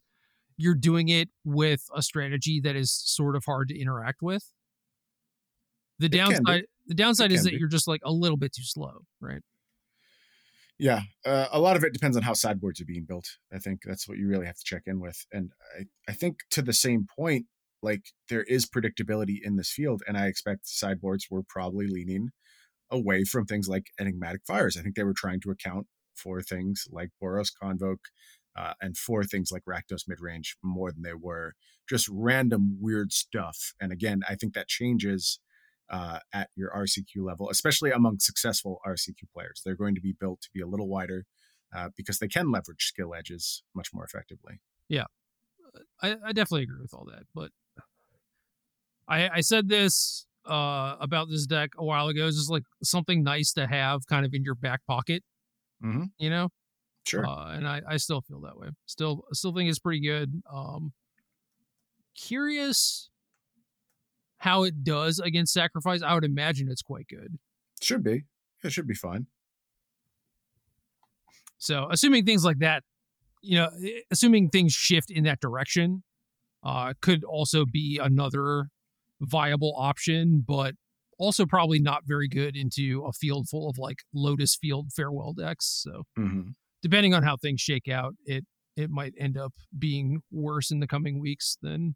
you're 0.57 0.75
doing 0.75 1.09
it 1.09 1.29
with 1.43 1.87
a 1.95 2.01
strategy 2.01 2.61
that 2.61 2.75
is 2.75 2.91
sort 2.91 3.35
of 3.35 3.43
hard 3.45 3.67
to 3.69 3.79
interact 3.79 4.21
with. 4.21 4.53
The 5.99 6.09
downside, 6.09 6.65
the 6.87 6.95
downside 6.95 7.31
is 7.31 7.43
that 7.43 7.51
be. 7.51 7.57
you're 7.57 7.67
just 7.67 7.87
like 7.87 8.01
a 8.03 8.11
little 8.11 8.37
bit 8.37 8.53
too 8.53 8.63
slow, 8.63 9.05
right? 9.19 9.41
Yeah, 10.81 11.01
uh, 11.25 11.47
a 11.51 11.59
lot 11.59 11.77
of 11.77 11.83
it 11.83 11.93
depends 11.93 12.17
on 12.17 12.23
how 12.23 12.33
sideboards 12.33 12.81
are 12.81 12.85
being 12.85 13.05
built. 13.05 13.27
I 13.53 13.59
think 13.59 13.81
that's 13.85 14.09
what 14.09 14.17
you 14.17 14.27
really 14.27 14.47
have 14.47 14.57
to 14.57 14.63
check 14.65 14.83
in 14.87 14.99
with. 14.99 15.25
And 15.31 15.51
I, 15.79 15.83
I 16.09 16.13
think 16.13 16.39
to 16.51 16.63
the 16.63 16.73
same 16.73 17.05
point, 17.15 17.45
like 17.83 18.01
there 18.29 18.43
is 18.43 18.65
predictability 18.67 19.37
in 19.43 19.57
this 19.57 19.71
field, 19.71 20.01
and 20.07 20.17
I 20.17 20.27
expect 20.27 20.67
sideboards 20.67 21.27
were 21.29 21.43
probably 21.47 21.87
leaning 21.87 22.29
away 22.91 23.25
from 23.25 23.45
things 23.45 23.67
like 23.69 23.87
enigmatic 23.99 24.41
fires. 24.47 24.77
I 24.77 24.83
think 24.83 24.95
they 24.95 25.03
were 25.03 25.13
trying 25.15 25.41
to 25.41 25.51
account 25.51 25.87
for 26.15 26.41
things 26.41 26.85
like 26.91 27.11
Boros 27.23 27.51
Convoke 27.61 28.05
uh, 28.57 28.73
and 28.81 28.97
for 28.97 29.23
things 29.23 29.51
like 29.51 29.63
Rakdos 29.69 30.03
midrange 30.09 30.55
more 30.63 30.91
than 30.91 31.03
they 31.03 31.13
were 31.13 31.53
just 31.89 32.07
random 32.11 32.77
weird 32.81 33.13
stuff. 33.13 33.73
And 33.81 33.91
again, 33.91 34.21
I 34.29 34.35
think 34.35 34.53
that 34.55 34.67
changes 34.69 35.39
uh, 35.91 36.19
at 36.33 36.49
your 36.55 36.71
RCQ 36.71 37.17
level, 37.17 37.49
especially 37.49 37.91
among 37.91 38.19
successful 38.19 38.79
RCQ 38.87 39.31
players. 39.33 39.61
They're 39.63 39.75
going 39.75 39.95
to 39.95 40.01
be 40.01 40.15
built 40.17 40.41
to 40.41 40.49
be 40.53 40.61
a 40.61 40.67
little 40.67 40.87
wider 40.87 41.25
uh, 41.75 41.89
because 41.95 42.19
they 42.19 42.29
can 42.29 42.49
leverage 42.49 42.85
skill 42.85 43.13
edges 43.13 43.63
much 43.75 43.89
more 43.93 44.05
effectively. 44.05 44.61
Yeah, 44.87 45.05
I, 46.01 46.15
I 46.25 46.31
definitely 46.31 46.63
agree 46.63 46.81
with 46.81 46.93
all 46.93 47.05
that. 47.11 47.23
But 47.35 47.51
I, 49.07 49.29
I 49.29 49.41
said 49.41 49.67
this 49.67 50.25
uh, 50.49 50.95
about 50.99 51.29
this 51.29 51.45
deck 51.45 51.71
a 51.77 51.83
while 51.83 52.07
ago. 52.07 52.25
It's 52.27 52.37
just 52.37 52.49
like 52.49 52.63
something 52.83 53.23
nice 53.23 53.51
to 53.53 53.67
have 53.67 54.07
kind 54.07 54.25
of 54.25 54.33
in 54.33 54.43
your 54.43 54.55
back 54.55 54.81
pocket. 54.87 55.23
Mm-hmm. 55.83 56.05
You 56.19 56.29
know, 56.29 56.49
sure. 57.05 57.27
Uh, 57.27 57.51
and 57.51 57.67
I, 57.67 57.81
I 57.87 57.97
still 57.97 58.21
feel 58.21 58.39
that 58.41 58.57
way. 58.57 58.69
Still, 58.85 59.25
still 59.33 59.53
think 59.53 59.69
it's 59.69 59.79
pretty 59.79 60.01
good. 60.01 60.41
Um, 60.51 60.93
curious 62.15 63.09
how 64.41 64.63
it 64.63 64.83
does 64.83 65.19
against 65.19 65.53
sacrifice. 65.53 66.01
I 66.01 66.15
would 66.15 66.25
imagine 66.25 66.67
it's 66.67 66.81
quite 66.81 67.07
good. 67.07 67.37
Should 67.79 68.03
be. 68.03 68.23
It 68.63 68.71
should 68.71 68.87
be 68.87 68.95
fine. 68.95 69.27
So, 71.59 71.87
assuming 71.91 72.25
things 72.25 72.43
like 72.43 72.57
that, 72.57 72.83
you 73.43 73.59
know, 73.59 73.69
assuming 74.09 74.49
things 74.49 74.73
shift 74.73 75.11
in 75.11 75.25
that 75.25 75.39
direction, 75.41 76.01
uh, 76.63 76.93
could 77.01 77.23
also 77.23 77.65
be 77.71 77.99
another 78.01 78.69
viable 79.19 79.75
option, 79.77 80.43
but 80.47 80.73
also 81.19 81.45
probably 81.45 81.79
not 81.79 82.01
very 82.07 82.27
good 82.27 82.55
into 82.55 83.05
a 83.07 83.13
field 83.13 83.47
full 83.47 83.69
of 83.69 83.77
like 83.77 83.99
Lotus 84.11 84.55
Field 84.55 84.91
farewell 84.91 85.33
decks. 85.33 85.83
So 85.83 86.03
mm-hmm. 86.17 86.49
depending 86.81 87.13
on 87.13 87.21
how 87.21 87.37
things 87.37 87.61
shake 87.61 87.87
out, 87.87 88.15
it 88.25 88.43
it 88.75 88.89
might 88.89 89.13
end 89.19 89.37
up 89.37 89.53
being 89.77 90.21
worse 90.31 90.71
in 90.71 90.79
the 90.79 90.87
coming 90.87 91.19
weeks 91.19 91.59
than 91.61 91.95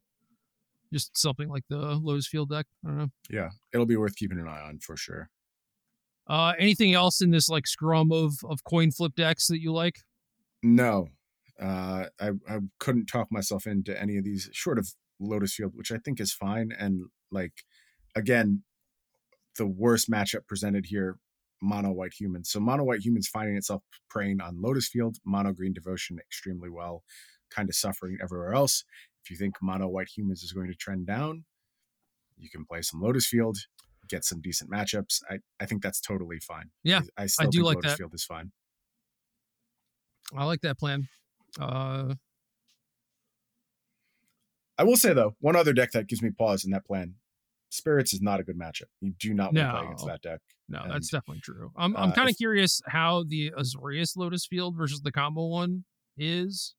just 0.94 1.18
something 1.18 1.50
like 1.50 1.64
the 1.70 1.78
Lotus 1.78 2.28
Field 2.28 2.50
deck. 2.50 2.66
I 2.84 2.90
don't 2.90 2.98
know. 2.98 3.12
Yeah, 3.30 3.50
it'll 3.74 3.86
be 3.86 3.98
worth 3.98 4.16
keeping 4.16 4.40
an 4.40 4.48
eye 4.48 4.62
on 4.62 4.80
for 4.80 4.98
sure. 4.98 5.30
Uh, 6.28 6.54
anything 6.58 6.94
else 6.94 7.22
in 7.22 7.32
this 7.32 7.50
like 7.50 7.68
scrum 7.68 8.12
of 8.12 8.34
of 8.50 8.64
coin 8.64 8.92
flip 8.92 9.14
decks 9.16 9.48
that 9.48 9.62
you 9.62 9.72
like? 9.72 10.00
No, 10.64 11.10
uh, 11.62 12.06
I 12.20 12.32
I 12.50 12.60
couldn't 12.80 13.06
talk 13.08 13.32
myself 13.32 13.68
into 13.68 14.00
any 14.00 14.18
of 14.18 14.24
these 14.24 14.50
short 14.52 14.80
of 14.80 14.90
Lotus 15.20 15.54
Field, 15.54 15.74
which 15.76 15.92
I 15.92 15.98
think 15.98 16.20
is 16.20 16.34
fine. 16.34 16.72
And 16.78 17.06
like 17.32 17.54
again, 18.16 18.64
the 19.58 19.68
worst 19.68 20.10
matchup 20.10 20.48
presented 20.48 20.86
here 20.88 21.18
mono 21.62 21.92
white 21.92 22.14
humans. 22.18 22.50
So 22.50 22.60
mono 22.60 22.84
white 22.84 23.06
humans 23.06 23.28
finding 23.28 23.56
itself 23.56 23.84
preying 24.10 24.42
on 24.42 24.62
Lotus 24.62 24.88
Field, 24.88 25.18
mono 25.26 25.54
green 25.54 25.74
devotion 25.74 26.20
extremely 26.20 26.70
well, 26.70 27.04
kind 27.50 27.70
of 27.70 27.76
suffering 27.76 28.18
everywhere 28.22 28.54
else. 28.54 28.84
If 29.26 29.32
you 29.32 29.38
think 29.38 29.56
mono 29.60 29.88
white 29.88 30.10
humans 30.16 30.44
is 30.44 30.52
going 30.52 30.68
to 30.68 30.76
trend 30.76 31.08
down, 31.08 31.46
you 32.38 32.48
can 32.48 32.64
play 32.64 32.84
some 32.84 33.02
Lotus 33.02 33.26
Field, 33.26 33.58
get 34.08 34.24
some 34.24 34.40
decent 34.40 34.70
matchups. 34.70 35.22
I, 35.28 35.40
I 35.60 35.66
think 35.66 35.82
that's 35.82 36.00
totally 36.00 36.38
fine. 36.40 36.70
Yeah, 36.84 37.02
I, 37.18 37.24
I 37.24 37.26
still 37.26 37.48
I 37.48 37.50
do 37.50 37.58
think 37.58 37.66
like 37.66 37.76
Lotus 37.78 37.92
that. 37.92 37.98
Field 37.98 38.14
is 38.14 38.24
fine. 38.24 38.52
I 40.36 40.46
like 40.46 40.62
that 40.62 40.78
plan. 40.78 41.08
Uh, 41.60 42.14
I 44.78 44.84
will 44.84 44.96
say 44.96 45.14
though, 45.14 45.36
one 45.40 45.56
other 45.56 45.74
deck 45.74 45.92
that 45.92 46.08
gives 46.08 46.22
me 46.22 46.30
pause 46.30 46.64
in 46.64 46.72
that 46.72 46.86
plan. 46.86 47.16
Spirits 47.70 48.14
is 48.14 48.22
not 48.22 48.40
a 48.40 48.44
good 48.44 48.60
matchup. 48.60 48.90
You 49.02 49.14
do 49.20 49.34
not 49.34 49.54
want 49.54 49.56
no. 49.56 49.64
to 49.64 49.72
play 49.72 49.86
against 49.86 50.06
that 50.06 50.22
deck. 50.22 50.40
No, 50.70 50.82
and, 50.84 50.92
that's 50.92 51.10
definitely 51.10 51.42
true. 51.42 51.72
I'm 51.76 51.98
I'm 51.98 52.12
uh, 52.12 52.14
kind 52.14 52.30
of 52.30 52.38
curious 52.38 52.80
how 52.88 53.24
the 53.28 53.52
Azorius 53.58 54.16
Lotus 54.16 54.46
Field 54.46 54.76
versus 54.78 55.02
the 55.02 55.12
combo 55.12 55.48
one 55.48 55.84
is, 56.16 56.76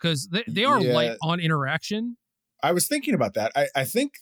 because 0.00 0.28
they, 0.28 0.44
they 0.46 0.64
are 0.64 0.80
yeah. 0.80 0.94
light 0.94 1.16
on 1.22 1.40
interaction. 1.40 2.16
I 2.62 2.72
was 2.72 2.88
thinking 2.88 3.14
about 3.14 3.34
that. 3.34 3.52
I, 3.54 3.68
I 3.74 3.84
think 3.84 4.14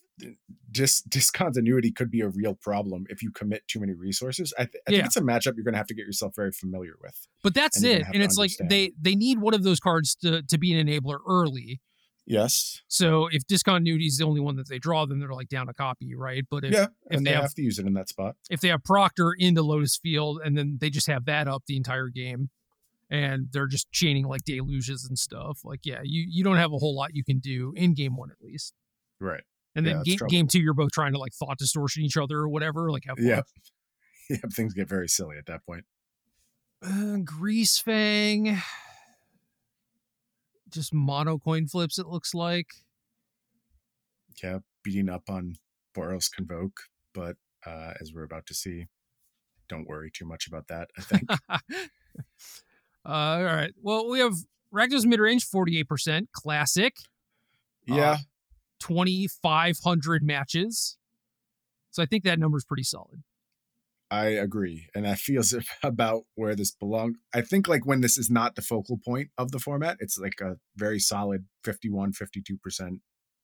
dis 0.71 1.01
discontinuity 1.03 1.91
could 1.91 2.11
be 2.11 2.21
a 2.21 2.29
real 2.29 2.55
problem 2.55 3.07
if 3.09 3.23
you 3.23 3.31
commit 3.31 3.67
too 3.67 3.81
many 3.81 3.95
resources. 3.95 4.53
I, 4.59 4.65
th- 4.65 4.83
I 4.87 4.91
yeah. 4.91 4.97
think 4.97 5.07
it's 5.07 5.17
a 5.17 5.23
matchup 5.23 5.57
you're 5.57 5.65
going 5.65 5.75
to 5.75 5.79
have 5.79 5.87
to 5.87 5.95
get 5.95 6.07
yourself 6.07 6.35
very 6.37 6.53
familiar 6.53 6.95
with. 7.03 7.27
But 7.43 7.55
that's 7.55 7.79
and 7.79 7.87
it, 7.87 8.03
and 8.13 8.23
it's 8.23 8.39
understand. 8.39 8.71
like 8.71 8.71
they 8.71 8.93
they 9.01 9.15
need 9.15 9.39
one 9.39 9.55
of 9.55 9.63
those 9.63 9.81
cards 9.81 10.15
to 10.17 10.43
to 10.43 10.59
be 10.59 10.79
an 10.79 10.87
enabler 10.87 11.19
early 11.27 11.81
Yes. 12.27 12.83
So 12.89 13.29
if 13.31 13.47
discontinuity 13.47 14.07
is 14.07 14.19
the 14.19 14.25
only 14.25 14.41
one 14.41 14.57
that 14.57 14.69
they 14.69 14.79
draw, 14.79 15.07
then 15.07 15.21
they're 15.21 15.33
like 15.33 15.49
down 15.49 15.69
a 15.69 15.75
copy, 15.75 16.15
right? 16.15 16.45
But 16.51 16.65
if, 16.65 16.73
yeah, 16.73 16.85
if 17.09 17.19
and 17.19 17.27
they, 17.27 17.31
they 17.31 17.35
have, 17.35 17.45
have, 17.45 17.55
to 17.55 17.63
use 17.63 17.79
it 17.79 17.87
in 17.87 17.95
that 17.95 18.09
spot. 18.09 18.35
If 18.51 18.61
they 18.61 18.69
have 18.69 18.83
Proctor 18.83 19.33
into 19.39 19.63
Lotus 19.63 19.97
Field 19.97 20.41
and 20.45 20.59
then 20.59 20.79
they 20.81 20.91
just 20.91 21.07
have 21.07 21.25
that 21.27 21.47
up 21.47 21.63
the 21.67 21.77
entire 21.77 22.09
game, 22.09 22.51
and 23.11 23.49
they're 23.53 23.67
just 23.67 23.91
chaining 23.93 24.27
like 24.27 24.43
deluges 24.45 25.07
and 25.09 25.19
stuff, 25.19 25.61
like 25.65 25.81
yeah, 25.85 26.01
you 26.03 26.25
you 26.29 26.45
don't 26.45 26.57
have 26.57 26.73
a 26.73 26.79
whole 26.79 26.95
lot 26.95 27.11
you 27.15 27.25
can 27.25 27.39
do 27.39 27.73
in 27.77 27.95
game 27.95 28.17
one 28.17 28.31
at 28.31 28.41
least. 28.41 28.75
Right. 29.21 29.43
And 29.75 29.87
then 29.87 30.03
yeah, 30.05 30.17
game, 30.17 30.29
game 30.29 30.47
two, 30.47 30.61
you're 30.61 30.75
both 30.75 30.93
trying 30.93 31.13
to 31.13 31.19
like 31.19 31.35
thought 31.35 31.59
distortion 31.59 32.03
each 32.03 32.17
other 32.17 32.39
or 32.39 32.49
whatever. 32.49 32.91
Like 32.91 33.05
have 33.07 33.19
yeah, 33.19 33.43
yeah, 34.31 34.39
things 34.53 34.75
get 34.75 34.89
very 34.89 35.09
silly 35.09 35.37
at 35.39 35.47
that 35.47 35.65
point. 35.67 35.85
Uh, 36.83 37.19
Greasefang 37.19 38.61
just 40.71 40.93
mono 40.93 41.39
coin 41.39 41.67
flips, 41.67 41.99
it 41.99 42.07
looks 42.07 42.35
like. 42.35 42.69
Yeah, 44.43 44.59
beating 44.83 45.09
up 45.09 45.29
on 45.29 45.55
Boros 45.97 46.31
Convoke, 46.31 46.81
but 47.15 47.37
uh, 47.65 47.95
as 48.01 48.13
we're 48.15 48.25
about 48.25 48.47
to 48.47 48.55
see, 48.55 48.87
don't 49.69 49.89
worry 49.89 50.11
too 50.13 50.27
much 50.27 50.47
about 50.47 50.69
that, 50.69 50.89
I 50.97 51.03
think. 51.03 51.29
uh, 53.07 53.13
all 53.13 53.45
right. 53.45 53.73
Well, 53.81 54.09
we 54.09 54.19
have 54.19 54.35
Rakdos 54.75 55.05
midrange, 55.05 55.49
48%, 55.49 56.29
classic. 56.33 56.97
Yeah. 57.87 58.11
Uh, 58.11 58.17
2,500 58.81 60.23
matches. 60.23 60.97
So 61.91 62.03
I 62.03 62.07
think 62.07 62.25
that 62.25 62.39
number 62.39 62.59
is 62.59 62.65
pretty 62.65 62.83
solid. 62.83 63.23
I 64.11 64.27
agree. 64.27 64.87
And 64.95 65.05
that 65.05 65.19
feels 65.19 65.55
about 65.83 66.25
where 66.35 66.55
this 66.55 66.71
belongs. 66.71 67.17
I 67.35 67.41
think 67.41 67.69
like 67.69 67.87
when 67.87 68.01
this 68.01 68.19
is 68.19 68.31
not 68.31 68.55
the 68.55 68.63
focal 68.63 68.99
point 68.99 69.31
of 69.39 69.51
the 69.51 69.59
format, 69.59 69.97
it's 70.01 70.19
like 70.19 70.41
a 70.41 70.57
very 70.77 70.99
solid 70.99 71.47
51, 71.65 72.13
52% 72.13 73.01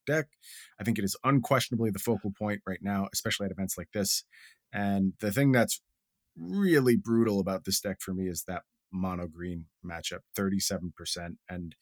deck. 0.07 0.27
I 0.81 0.85
think 0.85 0.99
it 0.99 1.05
is 1.05 1.17
unquestionably 1.25 1.91
the 1.91 1.99
focal 1.99 2.33
point 2.37 2.61
right 2.67 2.81
now, 2.83 3.09
especially 3.13 3.47
at 3.47 3.53
events 3.53 3.79
like 3.79 3.93
this. 3.93 4.25
And 4.73 5.15
the 5.21 5.33
thing 5.33 5.53
that's 5.53 5.81
really 6.37 6.97
brutal 6.97 7.41
about 7.41 7.65
this 7.65 7.81
deck 7.81 8.01
for 8.01 8.15
me 8.15 8.29
is 8.29 8.45
that 8.49 8.63
mono 8.93 9.27
green 9.27 9.67
matchup, 9.85 10.21
37%. 10.37 10.91
And, 11.49 11.75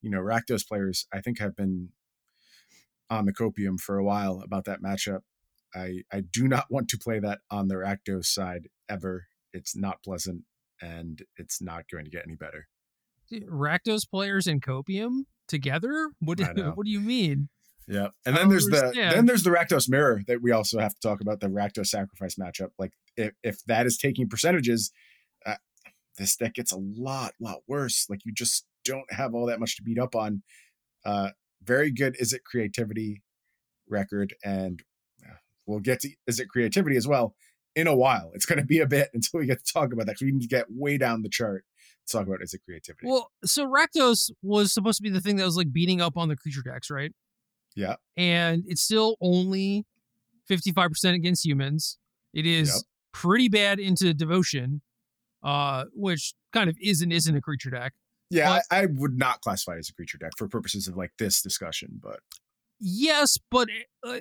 you 0.00 0.10
know, 0.10 0.20
Rakdos 0.20 0.66
players, 0.66 1.06
I 1.12 1.20
think, 1.20 1.38
have 1.38 1.56
been 1.56 1.90
on 3.10 3.24
the 3.24 3.32
copium 3.32 3.78
for 3.80 3.96
a 3.96 4.04
while 4.04 4.42
about 4.44 4.64
that 4.64 4.82
matchup. 4.82 5.20
I 5.74 6.02
I 6.12 6.20
do 6.20 6.48
not 6.48 6.66
want 6.70 6.88
to 6.88 6.98
play 6.98 7.18
that 7.18 7.40
on 7.50 7.68
the 7.68 7.74
Rakdos 7.74 8.26
side 8.26 8.68
ever. 8.88 9.26
It's 9.52 9.76
not 9.76 10.02
pleasant, 10.02 10.44
and 10.80 11.22
it's 11.36 11.60
not 11.60 11.84
going 11.90 12.04
to 12.04 12.10
get 12.10 12.24
any 12.26 12.36
better. 12.36 12.68
Rakdos 13.32 14.08
players 14.10 14.46
and 14.46 14.62
Copium 14.62 15.24
together? 15.48 16.10
What 16.20 16.38
do, 16.38 16.44
what 16.74 16.84
do 16.84 16.90
you 16.90 17.00
mean? 17.00 17.48
Yeah, 17.86 18.08
and 18.26 18.36
then 18.36 18.50
there's 18.50 18.66
understand. 18.66 19.12
the 19.12 19.14
then 19.14 19.26
there's 19.26 19.42
the 19.44 19.50
Rakdos 19.50 19.88
mirror 19.88 20.22
that 20.26 20.42
we 20.42 20.52
also 20.52 20.78
have 20.78 20.94
to 20.94 21.00
talk 21.00 21.22
about 21.22 21.40
the 21.40 21.46
Rakdos 21.46 21.86
sacrifice 21.86 22.36
matchup. 22.36 22.68
Like 22.78 22.92
if 23.16 23.32
if 23.42 23.64
that 23.64 23.86
is 23.86 23.96
taking 23.96 24.28
percentages, 24.28 24.92
this 26.18 26.36
deck 26.36 26.54
gets 26.54 26.72
a 26.72 26.78
lot 26.78 27.32
lot 27.40 27.58
worse. 27.66 28.06
Like 28.10 28.20
you 28.24 28.32
just 28.32 28.66
don't 28.84 29.10
have 29.12 29.34
all 29.34 29.46
that 29.46 29.60
much 29.60 29.76
to 29.76 29.82
beat 29.82 29.98
up 29.98 30.14
on. 30.14 30.42
Uh, 31.04 31.30
very 31.62 31.90
good 31.90 32.16
Izzet 32.22 32.42
creativity 32.44 33.22
record 33.88 34.34
and 34.44 34.82
we'll 35.66 35.80
get 35.80 36.00
to 36.00 36.10
Izzet 36.30 36.48
creativity 36.48 36.96
as 36.96 37.06
well 37.06 37.34
in 37.76 37.86
a 37.86 37.94
while. 37.94 38.30
It's 38.34 38.46
going 38.46 38.58
to 38.58 38.64
be 38.64 38.80
a 38.80 38.86
bit 38.86 39.10
until 39.14 39.40
we 39.40 39.46
get 39.46 39.64
to 39.64 39.72
talk 39.72 39.92
about 39.92 40.06
that. 40.06 40.12
because 40.12 40.24
we 40.26 40.32
need 40.32 40.42
to 40.42 40.48
get 40.48 40.66
way 40.70 40.98
down 40.98 41.22
the 41.22 41.28
chart 41.28 41.64
to 42.06 42.12
talk 42.16 42.26
about 42.26 42.40
Izzet 42.40 42.62
creativity. 42.64 43.06
Well, 43.06 43.30
so 43.44 43.66
Rakdos 43.66 44.30
was 44.42 44.72
supposed 44.72 44.96
to 44.98 45.02
be 45.02 45.10
the 45.10 45.20
thing 45.20 45.36
that 45.36 45.44
was 45.44 45.56
like 45.56 45.72
beating 45.72 46.00
up 46.00 46.16
on 46.16 46.28
the 46.28 46.36
creature 46.36 46.62
decks, 46.62 46.90
right? 46.90 47.12
Yeah. 47.76 47.96
And 48.16 48.64
it's 48.66 48.82
still 48.82 49.16
only 49.20 49.84
55% 50.50 51.14
against 51.14 51.44
humans. 51.44 51.98
It 52.32 52.46
is 52.46 52.68
Yep. 52.68 52.82
pretty 53.12 53.48
bad 53.48 53.78
into 53.78 54.12
devotion, 54.14 54.80
uh, 55.42 55.84
which 55.94 56.34
kind 56.52 56.68
of 56.70 56.76
is 56.80 57.00
and 57.02 57.12
isn't 57.12 57.36
a 57.36 57.40
creature 57.40 57.70
deck. 57.70 57.94
Yeah, 58.30 58.60
But- 58.70 58.76
I, 58.76 58.82
I 58.82 58.86
would 58.86 59.18
not 59.18 59.40
classify 59.40 59.76
it 59.76 59.78
as 59.78 59.88
a 59.88 59.94
creature 59.94 60.18
deck 60.18 60.32
for 60.36 60.48
purposes 60.48 60.86
of 60.88 60.96
like 60.96 61.12
this 61.18 61.40
discussion, 61.42 62.00
but 62.02 62.20
Yes, 62.80 63.38
but 63.50 63.68
uh, 64.06 64.18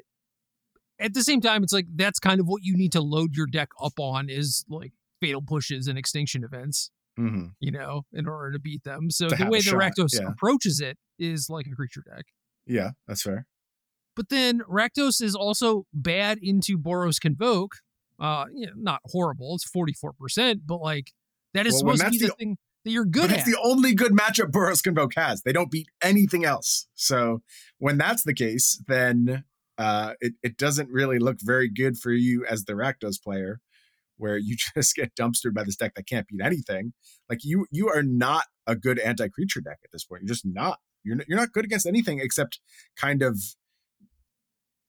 at 0.99 1.13
the 1.13 1.22
same 1.22 1.41
time, 1.41 1.61
it's 1.63 1.74
like 1.74 1.86
that's 1.95 2.20
kind 2.20 2.39
of 2.39 2.47
what 2.47 2.63
you 2.63 2.76
need 2.76 2.91
to 2.93 3.01
load 3.01 3.36
your 3.36 3.45
deck 3.45 3.70
up 3.82 3.99
on 3.99 4.30
is 4.30 4.65
like 4.68 4.93
fatal 5.22 5.41
pushes 5.43 5.88
and 5.88 5.97
extinction 5.97 6.43
events, 6.43 6.89
mhm. 7.20 7.51
you 7.59 7.72
know, 7.72 8.03
in 8.13 8.28
order 8.28 8.51
to 8.53 8.59
beat 8.59 8.84
them. 8.84 9.11
So 9.11 9.28
To 9.30 9.36
the 9.36 9.45
way 9.45 9.59
the 9.61 9.72
Rakdos 9.72 10.20
yeah. 10.20 10.30
approaches 10.30 10.80
it 10.80 10.97
is 11.20 11.49
like 11.49 11.68
a 11.68 11.76
creature 11.76 12.01
deck. 12.03 12.26
yeah, 12.65 12.91
that's 13.07 13.22
fair. 13.22 13.45
But 14.15 14.30
then 14.30 14.61
Rakdos 14.61 15.22
is 15.22 15.36
also 15.36 15.86
bad 15.93 16.39
into 16.41 16.78
Boros 16.80 17.22
Convoke. 17.22 17.76
Uh, 18.20 18.45
you 18.53 18.65
know, 18.68 18.74
not 18.76 19.01
horrible. 19.05 19.55
It's 19.55 19.70
44%, 19.70 20.61
but 20.65 20.82
like 20.82 21.11
that 21.53 21.68
is 21.68 21.74
Well, 21.84 21.95
supposed 21.97 22.05
to 22.05 22.09
be 22.11 22.18
the, 22.20 22.28
the- 22.28 22.34
thing 22.34 22.57
that 22.86 22.91
you're 22.91 23.05
good 23.05 23.32
it's 23.32 23.41
at. 23.41 23.45
the 23.45 23.57
only 23.63 23.93
good 23.93 24.13
matchup 24.13 24.51
Boros 24.51 24.82
Convoke 24.82 25.13
has. 25.15 25.41
They 25.43 25.51
don't 25.53 25.70
beat 25.72 25.88
anything 26.01 26.45
else. 26.45 26.88
So 26.95 27.41
when 27.80 27.97
that's 27.97 28.24
the 28.24 28.34
case, 28.34 28.82
then 28.88 29.43
uh, 29.78 30.13
it, 30.22 30.34
it 30.41 30.57
doesn't 30.57 30.89
really 30.89 31.20
look 31.20 31.38
very 31.41 31.70
good 31.70 31.97
for 31.97 32.11
you 32.11 32.45
as 32.45 32.63
the 32.65 32.74
Rakdos 32.74 33.22
player, 33.22 33.59
where 34.18 34.38
you 34.38 34.55
just 34.76 34.95
get 34.95 35.13
dumpstered 35.15 35.53
by 35.53 35.63
this 35.63 35.76
deck 35.76 35.93
that 35.95 36.07
can't 36.07 36.28
beat 36.28 36.41
anything. 36.41 36.93
Like 37.30 37.39
you 37.43 37.68
you 37.72 37.89
are 37.89 38.01
not 38.03 38.45
a 38.65 38.76
good 38.76 38.97
anti-creature 38.99 39.61
deck 39.61 39.78
at 39.84 39.91
this 39.91 40.05
point. 40.05 40.24
You're 40.24 40.30
just 40.34 40.45
not. 40.45 40.80
You're 41.03 41.18
not, 41.18 41.28
you're 41.28 41.38
not 41.38 41.51
good 41.53 41.65
against 41.65 41.86
anything 41.86 42.20
except 42.20 42.59
kind 42.99 43.22
of 43.22 43.39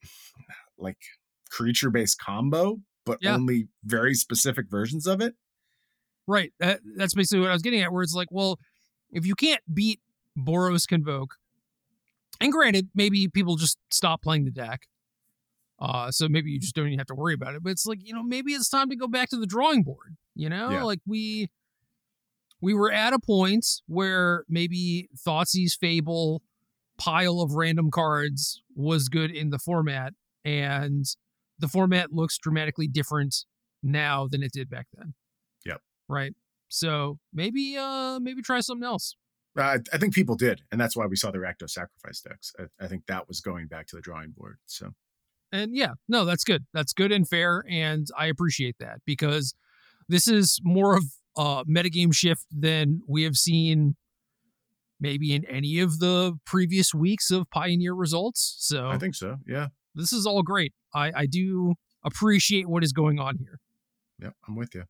like 0.79 0.99
creature-based 1.51 2.19
combo, 2.21 2.79
but 3.09 3.19
Yeah. 3.23 3.35
only 3.35 3.69
very 3.85 4.15
specific 4.15 4.69
versions 4.71 5.07
of 5.07 5.21
it. 5.21 5.35
Right. 6.27 6.53
That, 6.61 6.81
that's 6.97 7.15
basically 7.15 7.41
what 7.41 7.51
I 7.51 7.55
was 7.55 7.63
getting 7.63 7.81
at, 7.81 7.93
where 7.93 8.03
it's 8.03 8.15
like, 8.15 8.29
well, 8.31 8.59
if 9.11 9.25
you 9.27 9.35
can't 9.35 9.63
beat 9.73 10.01
Boros 10.39 10.87
Convoke, 10.87 11.37
and 12.41 12.53
granted, 12.53 12.89
maybe 12.95 13.27
people 13.29 13.57
just 13.57 13.79
stop 13.91 14.23
playing 14.23 14.45
the 14.45 14.51
deck. 14.51 14.83
Uh, 15.81 16.11
so 16.11 16.29
maybe 16.29 16.51
you 16.51 16.61
just 16.61 16.75
don't 16.75 16.87
even 16.87 16.99
have 16.99 17.07
to 17.07 17.15
worry 17.15 17.35
about 17.35 17.55
it. 17.55 17.63
But 17.63 17.71
it's 17.71 17.87
like, 17.87 17.99
you 18.03 18.13
know, 18.13 18.23
maybe 18.23 18.53
it's 18.53 18.69
time 18.69 18.91
to 18.91 18.97
go 18.97 19.09
back 19.09 19.31
to 19.31 19.37
the 19.37 19.47
drawing 19.47 19.83
board. 19.83 20.17
You 20.35 20.49
know? 20.49 20.71
Yeah. 20.71 20.83
Like 20.85 21.01
we 21.07 21.49
we 22.61 22.75
were 22.75 22.93
at 22.93 23.13
a 23.13 23.19
point 23.19 23.67
where 23.87 24.45
maybe 24.49 25.09
Thoughtseize 25.27 25.79
Fable 25.79 26.43
pile 26.99 27.41
of 27.41 27.53
random 27.53 27.91
cards 27.91 28.61
was 28.75 29.09
good 29.09 29.31
in 29.31 29.51
the 29.51 29.59
format, 29.59 30.13
and 30.45 31.07
the 31.59 31.69
format 31.69 32.13
looks 32.13 32.39
dramatically 32.39 32.87
different 32.89 33.45
now 33.83 34.27
than 34.29 34.43
it 34.43 34.53
did 34.53 34.69
back 34.69 34.87
then. 34.97 35.15
Yep. 35.65 35.81
Right. 36.09 36.35
So 36.69 37.19
maybe 37.33 37.77
uh 37.77 38.19
maybe 38.21 38.43
try 38.43 38.61
something 38.61 38.87
else. 38.87 39.15
I, 39.57 39.79
I 39.93 39.99
think 39.99 40.15
people 40.15 40.37
did, 40.37 40.63
and 40.71 40.81
that's 40.81 40.97
why 40.97 41.07
we 41.07 41.17
saw 41.17 41.33
the 41.33 41.39
Rakdos 41.39 41.71
sacrifice 41.71 42.21
decks. 42.21 42.53
I, 42.61 42.85
I 42.85 42.87
think 42.87 43.07
that 43.07 43.27
was 43.27 43.41
going 43.41 43.67
back 43.67 43.87
to 43.89 43.97
the 43.97 44.03
drawing 44.03 44.31
board. 44.31 44.59
So 44.67 44.91
And 45.51 45.75
yeah, 45.75 45.95
no, 46.09 46.25
that's 46.25 46.45
good. 46.45 46.67
That's 46.73 46.93
good 46.93 47.11
and 47.11 47.29
fair, 47.29 47.65
and 47.69 48.07
I 48.17 48.27
appreciate 48.27 48.77
that 48.79 49.01
because 49.05 49.55
this 50.09 50.29
is 50.29 50.61
more 50.63 50.97
of 50.97 51.05
a 51.37 51.65
metagame 51.65 52.15
shift 52.15 52.47
than 52.51 53.01
we 53.09 53.23
have 53.25 53.37
seen 53.37 53.97
maybe 55.01 55.35
in 55.35 55.45
any 55.45 55.81
of 55.81 55.99
the 55.99 56.35
previous 56.45 56.93
weeks 56.95 57.31
of 57.31 57.49
Pioneer 57.51 57.95
results. 57.95 58.57
So 58.59 58.89
I 58.89 58.99
think 58.99 59.15
so. 59.15 59.39
Yeah, 59.47 59.69
this 59.95 60.13
is 60.13 60.27
all 60.27 60.43
great. 60.43 60.73
I, 60.95 61.13
I 61.15 61.27
do 61.27 61.75
appreciate 62.05 62.69
what 62.69 62.83
is 62.85 62.93
going 62.93 63.19
on 63.19 63.37
here. 63.39 63.59
yeah, 64.21 64.31
I'm 64.47 64.57
with 64.57 64.75
you. 64.75 64.85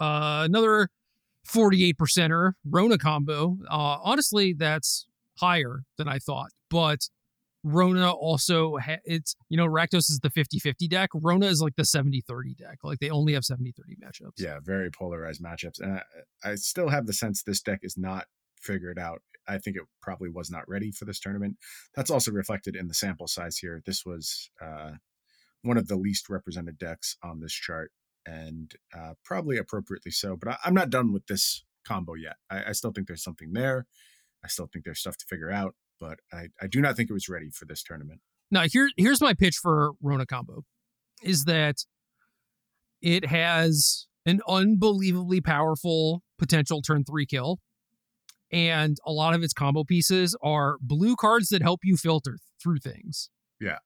Uh, 0.00 0.42
another 0.44 0.88
48 1.44 1.96
percenter 1.98 2.52
Rona 2.68 2.98
combo. 2.98 3.58
Uh, 3.70 3.98
honestly, 4.02 4.52
that's 4.52 5.06
higher 5.38 5.82
than 5.98 6.08
I 6.08 6.18
thought, 6.18 6.50
but 6.70 7.00
Rona 7.64 8.10
also 8.10 8.76
ha- 8.78 8.98
it's 9.04 9.36
you 9.48 9.56
know 9.56 9.66
Rakdos 9.66 10.10
is 10.10 10.20
the 10.22 10.30
50-50 10.30 10.88
deck. 10.88 11.10
Rona 11.14 11.46
is 11.46 11.60
like 11.60 11.76
the 11.76 11.82
70-30 11.84 12.56
deck. 12.56 12.78
Like 12.82 12.98
they 12.98 13.10
only 13.10 13.34
have 13.34 13.42
70-30 13.44 13.72
matchups. 14.02 14.32
Yeah, 14.38 14.58
very 14.62 14.90
polarized 14.90 15.42
matchups, 15.42 15.80
and 15.80 16.00
I, 16.44 16.50
I 16.50 16.54
still 16.56 16.88
have 16.88 17.06
the 17.06 17.12
sense 17.12 17.42
this 17.42 17.60
deck 17.60 17.80
is 17.82 17.96
not 17.96 18.26
figured 18.60 18.98
out. 18.98 19.22
I 19.48 19.58
think 19.58 19.76
it 19.76 19.82
probably 20.00 20.28
was 20.28 20.50
not 20.50 20.68
ready 20.68 20.90
for 20.90 21.04
this 21.04 21.20
tournament. 21.20 21.56
That's 21.94 22.10
also 22.10 22.30
reflected 22.30 22.76
in 22.76 22.88
the 22.88 22.94
sample 22.94 23.26
size 23.26 23.58
here. 23.58 23.82
This 23.84 24.04
was 24.04 24.50
uh, 24.60 24.92
one 25.62 25.76
of 25.76 25.88
the 25.88 25.96
least 25.96 26.28
represented 26.28 26.78
decks 26.78 27.16
on 27.22 27.40
this 27.40 27.52
chart, 27.52 27.92
and 28.26 28.72
uh, 28.96 29.14
probably 29.24 29.56
appropriately 29.56 30.12
so. 30.12 30.36
But 30.36 30.52
I, 30.52 30.56
I'm 30.64 30.74
not 30.74 30.90
done 30.90 31.12
with 31.12 31.26
this 31.26 31.64
combo 31.86 32.14
yet. 32.14 32.36
I, 32.50 32.64
I 32.68 32.72
still 32.72 32.92
think 32.92 33.06
there's 33.06 33.24
something 33.24 33.52
there. 33.52 33.86
I 34.44 34.48
still 34.48 34.68
think 34.72 34.84
there's 34.84 35.00
stuff 35.00 35.16
to 35.18 35.26
figure 35.28 35.50
out, 35.50 35.74
but 36.00 36.18
I, 36.32 36.48
I 36.60 36.66
do 36.66 36.80
not 36.80 36.96
think 36.96 37.10
it 37.10 37.14
was 37.14 37.28
ready 37.28 37.50
for 37.50 37.64
this 37.64 37.82
tournament. 37.82 38.20
Now 38.50 38.62
here 38.62 38.90
here's 38.96 39.20
my 39.20 39.34
pitch 39.34 39.56
for 39.56 39.92
Rona 40.02 40.26
combo 40.26 40.64
is 41.22 41.44
that 41.44 41.76
it 43.00 43.26
has 43.26 44.06
an 44.26 44.40
unbelievably 44.48 45.40
powerful 45.40 46.22
potential 46.38 46.82
turn 46.82 47.04
3 47.04 47.26
kill 47.26 47.60
and 48.52 48.98
a 49.06 49.12
lot 49.12 49.34
of 49.34 49.42
its 49.42 49.52
combo 49.52 49.82
pieces 49.82 50.36
are 50.42 50.76
blue 50.80 51.16
cards 51.16 51.48
that 51.48 51.62
help 51.62 51.80
you 51.82 51.96
filter 51.96 52.38
through 52.62 52.78
things. 52.78 53.30
Yeah. 53.60 53.78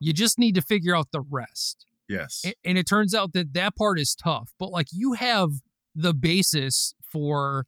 You 0.00 0.12
just 0.12 0.38
need 0.38 0.54
to 0.54 0.62
figure 0.62 0.96
out 0.96 1.08
the 1.12 1.20
rest. 1.20 1.84
Yes. 2.08 2.44
And 2.64 2.78
it 2.78 2.86
turns 2.86 3.14
out 3.14 3.34
that 3.34 3.52
that 3.52 3.76
part 3.76 3.98
is 3.98 4.14
tough, 4.14 4.52
but 4.58 4.70
like 4.70 4.86
you 4.92 5.12
have 5.12 5.50
the 5.94 6.14
basis 6.14 6.94
for 7.12 7.66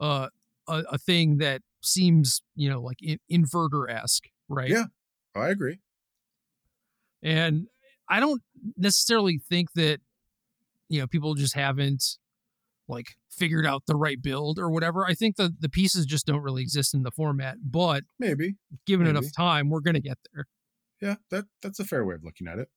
uh, 0.00 0.28
a, 0.66 0.82
a 0.92 0.98
thing 0.98 1.38
that 1.38 1.62
seems, 1.82 2.42
you 2.56 2.68
know, 2.68 2.80
like 2.80 2.98
in, 3.00 3.18
inverter 3.30 3.88
esque, 3.88 4.24
right? 4.48 4.68
Yeah. 4.68 4.86
Oh, 5.36 5.42
I 5.42 5.50
agree. 5.50 5.78
And 7.22 7.66
I 8.08 8.20
don't 8.20 8.42
necessarily 8.76 9.38
think 9.38 9.72
that, 9.74 10.00
you 10.88 11.00
know, 11.00 11.06
people 11.06 11.34
just 11.34 11.54
haven't 11.54 12.18
like 12.88 13.16
figured 13.30 13.66
out 13.66 13.82
the 13.86 13.96
right 13.96 14.20
build 14.22 14.58
or 14.58 14.70
whatever. 14.70 15.04
I 15.06 15.14
think 15.14 15.36
that 15.36 15.60
the 15.60 15.68
pieces 15.68 16.06
just 16.06 16.26
don't 16.26 16.42
really 16.42 16.62
exist 16.62 16.94
in 16.94 17.02
the 17.02 17.10
format, 17.10 17.56
but 17.64 18.04
Maybe. 18.18 18.56
given 18.86 19.06
Maybe. 19.06 19.18
enough 19.18 19.32
time, 19.36 19.68
we're 19.70 19.80
going 19.80 19.94
to 19.94 20.00
get 20.00 20.18
there. 20.32 20.46
Yeah, 21.00 21.16
that 21.30 21.44
that's 21.62 21.78
a 21.80 21.84
fair 21.84 22.04
way 22.04 22.14
of 22.14 22.24
looking 22.24 22.48
at 22.48 22.58
it. 22.58 22.68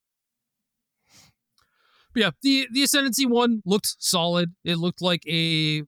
But 2.13 2.19
yeah, 2.21 2.31
the 2.41 2.67
the 2.73 2.83
ascendancy 2.83 3.25
one 3.25 3.61
looked 3.65 3.95
solid. 3.99 4.55
It 4.63 4.75
looked 4.77 5.01
like 5.01 5.25
a 5.27 5.83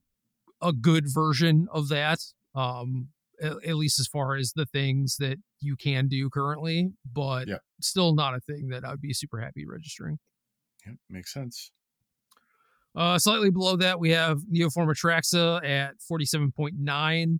a 0.61 0.71
good 0.71 1.05
version 1.11 1.67
of 1.71 1.89
that. 1.89 2.19
Um 2.55 3.09
at, 3.41 3.53
at 3.67 3.75
least 3.75 3.99
as 3.99 4.07
far 4.07 4.35
as 4.35 4.53
the 4.53 4.67
things 4.67 5.17
that 5.17 5.37
you 5.59 5.75
can 5.75 6.07
do 6.07 6.29
currently, 6.29 6.91
but 7.11 7.47
Yeah. 7.47 7.57
still 7.81 8.13
not 8.13 8.35
a 8.35 8.39
thing 8.39 8.67
that 8.69 8.85
I'd 8.85 9.01
be 9.01 9.13
super 9.13 9.41
happy 9.41 9.65
registering. 9.65 10.19
Yeah, 10.85 10.93
makes 11.09 11.33
sense. 11.33 11.71
Uh, 12.95 13.17
slightly 13.17 13.49
below 13.49 13.77
that, 13.77 13.99
we 13.99 14.09
have 14.11 14.39
Neoform 14.53 14.87
Atraxa 14.87 15.65
at 15.65 15.95
47.9. 16.11 17.37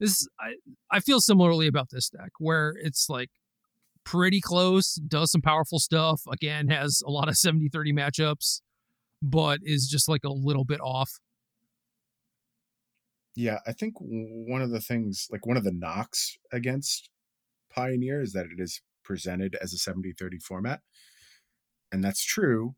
This 0.00 0.26
I, 0.40 0.54
I 0.90 1.00
feel 1.00 1.20
similarly 1.20 1.66
about 1.66 1.90
this 1.90 2.08
deck, 2.08 2.30
where 2.38 2.74
it's 2.80 3.08
like 3.10 3.30
pretty 4.04 4.40
close, 4.40 4.94
does 4.94 5.30
some 5.32 5.42
powerful 5.42 5.78
stuff, 5.78 6.22
again, 6.30 6.68
has 6.68 7.02
a 7.06 7.10
lot 7.10 7.28
of 7.28 7.36
70 7.36 7.68
30 7.68 7.92
matchups, 7.92 8.60
but 9.20 9.58
is 9.62 9.86
just 9.88 10.08
like 10.08 10.24
a 10.24 10.32
little 10.32 10.64
bit 10.64 10.80
off. 10.80 11.18
Yeah, 13.34 13.58
I 13.66 13.72
think 13.72 13.94
one 13.98 14.62
of 14.62 14.70
the 14.70 14.80
things, 14.80 15.28
like 15.30 15.46
one 15.46 15.56
of 15.56 15.64
the 15.64 15.72
knocks 15.72 16.38
against 16.52 17.10
Pioneer 17.70 18.22
is 18.22 18.32
that 18.32 18.46
it 18.46 18.60
is 18.60 18.80
presented 19.04 19.56
as 19.60 19.72
a 19.72 19.78
70 19.78 20.12
30 20.18 20.38
format. 20.38 20.80
And 21.92 22.02
that's 22.02 22.24
true 22.24 22.74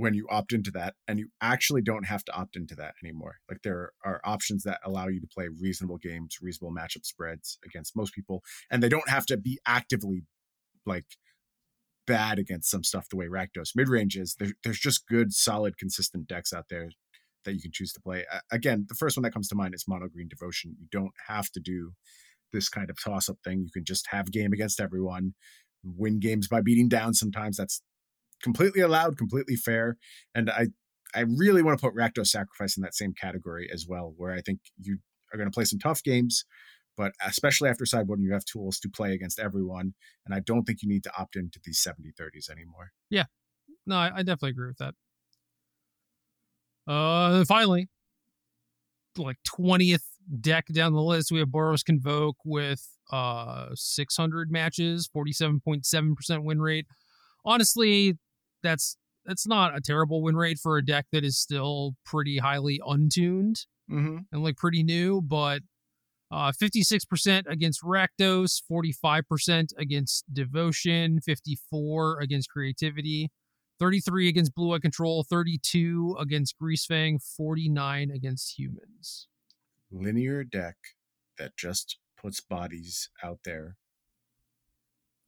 when 0.00 0.14
you 0.14 0.26
opt 0.30 0.52
into 0.52 0.70
that, 0.70 0.94
and 1.06 1.18
you 1.18 1.28
actually 1.42 1.82
don't 1.82 2.06
have 2.06 2.24
to 2.24 2.32
opt 2.32 2.56
into 2.56 2.74
that 2.74 2.94
anymore. 3.04 3.36
Like 3.48 3.60
there 3.62 3.92
are 4.02 4.20
options 4.24 4.62
that 4.62 4.80
allow 4.84 5.08
you 5.08 5.20
to 5.20 5.26
play 5.26 5.48
reasonable 5.60 5.98
games, 5.98 6.38
reasonable 6.40 6.74
matchup 6.74 7.04
spreads 7.04 7.58
against 7.64 7.94
most 7.94 8.14
people, 8.14 8.42
and 8.70 8.82
they 8.82 8.88
don't 8.88 9.10
have 9.10 9.26
to 9.26 9.36
be 9.36 9.58
actively 9.66 10.22
like 10.86 11.04
bad 12.06 12.38
against 12.38 12.70
some 12.70 12.82
stuff 12.82 13.08
the 13.10 13.16
way 13.16 13.26
Rakdos 13.26 13.76
mid 13.76 13.88
range 13.90 14.16
is. 14.16 14.36
There, 14.38 14.52
there's 14.64 14.80
just 14.80 15.06
good, 15.06 15.32
solid, 15.32 15.76
consistent 15.76 16.26
decks 16.26 16.52
out 16.52 16.66
there 16.70 16.90
that 17.44 17.52
you 17.52 17.60
can 17.60 17.72
choose 17.72 17.92
to 17.92 18.00
play. 18.00 18.24
Again, 18.50 18.86
the 18.88 18.94
first 18.94 19.16
one 19.16 19.22
that 19.24 19.32
comes 19.32 19.48
to 19.48 19.54
mind 19.54 19.74
is 19.74 19.84
Mono 19.86 20.08
Green 20.08 20.28
Devotion. 20.28 20.76
You 20.80 20.86
don't 20.90 21.14
have 21.28 21.50
to 21.52 21.60
do 21.60 21.92
this 22.52 22.68
kind 22.68 22.88
of 22.88 22.96
toss 23.02 23.28
up 23.28 23.36
thing. 23.44 23.62
You 23.64 23.70
can 23.72 23.84
just 23.84 24.08
have 24.10 24.32
game 24.32 24.52
against 24.52 24.80
everyone, 24.80 25.34
win 25.84 26.20
games 26.20 26.48
by 26.48 26.62
beating 26.62 26.88
down. 26.88 27.14
Sometimes 27.14 27.56
that's 27.56 27.82
completely 28.42 28.80
allowed, 28.80 29.16
completely 29.16 29.56
fair. 29.56 29.96
And 30.34 30.50
I, 30.50 30.68
I 31.14 31.20
really 31.20 31.62
want 31.62 31.78
to 31.78 31.86
put 31.86 31.96
Rakdos 31.96 32.28
Sacrifice 32.28 32.76
in 32.76 32.82
that 32.82 32.94
same 32.94 33.12
category 33.12 33.68
as 33.72 33.86
well, 33.88 34.14
where 34.16 34.32
I 34.32 34.40
think 34.40 34.60
you 34.80 34.98
are 35.32 35.36
going 35.36 35.50
to 35.50 35.54
play 35.54 35.64
some 35.64 35.78
tough 35.78 36.02
games, 36.02 36.44
but 36.96 37.12
especially 37.26 37.68
after 37.68 37.84
sideboarding, 37.84 38.22
you 38.22 38.32
have 38.32 38.44
tools 38.44 38.78
to 38.80 38.88
play 38.88 39.12
against 39.12 39.38
everyone. 39.38 39.94
And 40.26 40.34
I 40.34 40.40
don't 40.40 40.64
think 40.64 40.82
you 40.82 40.88
need 40.88 41.04
to 41.04 41.12
opt 41.18 41.36
into 41.36 41.60
these 41.64 41.80
70 41.80 42.12
30s 42.20 42.50
anymore. 42.50 42.92
Yeah. 43.10 43.24
No, 43.86 43.96
I, 43.96 44.10
I 44.16 44.22
definitely 44.22 44.50
agree 44.50 44.68
with 44.68 44.78
that. 44.78 44.94
Uh, 46.86 47.44
finally, 47.44 47.88
like 49.16 49.36
twentieth 49.44 50.04
deck 50.40 50.66
down 50.72 50.92
the 50.92 51.02
list, 51.02 51.30
we 51.30 51.38
have 51.38 51.48
Boros 51.48 51.84
Convoke 51.84 52.36
with 52.44 52.86
uh 53.12 53.68
600 53.74 54.50
matches, 54.50 55.08
47.7 55.14 56.14
percent 56.16 56.44
win 56.44 56.60
rate. 56.60 56.86
Honestly, 57.44 58.18
that's 58.62 58.96
that's 59.26 59.46
not 59.46 59.76
a 59.76 59.80
terrible 59.80 60.22
win 60.22 60.36
rate 60.36 60.58
for 60.58 60.76
a 60.78 60.84
deck 60.84 61.06
that 61.12 61.24
is 61.24 61.38
still 61.38 61.94
pretty 62.04 62.38
highly 62.38 62.80
untuned 62.86 63.66
Mm-hmm. 63.90 64.18
and 64.30 64.42
like 64.44 64.56
pretty 64.56 64.84
new, 64.84 65.20
but 65.20 65.62
uh 66.30 66.52
56% 66.52 67.42
against 67.48 67.82
Rakdos, 67.82 68.62
45% 68.70 69.70
against 69.76 70.32
Devotion, 70.32 71.20
54 71.20 72.20
against 72.20 72.50
Creativity, 72.50 73.30
33 73.80 74.28
against 74.28 74.54
Blue 74.54 74.72
Eye 74.74 74.78
Control, 74.78 75.24
32 75.28 76.16
against 76.20 76.54
Greasefang, 76.62 77.18
49 77.36 78.12
against 78.12 78.56
Humans. 78.58 79.26
Linear 79.90 80.44
deck 80.44 80.76
that 81.36 81.56
just 81.56 81.98
puts 82.16 82.40
bodies 82.40 83.08
out 83.24 83.40
there 83.44 83.76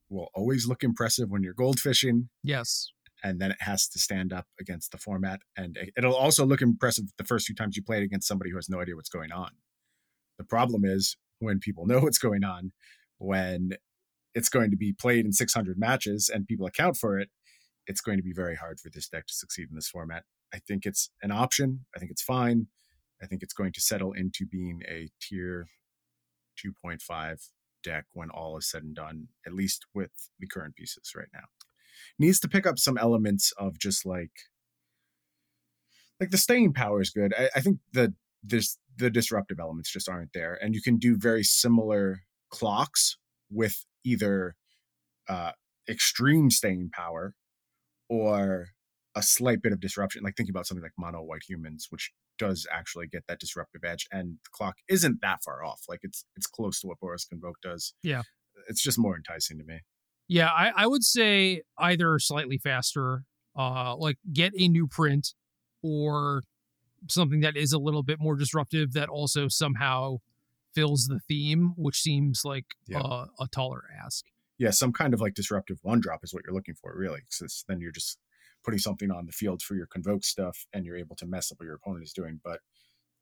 will 0.08 0.28
always 0.34 0.68
look 0.68 0.84
impressive 0.84 1.30
when 1.30 1.42
you're 1.42 1.54
goldfishing. 1.54 2.28
Yes. 2.44 2.92
And 3.22 3.40
then 3.40 3.50
it 3.52 3.62
has 3.62 3.88
to 3.88 3.98
stand 3.98 4.32
up 4.32 4.46
against 4.60 4.92
the 4.92 4.98
format. 4.98 5.40
And 5.56 5.76
it- 5.76 5.92
it'll 5.96 6.14
also 6.16 6.46
look 6.46 6.62
impressive 6.62 7.06
the 7.18 7.24
first 7.24 7.46
few 7.46 7.54
times 7.56 7.76
you 7.76 7.82
play 7.82 7.98
it 7.98 8.04
against 8.04 8.28
somebody 8.28 8.50
who 8.50 8.56
has 8.56 8.68
no 8.70 8.80
idea 8.80 8.96
what's 8.96 9.08
going 9.08 9.32
on. 9.32 9.52
The 10.38 10.44
problem 10.44 10.84
is 10.84 11.16
when 11.40 11.60
people 11.60 11.86
know 11.88 12.00
what's 12.00 12.18
going 12.18 12.44
on, 12.44 12.72
when 13.18 13.72
it's 14.34 14.48
going 14.50 14.70
to 14.72 14.76
be 14.76 14.92
played 14.92 15.26
in 15.26 15.32
600 15.32 15.78
matches 15.78 16.30
and 16.32 16.46
people 16.46 16.66
account 16.66 16.96
for 16.96 17.18
it, 17.18 17.30
it's 17.86 18.02
going 18.02 18.18
to 18.18 18.24
be 18.24 18.32
very 18.34 18.56
hard 18.56 18.80
for 18.80 18.90
this 18.90 19.08
deck 19.08 19.26
to 19.28 19.34
succeed 19.34 19.68
in 19.70 19.76
this 19.76 19.88
format. 19.88 20.24
I 20.54 20.60
think 20.60 20.86
it's 20.86 21.10
an 21.22 21.32
option. 21.32 21.86
I 21.96 22.00
think 22.00 22.10
it's 22.12 22.22
fine. 22.22 22.68
I 23.22 23.26
think 23.26 23.42
it's 23.42 23.54
going 23.54 23.72
to 23.74 23.80
settle 23.80 24.12
into 24.12 24.46
being 24.46 24.82
a 24.88 25.08
tier 25.20 25.68
2.5 26.58 27.50
deck 27.84 28.06
when 28.12 28.30
all 28.30 28.56
is 28.58 28.70
said 28.70 28.84
and 28.84 28.94
done, 28.94 29.28
at 29.46 29.54
least 29.54 29.86
with 29.94 30.12
the 30.40 30.46
current 30.48 30.76
pieces 30.76 31.12
right 31.16 31.28
now 31.34 31.44
needs 32.18 32.40
to 32.40 32.48
pick 32.48 32.66
up 32.66 32.78
some 32.78 32.98
elements 32.98 33.52
of 33.58 33.78
just 33.78 34.04
like 34.06 34.30
like 36.20 36.30
the 36.30 36.38
staying 36.38 36.72
power 36.72 37.00
is 37.00 37.10
good. 37.10 37.34
I, 37.36 37.50
I 37.56 37.60
think 37.60 37.78
the 37.92 38.14
this 38.42 38.78
the 38.96 39.10
disruptive 39.10 39.58
elements 39.58 39.90
just 39.90 40.08
aren't 40.08 40.32
there, 40.32 40.58
and 40.62 40.74
you 40.74 40.82
can 40.82 40.98
do 40.98 41.16
very 41.16 41.42
similar 41.42 42.20
clocks 42.50 43.16
with 43.50 43.84
either 44.04 44.54
uh, 45.28 45.52
extreme 45.88 46.50
staying 46.50 46.90
power 46.92 47.34
or 48.08 48.68
a 49.14 49.22
slight 49.22 49.62
bit 49.62 49.72
of 49.72 49.80
disruption. 49.80 50.22
Like 50.22 50.36
thinking 50.36 50.52
about 50.52 50.66
something 50.66 50.82
like 50.82 50.92
mono 50.98 51.22
white 51.22 51.42
humans, 51.46 51.88
which 51.90 52.12
does 52.38 52.66
actually 52.70 53.06
get 53.06 53.24
that 53.28 53.40
disruptive 53.40 53.82
edge, 53.84 54.06
and 54.12 54.38
the 54.44 54.50
clock 54.52 54.76
isn't 54.88 55.20
that 55.22 55.42
far 55.44 55.64
off. 55.64 55.82
Like 55.88 56.00
it's 56.02 56.24
it's 56.36 56.46
close 56.46 56.80
to 56.80 56.86
what 56.86 57.00
Boros 57.00 57.28
Convoke 57.28 57.60
does. 57.62 57.94
Yeah. 58.02 58.22
it's 58.68 58.82
just 58.82 58.98
more 58.98 59.16
enticing 59.16 59.58
to 59.58 59.64
me. 59.64 59.80
Yeah, 60.28 60.48
I, 60.48 60.72
I 60.76 60.86
would 60.86 61.04
say 61.04 61.62
either 61.78 62.18
slightly 62.18 62.58
faster, 62.58 63.24
uh, 63.56 63.96
like 63.96 64.16
get 64.32 64.52
a 64.58 64.68
new 64.68 64.86
print, 64.86 65.34
or 65.82 66.42
something 67.08 67.40
that 67.40 67.56
is 67.56 67.72
a 67.72 67.78
little 67.78 68.02
bit 68.02 68.18
more 68.20 68.36
disruptive 68.36 68.92
that 68.92 69.08
also 69.08 69.48
somehow 69.48 70.18
fills 70.74 71.06
the 71.06 71.18
theme, 71.28 71.74
which 71.76 72.00
seems 72.00 72.42
like 72.44 72.64
Yeah. 72.86 73.00
uh, 73.00 73.26
a 73.40 73.46
taller 73.48 73.82
ask. 74.04 74.24
yeah, 74.58 74.70
some 74.70 74.92
kind 74.92 75.12
of 75.12 75.20
like 75.20 75.34
disruptive 75.34 75.78
one 75.82 76.00
drop 76.00 76.20
is 76.22 76.32
what 76.32 76.44
you're 76.46 76.54
looking 76.54 76.76
for, 76.76 76.94
really. 76.96 77.20
Because 77.28 77.64
then 77.68 77.80
you're 77.80 77.90
just 77.92 78.18
putting 78.64 78.78
something 78.78 79.10
on 79.10 79.26
the 79.26 79.32
field 79.32 79.60
for 79.60 79.74
your 79.74 79.86
convoke 79.86 80.22
stuff, 80.24 80.66
and 80.72 80.86
you're 80.86 80.96
able 80.96 81.16
to 81.16 81.26
mess 81.26 81.50
up 81.50 81.58
what 81.58 81.64
your 81.66 81.74
opponent 81.74 82.04
is 82.04 82.12
doing. 82.12 82.40
But 82.44 82.60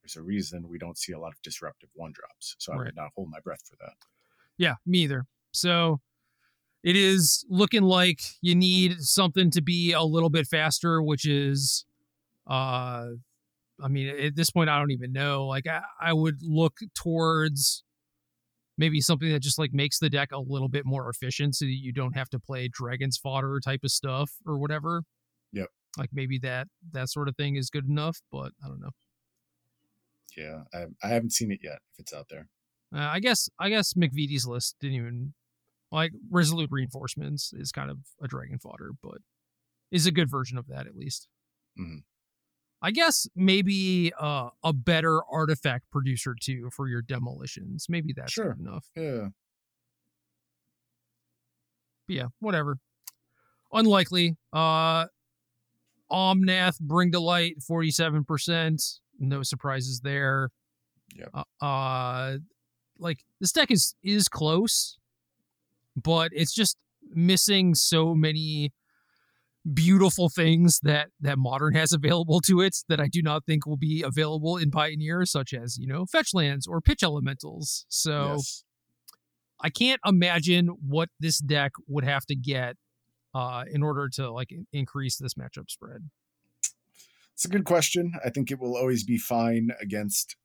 there's 0.03 0.16
a 0.16 0.22
reason 0.22 0.68
we 0.68 0.78
don't 0.78 0.98
see 0.98 1.12
a 1.12 1.18
lot 1.18 1.32
of 1.32 1.40
disruptive 1.42 1.88
one 1.94 2.12
drops, 2.12 2.57
so 2.59 2.72
I 2.72 2.76
Right. 2.76 2.84
would 2.86 2.96
not 2.96 3.12
hold 3.16 3.30
my 3.30 3.40
breath 3.40 3.66
for 3.66 3.76
that. 3.80 3.94
Yeah, 4.59 4.74
me 4.84 4.98
either. 4.98 5.26
So 5.53 6.01
it 6.83 6.97
is 6.97 7.45
looking 7.49 7.83
like 7.83 8.20
you 8.41 8.55
need 8.55 9.01
something 9.01 9.51
to 9.51 9.61
be 9.62 9.93
a 9.93 10.03
little 10.03 10.31
bit 10.31 10.47
faster, 10.47 11.03
which 11.03 11.26
is, 11.26 11.85
uh, 12.49 13.07
I 13.83 13.89
mean, 13.89 14.09
at 14.09 14.37
this 14.37 14.51
point, 14.51 14.70
I 14.70 14.78
don't 14.78 14.91
even 14.91 15.12
know. 15.12 15.47
Like, 15.47 15.66
I, 15.66 15.83
I 16.01 16.12
would 16.12 16.43
look 16.43 16.78
towards 16.95 17.85
maybe 18.78 19.01
something 19.01 19.31
that 19.31 19.43
just 19.43 19.59
like 19.59 19.74
makes 19.74 19.99
the 19.99 20.09
deck 20.09 20.31
a 20.33 20.41
little 20.41 20.68
bit 20.68 20.87
more 20.87 21.11
efficient, 21.11 21.55
so 21.55 21.66
that 21.66 21.70
you 21.70 21.93
don't 21.93 22.16
have 22.16 22.31
to 22.31 22.39
play 22.39 22.68
Dragon's 22.72 23.18
Fodder 23.18 23.61
type 23.62 23.81
of 23.85 23.91
stuff 23.91 24.33
or 24.47 24.59
whatever. 24.59 25.03
Yep. 25.53 25.68
Like 25.99 26.11
maybe 26.12 26.39
that 26.39 26.68
that 26.93 27.11
sort 27.11 27.28
of 27.28 27.37
thing 27.37 27.57
is 27.57 27.68
good 27.68 27.89
enough, 27.89 28.18
but 28.33 28.53
I 28.64 28.68
don't 28.68 28.81
know. 28.81 28.91
Yeah, 30.37 30.62
I, 30.72 30.87
I 31.03 31.09
haven't 31.09 31.33
seen 31.33 31.51
it 31.51 31.59
yet. 31.62 31.81
If 31.93 32.01
it's 32.01 32.14
out 32.14 32.26
there, 32.31 32.49
Uh, 32.95 33.01
I 33.01 33.20
guess 33.20 33.49
I 33.59 33.68
guess 33.68 33.95
McVitie's 33.95 34.47
list 34.47 34.76
didn't 34.81 34.97
even 34.97 35.35
like 35.93 36.12
resolute 36.30 36.70
reinforcements 36.70 37.53
is 37.53 37.72
kind 37.72 37.91
of 37.91 37.99
a 38.22 38.28
dragon 38.28 38.59
fodder, 38.59 38.91
but 39.03 39.18
is 39.91 40.07
a 40.07 40.12
good 40.12 40.30
version 40.30 40.57
of 40.59 40.66
that 40.68 40.86
at 40.86 40.95
least. 40.97 41.28
Mhm. 41.78 42.03
I 42.82 42.91
guess 42.93 43.26
maybe 43.36 44.11
uh, 44.18 44.51
a 44.64 44.72
better 44.72 45.20
artifact 45.30 45.91
producer 45.91 46.34
too 46.41 46.70
for 46.70 46.88
your 46.88 47.03
demolitions. 47.03 47.86
Maybe 47.88 48.12
that's 48.14 48.32
Sure. 48.32 48.55
good 48.55 48.61
enough. 48.66 48.86
yeah, 48.97 49.28
But 52.07 52.16
yeah, 52.16 52.26
whatever. 52.41 52.78
Unlikely. 53.72 54.36
Uh 54.53 55.07
Omnath, 56.11 56.80
Bring 56.80 57.12
to 57.12 57.20
Light, 57.20 57.59
47%. 57.61 58.99
No 59.20 59.43
surprises 59.45 60.01
there. 60.01 60.51
Yeah. 61.14 61.26
Uh, 61.61 61.64
uh 61.64 62.38
like 62.99 63.24
this 63.41 63.53
deck 63.53 63.70
is 63.70 63.95
is 64.03 64.28
close, 64.28 64.99
but 65.97 66.30
it's 66.32 66.55
just 66.55 66.76
missing 67.12 67.74
so 67.74 68.14
many 68.14 68.72
beautiful 69.74 70.30
things 70.30 70.80
that 70.82 71.09
that 71.20 71.38
modern 71.38 71.74
has 71.74 71.93
available 71.93 72.41
to 72.41 72.61
it 72.61 72.76
that 72.88 72.99
I 72.99 73.09
do 73.09 73.20
not 73.22 73.45
think 73.45 73.66
will 73.66 73.76
be 73.76 74.03
available 74.03 74.57
in 74.57 74.70
Pioneer, 74.70 75.26
such 75.26 75.53
as, 75.53 75.76
you 75.78 75.86
know, 75.86 76.07
fetch 76.07 76.32
lands 76.32 76.66
or 76.66 76.80
pitch 76.80 77.03
elementals. 77.03 77.84
So 77.88 78.34
yes. 78.36 78.64
I 79.61 79.68
can't 79.68 80.01
imagine 80.07 80.68
what 80.68 81.11
this 81.18 81.38
deck 81.38 81.72
would 81.86 82.05
have 82.05 82.24
to 82.26 82.34
get 82.34 82.76
uh, 83.34 83.64
in 83.70 83.82
order 83.82 84.09
to 84.14 84.30
like 84.32 84.51
increase 84.72 85.18
this 85.18 85.34
matchup 85.34 85.70
spread. 85.70 86.09
It's 87.34 87.45
a 87.45 87.49
good 87.49 87.64
question. 87.64 88.14
I 88.24 88.30
think 88.30 88.51
it 88.51 88.59
will 88.59 88.76
always 88.76 89.05
be 89.05 89.18
fine 89.18 89.70
against 89.80 90.36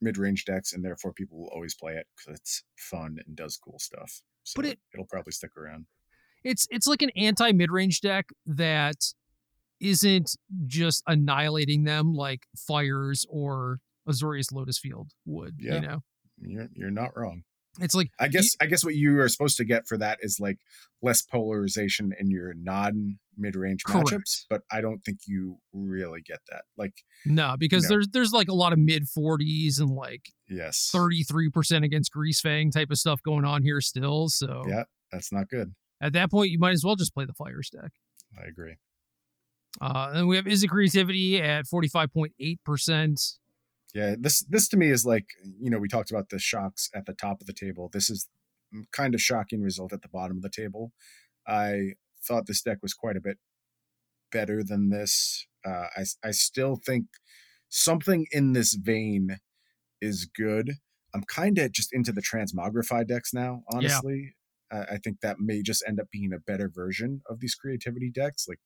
mid-range 0.00 0.44
decks, 0.44 0.72
and 0.72 0.84
therefore 0.84 1.12
people 1.12 1.38
will 1.38 1.50
always 1.54 1.74
play 1.74 1.94
it 1.94 2.06
because 2.16 2.38
it's 2.38 2.64
fun 2.76 3.18
and 3.26 3.34
does 3.34 3.56
cool 3.56 3.78
stuff. 3.78 4.22
So 4.48 4.62
But 4.62 4.66
it- 4.72 4.80
it'll 4.94 5.06
probably 5.06 5.32
stick 5.32 5.56
around. 5.56 5.86
It's 6.44 6.66
it's 6.70 6.86
like 6.86 7.02
an 7.02 7.10
anti 7.16 7.52
mid 7.52 7.70
range 7.70 8.00
deck 8.00 8.30
that 8.46 8.96
isn't 9.80 10.36
just 10.66 11.02
annihilating 11.06 11.84
them 11.84 12.14
like 12.14 12.46
fires 12.56 13.26
or 13.28 13.80
Azorius 14.08 14.52
Lotus 14.52 14.78
Field 14.78 15.10
would. 15.26 15.56
Yeah. 15.60 15.74
You 15.74 15.80
know, 15.82 16.02
You're 16.40 16.68
you're 16.72 16.90
not 16.90 17.16
wrong. 17.16 17.42
It's 17.80 17.94
like 17.94 18.10
I 18.18 18.28
guess 18.28 18.56
I 18.60 18.66
guess 18.66 18.84
what 18.84 18.94
you 18.94 19.18
are 19.20 19.28
supposed 19.28 19.56
to 19.58 19.64
get 19.64 19.86
for 19.86 19.96
that 19.98 20.18
is 20.22 20.38
like 20.40 20.58
less 21.02 21.22
polarization 21.22 22.12
in 22.18 22.30
your 22.30 22.54
non 22.54 23.18
mid 23.36 23.54
range 23.54 23.84
matchups, 23.84 24.44
but 24.50 24.62
I 24.72 24.80
don't 24.80 24.98
think 25.04 25.20
you 25.26 25.58
really 25.72 26.20
get 26.20 26.40
that. 26.50 26.62
Like, 26.76 26.94
no, 27.24 27.54
because 27.58 27.86
there's 27.88 28.08
there's 28.08 28.32
like 28.32 28.48
a 28.48 28.54
lot 28.54 28.72
of 28.72 28.78
mid 28.78 29.08
forties 29.08 29.78
and 29.78 29.90
like 29.90 30.30
yes, 30.48 30.88
thirty 30.92 31.22
three 31.22 31.50
percent 31.50 31.84
against 31.84 32.12
Greasefang 32.12 32.72
type 32.72 32.90
of 32.90 32.98
stuff 32.98 33.22
going 33.22 33.44
on 33.44 33.62
here 33.62 33.80
still. 33.80 34.28
So 34.28 34.64
Yeah. 34.68 34.84
that's 35.12 35.30
not 35.32 35.48
good. 35.48 35.74
at 36.00 36.12
that 36.14 36.30
point, 36.30 36.50
you 36.50 36.58
might 36.58 36.72
as 36.72 36.84
well 36.84 36.96
just 36.96 37.14
play 37.14 37.24
the 37.26 37.32
fires 37.34 37.70
deck. 37.70 37.92
I 38.40 38.46
agree. 38.48 38.74
Uh, 39.80 40.10
and 40.14 40.26
we 40.28 40.34
have 40.36 40.46
Izzet 40.46 40.68
Creativity 40.70 41.40
at 41.40 41.64
45.8%. 41.66 43.37
Yeah, 43.94 44.16
this 44.18 44.40
this 44.40 44.68
to 44.68 44.76
me 44.76 44.90
is 44.90 45.04
like 45.04 45.26
you 45.60 45.70
know 45.70 45.78
we 45.78 45.88
talked 45.88 46.10
about 46.10 46.28
the 46.30 46.38
shocks 46.38 46.90
at 46.94 47.06
the 47.06 47.14
top 47.14 47.40
of 47.40 47.46
the 47.46 47.52
table. 47.54 47.88
This 47.92 48.10
is 48.10 48.28
kind 48.92 49.14
of 49.14 49.22
shocking 49.22 49.62
result 49.62 49.92
at 49.92 50.02
the 50.02 50.08
bottom 50.08 50.36
of 50.36 50.42
the 50.42 50.50
table. 50.50 50.92
I 51.46 51.94
thought 52.26 52.46
this 52.46 52.62
deck 52.62 52.78
was 52.82 52.94
quite 52.94 53.16
a 53.16 53.20
bit 53.20 53.38
better 54.30 54.62
than 54.62 54.90
this. 54.90 55.46
Uh, 55.66 55.86
I 55.96 56.04
I 56.22 56.30
still 56.32 56.76
think 56.84 57.06
something 57.68 58.26
in 58.30 58.52
this 58.52 58.74
vein 58.74 59.38
is 60.00 60.26
good. 60.26 60.74
I'm 61.14 61.24
kind 61.24 61.58
of 61.58 61.72
just 61.72 61.92
into 61.92 62.12
the 62.12 62.22
transmogrify 62.22 63.06
decks 63.06 63.32
now. 63.32 63.62
Honestly, 63.72 64.34
I 64.70 64.78
I 64.94 64.98
think 65.02 65.20
that 65.20 65.40
may 65.40 65.62
just 65.62 65.82
end 65.86 66.00
up 66.00 66.08
being 66.12 66.32
a 66.32 66.38
better 66.38 66.68
version 66.68 67.22
of 67.28 67.40
these 67.40 67.54
creativity 67.54 68.10
decks. 68.10 68.46
Like 68.48 68.60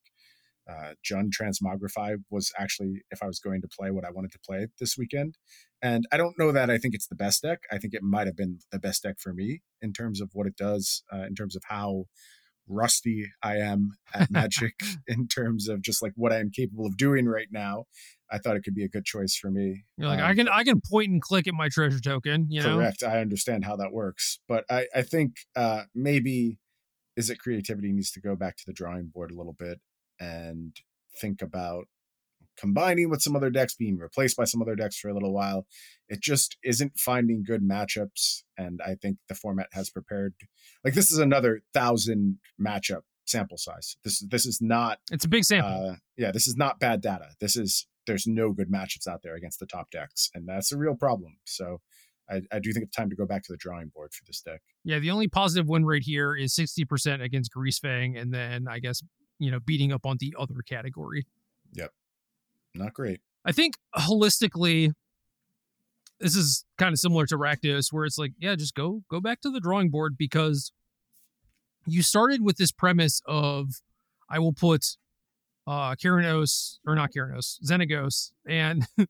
uh, 0.68 0.94
Jund 1.04 1.30
Transmogrify 1.30 2.16
was 2.30 2.52
actually, 2.58 3.02
if 3.10 3.22
I 3.22 3.26
was 3.26 3.40
going 3.40 3.60
to 3.62 3.68
play 3.68 3.90
what 3.90 4.04
I 4.04 4.10
wanted 4.10 4.32
to 4.32 4.38
play 4.38 4.68
this 4.78 4.96
weekend. 4.96 5.36
And 5.80 6.06
I 6.12 6.16
don't 6.16 6.38
know 6.38 6.52
that 6.52 6.70
I 6.70 6.78
think 6.78 6.94
it's 6.94 7.08
the 7.08 7.16
best 7.16 7.42
deck. 7.42 7.60
I 7.70 7.78
think 7.78 7.94
it 7.94 8.02
might 8.02 8.26
have 8.26 8.36
been 8.36 8.60
the 8.70 8.78
best 8.78 9.02
deck 9.02 9.16
for 9.18 9.32
me 9.32 9.62
in 9.80 9.92
terms 9.92 10.20
of 10.20 10.30
what 10.32 10.46
it 10.46 10.56
does, 10.56 11.02
uh, 11.12 11.24
in 11.26 11.34
terms 11.34 11.56
of 11.56 11.62
how 11.66 12.04
rusty 12.68 13.26
I 13.42 13.56
am 13.56 13.90
at 14.14 14.30
Magic, 14.30 14.74
in 15.08 15.26
terms 15.26 15.68
of 15.68 15.82
just 15.82 16.02
like 16.02 16.12
what 16.14 16.32
I 16.32 16.38
am 16.38 16.50
capable 16.50 16.86
of 16.86 16.96
doing 16.96 17.26
right 17.26 17.48
now. 17.50 17.84
I 18.30 18.38
thought 18.38 18.56
it 18.56 18.62
could 18.62 18.74
be 18.74 18.84
a 18.84 18.88
good 18.88 19.04
choice 19.04 19.36
for 19.36 19.50
me. 19.50 19.84
You're 19.98 20.08
like, 20.08 20.20
um, 20.20 20.24
I 20.24 20.34
can 20.34 20.48
I 20.48 20.64
can 20.64 20.80
point 20.80 21.10
and 21.10 21.20
click 21.20 21.46
at 21.46 21.54
my 21.54 21.68
treasure 21.68 22.00
token. 22.00 22.46
You 22.48 22.62
know, 22.62 22.76
correct. 22.76 23.02
I 23.02 23.20
understand 23.20 23.64
how 23.64 23.76
that 23.76 23.92
works, 23.92 24.38
but 24.48 24.64
I 24.70 24.86
I 24.94 25.02
think 25.02 25.32
uh, 25.54 25.82
maybe 25.94 26.58
it 27.16 27.38
creativity 27.38 27.92
needs 27.92 28.10
to 28.12 28.20
go 28.20 28.34
back 28.36 28.56
to 28.56 28.62
the 28.66 28.72
drawing 28.72 29.10
board 29.12 29.30
a 29.30 29.34
little 29.34 29.52
bit 29.52 29.80
and 30.22 30.76
think 31.20 31.42
about 31.42 31.86
combining 32.56 33.10
with 33.10 33.22
some 33.22 33.34
other 33.34 33.50
decks, 33.50 33.74
being 33.74 33.98
replaced 33.98 34.36
by 34.36 34.44
some 34.44 34.62
other 34.62 34.76
decks 34.76 34.98
for 34.98 35.08
a 35.08 35.14
little 35.14 35.32
while. 35.32 35.66
It 36.08 36.20
just 36.20 36.56
isn't 36.62 36.98
finding 36.98 37.42
good 37.42 37.62
matchups. 37.62 38.42
And 38.56 38.80
I 38.84 38.94
think 38.94 39.18
the 39.28 39.34
format 39.34 39.68
has 39.72 39.90
prepared 39.90 40.34
like 40.84 40.94
this 40.94 41.10
is 41.10 41.18
another 41.18 41.62
thousand 41.74 42.38
matchup 42.60 43.02
sample 43.26 43.56
size. 43.56 43.96
This 44.04 44.20
this 44.28 44.46
is 44.46 44.58
not 44.60 44.98
it's 45.10 45.24
a 45.24 45.28
big 45.28 45.44
sample. 45.44 45.90
Uh, 45.90 45.96
yeah, 46.16 46.30
this 46.30 46.46
is 46.46 46.56
not 46.56 46.78
bad 46.78 47.00
data. 47.00 47.30
This 47.40 47.56
is 47.56 47.86
there's 48.06 48.26
no 48.26 48.52
good 48.52 48.70
matchups 48.70 49.06
out 49.06 49.20
there 49.22 49.34
against 49.34 49.60
the 49.60 49.66
top 49.66 49.90
decks, 49.90 50.30
and 50.34 50.48
that's 50.48 50.72
a 50.72 50.76
real 50.76 50.94
problem. 50.94 51.36
So 51.44 51.78
I, 52.28 52.42
I, 52.52 52.58
do 52.58 52.72
think 52.72 52.84
it's 52.84 52.96
time 52.96 53.10
to 53.10 53.16
go 53.16 53.26
back 53.26 53.42
to 53.44 53.52
the 53.52 53.56
drawing 53.56 53.92
board 53.94 54.12
for 54.12 54.24
this 54.26 54.40
deck. 54.40 54.60
Yeah, 54.84 54.98
the 54.98 55.10
only 55.10 55.28
positive 55.28 55.68
win 55.68 55.84
rate 55.84 56.02
here 56.04 56.34
is 56.34 56.54
60% 56.54 57.22
against 57.22 57.52
Greasefang, 57.52 58.20
and 58.20 58.32
then 58.32 58.66
I 58.68 58.78
guess, 58.78 59.02
you 59.42 59.50
know, 59.50 59.60
beating 59.60 59.92
up 59.92 60.06
on 60.06 60.16
the 60.20 60.34
other 60.38 60.62
category. 60.66 61.26
Yep. 61.72 61.90
Not 62.74 62.94
great. 62.94 63.20
I 63.44 63.52
think 63.52 63.74
holistically, 63.96 64.92
this 66.20 66.36
is 66.36 66.64
kind 66.78 66.92
of 66.92 66.98
similar 66.98 67.26
to 67.26 67.36
Rakdos, 67.36 67.92
where 67.92 68.04
it's 68.04 68.18
like, 68.18 68.32
yeah, 68.38 68.54
just 68.54 68.74
go 68.74 69.02
go 69.10 69.20
back 69.20 69.40
to 69.42 69.50
the 69.50 69.60
drawing 69.60 69.90
board 69.90 70.14
because 70.16 70.72
you 71.86 72.02
started 72.02 72.42
with 72.42 72.56
this 72.56 72.72
premise 72.72 73.20
of 73.26 73.68
I 74.28 74.38
will 74.38 74.52
put 74.52 74.96
uh 75.66 75.94
Keranos 75.96 76.78
or 76.86 76.94
not 76.94 77.10
Keranos, 77.12 77.58
Xenagos 77.64 78.30
and 78.46 78.86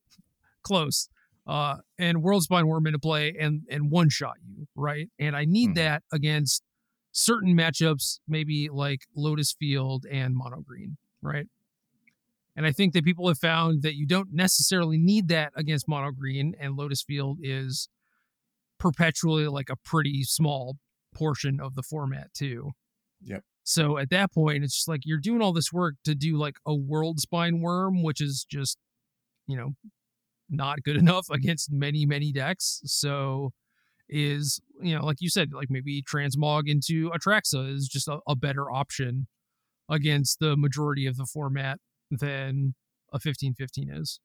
close 0.62 1.08
uh, 1.46 1.76
and 1.98 2.18
Worldspine 2.18 2.64
Wurm 2.64 2.86
into 2.86 2.98
play 2.98 3.34
and 3.38 3.62
and 3.70 3.90
one 3.90 4.08
shot 4.08 4.34
you, 4.46 4.66
right? 4.74 5.08
And 5.18 5.36
I 5.36 5.44
need 5.44 5.70
mm. 5.70 5.74
that 5.76 6.02
against 6.12 6.62
certain 7.12 7.56
matchups, 7.56 8.18
maybe 8.26 8.68
like 8.72 9.02
Lotus 9.14 9.52
Field 9.52 10.06
and 10.10 10.34
Mono 10.34 10.62
Green, 10.66 10.96
right? 11.20 11.46
And 12.56 12.66
I 12.66 12.72
think 12.72 12.92
that 12.92 13.04
people 13.04 13.28
have 13.28 13.38
found 13.38 13.82
that 13.82 13.94
you 13.94 14.06
don't 14.06 14.32
necessarily 14.32 14.98
need 14.98 15.28
that 15.28 15.52
against 15.56 15.88
Mono 15.88 16.10
Green, 16.10 16.54
and 16.60 16.76
Lotus 16.76 17.02
Field 17.02 17.38
is 17.42 17.88
perpetually 18.78 19.46
like 19.46 19.70
a 19.70 19.76
pretty 19.76 20.24
small 20.24 20.76
portion 21.14 21.60
of 21.60 21.74
the 21.74 21.82
format 21.82 22.34
too. 22.34 22.72
Yep. 23.22 23.42
So 23.64 23.96
at 23.96 24.10
that 24.10 24.32
point, 24.32 24.64
it's 24.64 24.74
just 24.74 24.88
like 24.88 25.02
you're 25.04 25.18
doing 25.18 25.40
all 25.40 25.52
this 25.52 25.72
work 25.72 25.94
to 26.04 26.14
do 26.14 26.36
like 26.36 26.56
a 26.66 26.72
Worldspine 26.72 27.62
Wurm, 27.62 28.02
which 28.02 28.20
is 28.20 28.44
just, 28.50 28.76
you 29.46 29.56
know, 29.56 29.70
not 30.50 30.82
good 30.82 30.96
enough 31.04 31.26
against 31.30 31.70
many 31.72 32.04
many 32.04 32.32
decks. 32.32 32.80
So 32.84 33.52
is 34.12 34.60
you 34.80 34.94
know 34.96 35.04
like 35.04 35.16
you 35.20 35.30
said 35.30 35.52
like 35.52 35.70
maybe 35.70 36.02
transmog 36.02 36.68
into 36.68 37.10
Atraxa 37.10 37.74
is 37.74 37.88
just 37.88 38.06
a, 38.06 38.18
a 38.28 38.36
better 38.36 38.70
option 38.70 39.26
against 39.88 40.38
the 40.38 40.56
majority 40.56 41.06
of 41.06 41.16
the 41.16 41.26
format 41.26 41.78
than 42.10 42.74
a 43.12 43.16
1515 43.16 43.90
is. 43.90 44.20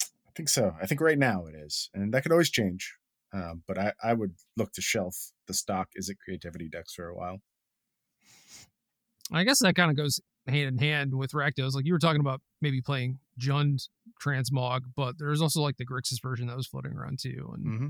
I 0.00 0.30
think 0.34 0.48
so. 0.48 0.74
I 0.80 0.86
think 0.86 1.00
right 1.00 1.18
now 1.18 1.46
it 1.46 1.54
is, 1.54 1.90
and 1.94 2.12
that 2.12 2.22
could 2.22 2.32
always 2.32 2.50
change. 2.50 2.94
Um, 3.34 3.62
but 3.66 3.78
I, 3.78 3.92
I 4.02 4.12
would 4.12 4.34
look 4.56 4.72
to 4.72 4.82
shelf 4.82 5.32
the 5.46 5.54
stock 5.54 5.88
Izzet 5.98 6.16
creativity 6.22 6.68
decks 6.68 6.94
for 6.94 7.08
a 7.08 7.14
while. 7.14 7.38
I 9.32 9.44
guess 9.44 9.60
that 9.60 9.74
kind 9.74 9.90
of 9.90 9.96
goes 9.96 10.20
hand 10.46 10.68
in 10.68 10.78
hand 10.78 11.14
with 11.14 11.32
Rakdos. 11.32 11.74
Like 11.74 11.86
you 11.86 11.92
were 11.92 11.98
talking 11.98 12.20
about 12.20 12.40
maybe 12.60 12.80
playing 12.80 13.18
Jund 13.40 13.88
Transmog, 14.22 14.80
but 14.96 15.14
there's 15.18 15.40
also 15.40 15.62
like 15.62 15.76
the 15.78 15.86
Grixis 15.86 16.20
version 16.22 16.46
that 16.48 16.56
was 16.56 16.66
floating 16.66 16.92
around 16.92 17.18
too. 17.20 17.52
And 17.54 17.66
mm-hmm. 17.66 17.86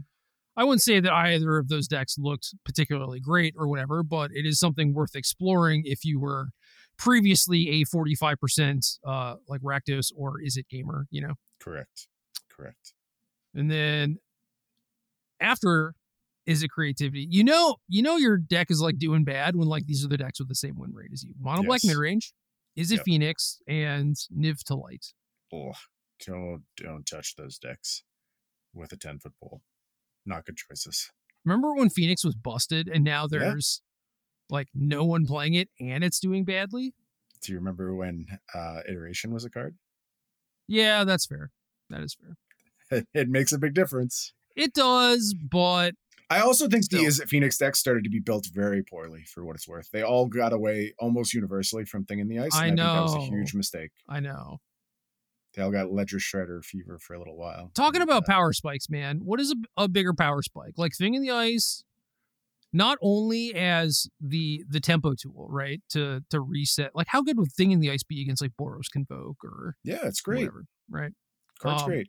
I 0.56 0.64
wouldn't 0.64 0.82
say 0.82 1.00
that 1.00 1.12
either 1.12 1.56
of 1.58 1.68
those 1.68 1.88
decks 1.88 2.16
looked 2.18 2.54
particularly 2.64 3.20
great 3.20 3.54
or 3.56 3.68
whatever, 3.68 4.02
but 4.02 4.30
it 4.32 4.46
is 4.46 4.58
something 4.58 4.92
worth 4.92 5.14
exploring 5.14 5.82
if 5.86 6.04
you 6.04 6.20
were 6.20 6.48
previously 6.98 7.80
a 7.80 7.84
45% 7.84 8.98
uh 9.06 9.36
like 9.48 9.60
Rakdos 9.62 10.12
or 10.16 10.40
Izzet 10.44 10.68
gamer, 10.68 11.06
you 11.10 11.22
know? 11.22 11.34
Correct. 11.58 12.08
Correct. 12.50 12.92
And 13.54 13.70
then 13.70 14.18
after 15.40 15.94
Izzet 16.48 16.68
creativity, 16.68 17.26
you 17.30 17.44
know, 17.44 17.76
you 17.88 18.02
know 18.02 18.16
your 18.16 18.36
deck 18.36 18.70
is 18.70 18.80
like 18.80 18.98
doing 18.98 19.24
bad 19.24 19.56
when 19.56 19.68
like 19.68 19.86
these 19.86 20.04
are 20.04 20.08
the 20.08 20.16
decks 20.16 20.38
with 20.38 20.48
the 20.48 20.54
same 20.54 20.74
win 20.76 20.92
rate 20.92 21.10
as 21.12 21.22
you. 21.22 21.34
Mono 21.40 21.62
yes. 21.62 21.66
black 21.66 21.80
mid 21.84 21.96
range, 21.96 22.32
Izzet 22.78 22.96
yep. 22.96 23.04
Phoenix, 23.04 23.58
and 23.68 24.16
Niv 24.36 24.62
to 24.64 24.74
Light. 24.74 25.06
Oh, 25.52 25.72
don't 26.26 26.62
don't 26.76 27.04
touch 27.04 27.36
those 27.36 27.58
decks 27.58 28.02
with 28.74 28.92
a 28.92 28.96
ten 28.96 29.18
foot 29.18 29.32
pole. 29.40 29.62
Not 30.24 30.44
good 30.44 30.56
choices. 30.56 31.10
Remember 31.44 31.74
when 31.74 31.90
Phoenix 31.90 32.24
was 32.24 32.34
busted, 32.34 32.88
and 32.88 33.02
now 33.04 33.26
there's 33.26 33.82
yeah. 34.50 34.56
like 34.56 34.68
no 34.74 35.04
one 35.04 35.26
playing 35.26 35.54
it, 35.54 35.68
and 35.80 36.04
it's 36.04 36.20
doing 36.20 36.44
badly. 36.44 36.94
Do 37.42 37.52
you 37.52 37.58
remember 37.58 37.94
when 37.94 38.26
uh, 38.54 38.80
iteration 38.88 39.32
was 39.32 39.44
a 39.44 39.50
card? 39.50 39.76
Yeah, 40.68 41.04
that's 41.04 41.26
fair. 41.26 41.50
That 41.90 42.02
is 42.02 42.14
fair. 42.14 42.36
It, 43.14 43.30
makes 43.30 43.52
a 43.52 43.58
big 43.58 43.72
difference. 43.72 44.34
It 44.54 44.74
does, 44.74 45.34
but 45.34 45.94
I 46.28 46.40
also 46.40 46.68
think 46.68 46.84
Still. 46.84 47.00
the 47.00 47.06
Izzet 47.06 47.26
Phoenix 47.26 47.56
deck 47.56 47.74
started 47.74 48.04
to 48.04 48.10
be 48.10 48.20
built 48.20 48.48
very 48.52 48.82
poorly 48.82 49.24
for 49.24 49.46
what 49.46 49.56
it's 49.56 49.66
worth. 49.66 49.90
They 49.90 50.02
all 50.02 50.26
got 50.26 50.52
away 50.52 50.92
almost 50.98 51.32
universally 51.32 51.86
from 51.86 52.04
Thing 52.04 52.18
in 52.18 52.28
the 52.28 52.40
Ice. 52.40 52.54
I 52.54 52.68
know. 52.68 52.94
That 52.94 53.02
was 53.02 53.14
a 53.14 53.20
huge 53.20 53.54
mistake. 53.54 53.92
I 54.10 54.20
know. 54.20 54.58
They 55.54 55.62
all 55.62 55.70
got 55.70 55.92
Ledger 55.92 56.18
Shredder 56.18 56.64
fever 56.64 56.98
for 56.98 57.14
a 57.14 57.18
little 57.18 57.36
while. 57.36 57.70
Talking 57.74 58.02
about 58.02 58.24
uh, 58.24 58.26
power 58.26 58.52
spikes, 58.52 58.88
man. 58.88 59.20
What 59.22 59.40
is 59.40 59.52
a, 59.52 59.82
a 59.82 59.88
bigger 59.88 60.14
power 60.14 60.42
spike? 60.42 60.74
Like 60.76 60.94
Thing 60.96 61.14
in 61.14 61.22
the 61.22 61.30
Ice, 61.30 61.84
not 62.72 62.98
only 63.02 63.54
as 63.54 64.08
the 64.20 64.64
the 64.68 64.80
tempo 64.80 65.14
tool, 65.14 65.48
right? 65.50 65.82
To 65.90 66.22
to 66.30 66.40
reset. 66.40 66.92
Like 66.94 67.08
how 67.08 67.22
good 67.22 67.38
would 67.38 67.52
Thing 67.52 67.70
in 67.70 67.80
the 67.80 67.90
Ice 67.90 68.02
be 68.02 68.22
against 68.22 68.40
like 68.40 68.52
Boros 68.58 68.90
Convoke 68.90 69.44
or 69.44 69.76
Yeah, 69.84 70.00
it's 70.04 70.20
great. 70.20 70.40
Whatever, 70.40 70.64
right? 70.90 71.12
Card's 71.60 71.82
um, 71.82 71.88
great 71.88 72.08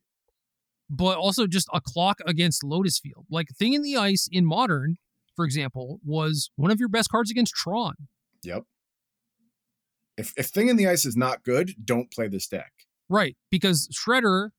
but 0.89 1.18
also 1.18 1.48
just 1.48 1.68
a 1.74 1.82
clock 1.82 2.20
against 2.26 2.64
Lotus 2.64 3.00
Field. 3.00 3.26
Like 3.30 3.48
Thing 3.58 3.74
in 3.74 3.82
the 3.82 3.98
Ice 3.98 4.28
in 4.32 4.46
Modern, 4.46 4.98
for 5.36 5.46
example, 5.46 6.00
was 6.06 6.52
one 6.56 6.72
of 6.72 6.80
your 6.80 6.89
best 6.89 7.10
cards 7.10 7.32
against 7.32 7.56
Tron. 7.56 7.96
Yep. 8.44 8.64
If 10.18 10.34
if 10.38 10.48
Thing 10.48 10.70
in 10.70 10.76
the 10.76 10.88
Ice 10.88 11.06
is 11.06 11.18
not 11.18 11.44
good, 11.44 11.72
don't 11.84 12.12
play 12.12 12.28
this 12.28 12.48
deck. 12.48 12.72
Right, 13.10 13.36
because 13.51 13.89
Shredder, 13.93 14.49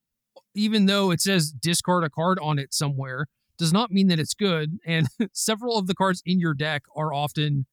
even 0.54 0.86
though 0.86 1.10
it 1.10 1.20
says 1.20 1.50
discard 1.50 2.04
a 2.04 2.10
card 2.10 2.38
on 2.40 2.58
it 2.58 2.72
somewhere, 2.74 3.26
does 3.58 3.72
not 3.72 3.90
mean 3.90 4.08
that 4.08 4.18
it's 4.18 4.34
good. 4.34 4.78
And 4.86 5.08
several 5.32 5.78
of 5.78 5.86
the 5.86 5.94
cards 5.94 6.22
in 6.24 6.40
your 6.40 6.54
deck 6.54 6.82
are 6.96 7.12
often, 7.12 7.66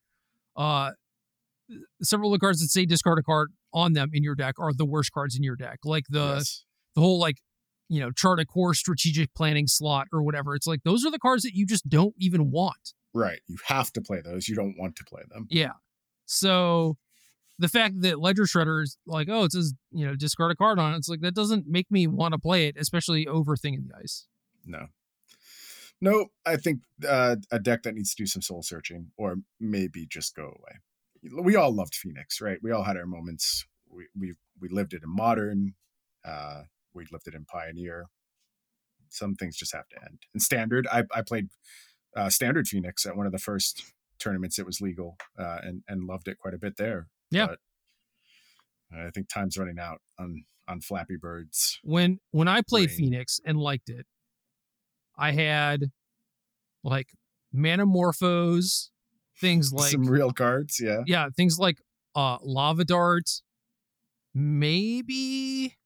uh, 0.56 0.92
several 2.02 2.34
of 2.34 2.40
the 2.40 2.44
cards 2.44 2.62
that 2.62 2.70
say 2.70 2.86
discard 2.86 3.20
a 3.20 3.24
card 3.24 3.52
on 3.74 3.94
them 3.94 4.10
in 4.14 4.24
your 4.24 4.36
deck 4.36 4.56
are 4.60 4.74
the 4.74 4.86
worst 4.86 5.12
cards 5.12 5.36
in 5.36 5.44
your 5.44 5.56
deck. 5.56 5.80
Like 5.84 6.06
the 6.10 6.36
yes. 6.38 6.66
the 6.96 7.02
whole 7.02 7.20
like 7.20 7.38
you 7.92 8.00
know, 8.00 8.10
Chart 8.10 8.40
a 8.40 8.46
Course 8.46 8.80
strategic 8.80 9.34
planning 9.34 9.68
slot 9.68 10.08
or 10.14 10.24
whatever. 10.24 10.56
It's 10.56 10.66
like 10.66 10.84
those 10.84 11.06
are 11.06 11.12
the 11.12 11.20
cards 11.20 11.44
that 11.44 11.54
you 11.54 11.66
just 11.66 11.90
don't 11.90 12.16
even 12.18 12.50
want. 12.50 12.94
Right. 13.14 13.42
You 13.48 13.58
have 13.66 13.92
to 13.94 14.02
play 14.02 14.22
those. 14.24 14.48
You 14.48 14.56
don't 14.56 14.76
want 14.80 14.96
to 14.96 15.04
play 15.04 15.24
them. 15.30 15.46
Yeah. 15.50 15.74
So 16.26 16.98
the 17.62 17.70
fact 17.70 18.02
that 18.02 18.20
Ledger 18.20 18.44
Shredder 18.44 18.82
is 18.82 18.98
like, 19.06 19.30
oh, 19.30 19.44
it 19.44 19.52
says, 19.52 19.74
you 19.92 20.06
know, 20.06 20.16
discard 20.16 20.52
a 20.52 20.56
card 20.56 20.80
on 20.80 20.94
it, 20.94 20.98
it's 20.98 21.08
like 21.08 21.22
that 21.22 21.36
doesn't 21.36 21.68
make 21.68 21.90
me 21.92 22.08
want 22.08 22.34
to 22.34 22.40
play 22.40 22.66
it, 22.66 22.76
especially 22.78 23.28
over 23.28 23.56
Thing 23.56 23.76
in 23.76 23.88
the 23.88 23.96
Ice. 24.02 24.28
No. 24.66 24.88
No, 26.02 26.28
I 26.44 26.58
think 26.58 26.82
uh, 27.08 27.36
a 27.52 27.60
deck 27.60 27.84
that 27.84 27.94
needs 27.94 28.16
to 28.16 28.24
do 28.24 28.26
some 28.26 28.42
soul 28.42 28.64
searching 28.64 29.12
or 29.16 29.36
maybe 29.60 30.08
just 30.08 30.36
go 30.36 30.46
away. 30.46 31.44
We 31.44 31.56
all 31.56 31.72
loved 31.72 31.94
Phoenix, 31.94 32.42
right? 32.42 32.58
We 32.64 32.72
all 32.72 32.84
had 32.84 32.98
our 32.98 33.06
moments. 33.06 33.68
We 33.88 34.08
we 34.20 34.34
we 34.60 34.68
lived 34.70 34.94
it 34.94 35.04
in 35.04 35.16
modern. 35.16 35.76
Uh, 36.26 36.64
we 36.96 37.06
lived 37.12 37.28
it 37.28 37.36
in 37.36 37.46
Pioneer. 37.46 38.06
Some 39.10 39.36
things 39.36 39.56
just 39.56 39.76
have 39.76 39.88
to 39.90 40.02
end. 40.02 40.22
And 40.34 40.42
Standard, 40.42 40.88
I, 40.92 41.04
I 41.14 41.22
played 41.22 41.50
uh, 42.16 42.30
Standard 42.30 42.68
Phoenix 42.68 43.06
at 43.06 43.16
one 43.16 43.28
of 43.28 43.32
the 43.32 43.38
first 43.38 43.84
tournaments 44.18 44.58
it 44.58 44.66
was 44.66 44.82
legal 44.82 45.18
uh, 45.38 45.60
and 45.62 45.84
and 45.88 46.06
loved 46.06 46.28
it 46.28 46.40
quite 46.40 46.56
a 46.56 46.60
bit 46.60 46.78
there. 46.78 47.10
Yeah. 47.32 47.56
I 48.94 49.10
think 49.12 49.30
time's 49.30 49.58
running 49.58 49.80
out 49.80 50.02
on 50.20 50.44
on 50.68 50.82
Flappy 50.82 51.16
Birds. 51.16 51.80
When 51.84 52.20
when 52.32 52.48
I 52.48 52.62
played 52.62 52.90
brain. 52.90 52.98
Phoenix 52.98 53.40
and 53.46 53.58
liked 53.58 53.90
it, 53.90 54.06
I 55.18 55.32
had 55.32 55.92
like 56.84 57.08
Manamorphose, 57.56 58.90
things 59.40 59.72
like 59.74 59.92
some 59.92 60.06
real 60.06 60.32
cards, 60.32 60.80
yeah. 60.84 61.04
Yeah, 61.08 61.30
things 61.36 61.58
like 61.58 61.78
uh 62.16 62.38
Lava 62.44 62.84
Dart, 62.84 63.30
maybe. 64.34 65.78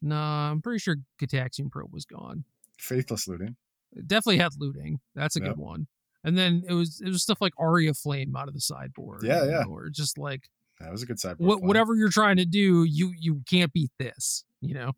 Nah, 0.00 0.50
I'm 0.50 0.62
pretty 0.62 0.78
sure 0.78 0.96
Gitaxian 1.20 1.70
Probe 1.70 1.92
was 1.92 2.04
gone. 2.04 2.44
Faithless 2.78 3.26
looting. 3.26 3.56
It 3.96 4.06
definitely 4.06 4.38
had 4.38 4.52
looting. 4.58 5.00
That's 5.14 5.36
a 5.36 5.40
Yep. 5.40 5.48
good 5.48 5.58
one. 5.58 5.86
And 6.22 6.36
then 6.36 6.62
it 6.68 6.74
was 6.74 7.00
it 7.00 7.08
was 7.08 7.22
stuff 7.22 7.38
like 7.40 7.54
Aria 7.58 7.94
Flame 7.94 8.36
out 8.36 8.48
of 8.48 8.54
the 8.54 8.60
sideboard. 8.60 9.22
Yeah, 9.22 9.44
yeah. 9.44 9.64
Or 9.68 9.88
just 9.88 10.18
like 10.18 10.50
That 10.80 10.92
was 10.92 11.02
a 11.02 11.06
good 11.06 11.18
side. 11.18 11.36
what 11.38 11.62
whatever 11.62 11.94
you're 11.94 12.10
trying 12.10 12.36
to 12.36 12.44
do, 12.46 12.84
you 12.84 13.12
you 13.18 13.42
can't 13.48 13.72
beat 13.72 13.90
this, 13.98 14.44
you 14.60 14.74
know. 14.74 14.92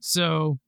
So 0.00 0.58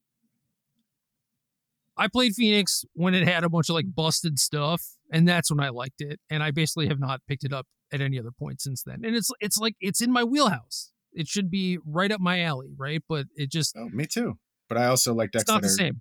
I 1.97 2.09
played 2.09 2.35
Phoenix 2.35 2.85
when 2.95 3.15
it 3.15 3.27
had 3.27 3.45
a 3.45 3.49
bunch 3.49 3.69
of 3.69 3.75
like 3.75 3.95
busted 3.95 4.39
stuff, 4.39 4.83
and 5.11 5.27
that's 5.27 5.51
when 5.51 5.61
I 5.61 5.71
liked 5.71 6.01
it. 6.01 6.21
And 6.29 6.43
I 6.43 6.51
basically 6.51 6.89
have 6.89 7.01
not 7.01 7.21
picked 7.27 7.45
it 7.45 7.53
up 7.53 7.67
at 7.93 8.01
any 8.01 8.19
other 8.19 8.31
point 8.33 8.61
since 8.61 8.83
then. 8.83 9.05
And 9.05 9.15
it's 9.17 9.31
it's 9.41 9.59
like 9.59 9.77
it's 9.81 10.01
in 10.01 10.13
my 10.13 10.25
wheelhouse. 10.25 10.93
It 11.13 11.29
should 11.29 11.51
be 11.51 11.79
right 11.87 12.11
up 12.11 12.21
my 12.21 12.43
alley, 12.43 12.75
right? 12.77 13.03
But 13.09 13.27
it 13.37 13.51
just 13.51 13.77
Oh, 13.77 13.89
me 13.89 14.07
too. 14.07 14.39
But 14.69 14.79
I 14.79 14.87
also 14.87 15.15
like 15.15 15.31
decks 15.31 15.43
it's 15.43 15.51
not 15.51 15.63
that 15.63 15.69
the 15.69 15.73
are 15.73 15.77
same. 15.77 16.01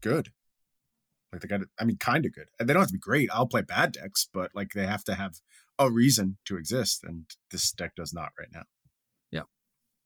good. 0.00 0.30
Like 1.32 1.40
they 1.40 1.48
got, 1.48 1.62
I 1.80 1.84
mean, 1.84 1.96
kind 1.96 2.26
of 2.26 2.34
good. 2.34 2.46
And 2.60 2.68
they 2.68 2.74
don't 2.74 2.82
have 2.82 2.88
to 2.88 2.92
be 2.92 2.98
great. 2.98 3.30
I'll 3.32 3.46
play 3.46 3.62
bad 3.62 3.92
decks, 3.92 4.28
but 4.32 4.50
like 4.54 4.72
they 4.74 4.86
have 4.86 5.02
to 5.04 5.14
have 5.14 5.40
a 5.86 5.90
reason 5.92 6.38
to 6.46 6.56
exist, 6.56 7.04
and 7.04 7.24
this 7.50 7.72
deck 7.72 7.92
does 7.96 8.12
not 8.12 8.30
right 8.38 8.48
now. 8.52 8.62
Yeah. 9.30 9.42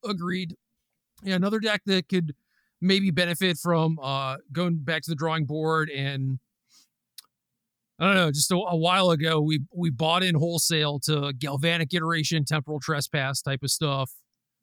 Agreed. 0.05 0.55
Yeah, 1.23 1.35
another 1.37 1.59
deck 1.61 1.83
that 1.87 2.09
could 2.09 2.35
maybe 2.81 3.11
benefit 3.11 3.57
from 3.57 3.99
uh 4.03 4.37
going 4.53 4.77
back 4.79 5.03
to 5.03 5.11
the 5.11 5.15
drawing 5.17 5.47
board 5.47 5.89
and 5.89 6.39
I 7.99 8.05
don't 8.09 8.15
know, 8.17 8.31
just 8.31 8.51
a, 8.53 8.57
a 8.57 8.77
while 8.77 9.11
ago 9.11 9.41
we 9.41 9.61
we 9.75 9.89
bought 9.91 10.23
in 10.23 10.35
wholesale 10.35 11.01
to 11.05 11.33
galvanic 11.39 11.95
iteration, 11.95 12.45
temporal 12.45 12.79
trespass 12.81 13.41
type 13.41 13.61
of 13.63 13.71
stuff. 13.71 14.11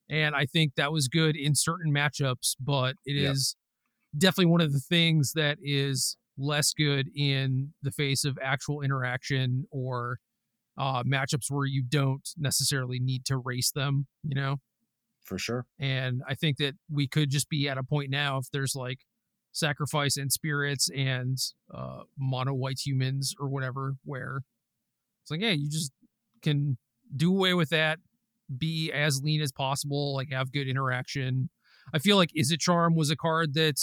And 0.09 0.36
I 0.36 0.45
think 0.45 0.74
that 0.76 0.91
was 0.91 1.07
good 1.07 1.36
in 1.36 1.55
certain 1.55 1.91
matchups, 1.91 2.55
but 2.59 2.95
it 3.05 3.14
is 3.16 3.55
Yeah. 4.14 4.20
definitely 4.30 4.51
one 4.51 4.61
of 4.61 4.72
the 4.74 4.80
things 4.80 5.32
that 5.34 5.57
is 5.64 6.16
less 6.38 6.74
good 6.74 7.09
in 7.16 7.74
the 7.82 7.91
face 7.91 8.24
of 8.26 8.38
actual 8.41 8.82
interaction 8.82 9.66
or 9.72 10.20
uh 10.78 11.03
matchups 11.03 11.49
where 11.49 11.65
you 11.65 11.84
don't 11.84 12.28
necessarily 12.38 12.99
need 12.99 13.26
to 13.26 13.38
race 13.38 13.71
them, 13.71 14.07
you 14.24 14.36
know? 14.36 14.57
For 15.24 15.38
sure. 15.38 15.65
And 15.80 16.21
I 16.28 16.36
think 16.36 16.57
that 16.57 16.76
we 16.91 17.07
could 17.07 17.30
just 17.30 17.49
be 17.49 17.69
at 17.69 17.78
a 17.78 17.84
point 17.84 18.09
now 18.09 18.38
if 18.38 18.47
there's 18.51 18.76
like 18.76 18.99
sacrifice 19.51 20.17
and 20.17 20.32
spirits 20.32 20.89
and 20.95 21.38
uh 21.74 22.01
mono 22.17 22.53
white 22.53 22.80
humans 22.84 23.36
or 23.39 23.47
whatever 23.47 23.93
where 24.03 24.41
it's 25.21 25.32
like, 25.32 25.41
hey, 25.41 25.53
you 25.53 25.69
just 25.69 25.91
can 26.41 26.78
do 27.15 27.34
away 27.34 27.53
with 27.53 27.69
that, 27.69 27.99
be 28.57 28.91
as 28.91 29.21
lean 29.24 29.41
as 29.41 29.51
possible, 29.51 30.13
like 30.13 30.30
have 30.32 30.51
good 30.51 30.67
interaction. 30.67 31.49
I 31.93 31.99
feel 31.99 32.17
like 32.17 32.30
Izzet 32.38 32.59
Charm 32.59 32.95
was 32.95 33.09
a 33.09 33.15
card 33.15 33.53
that 33.53 33.80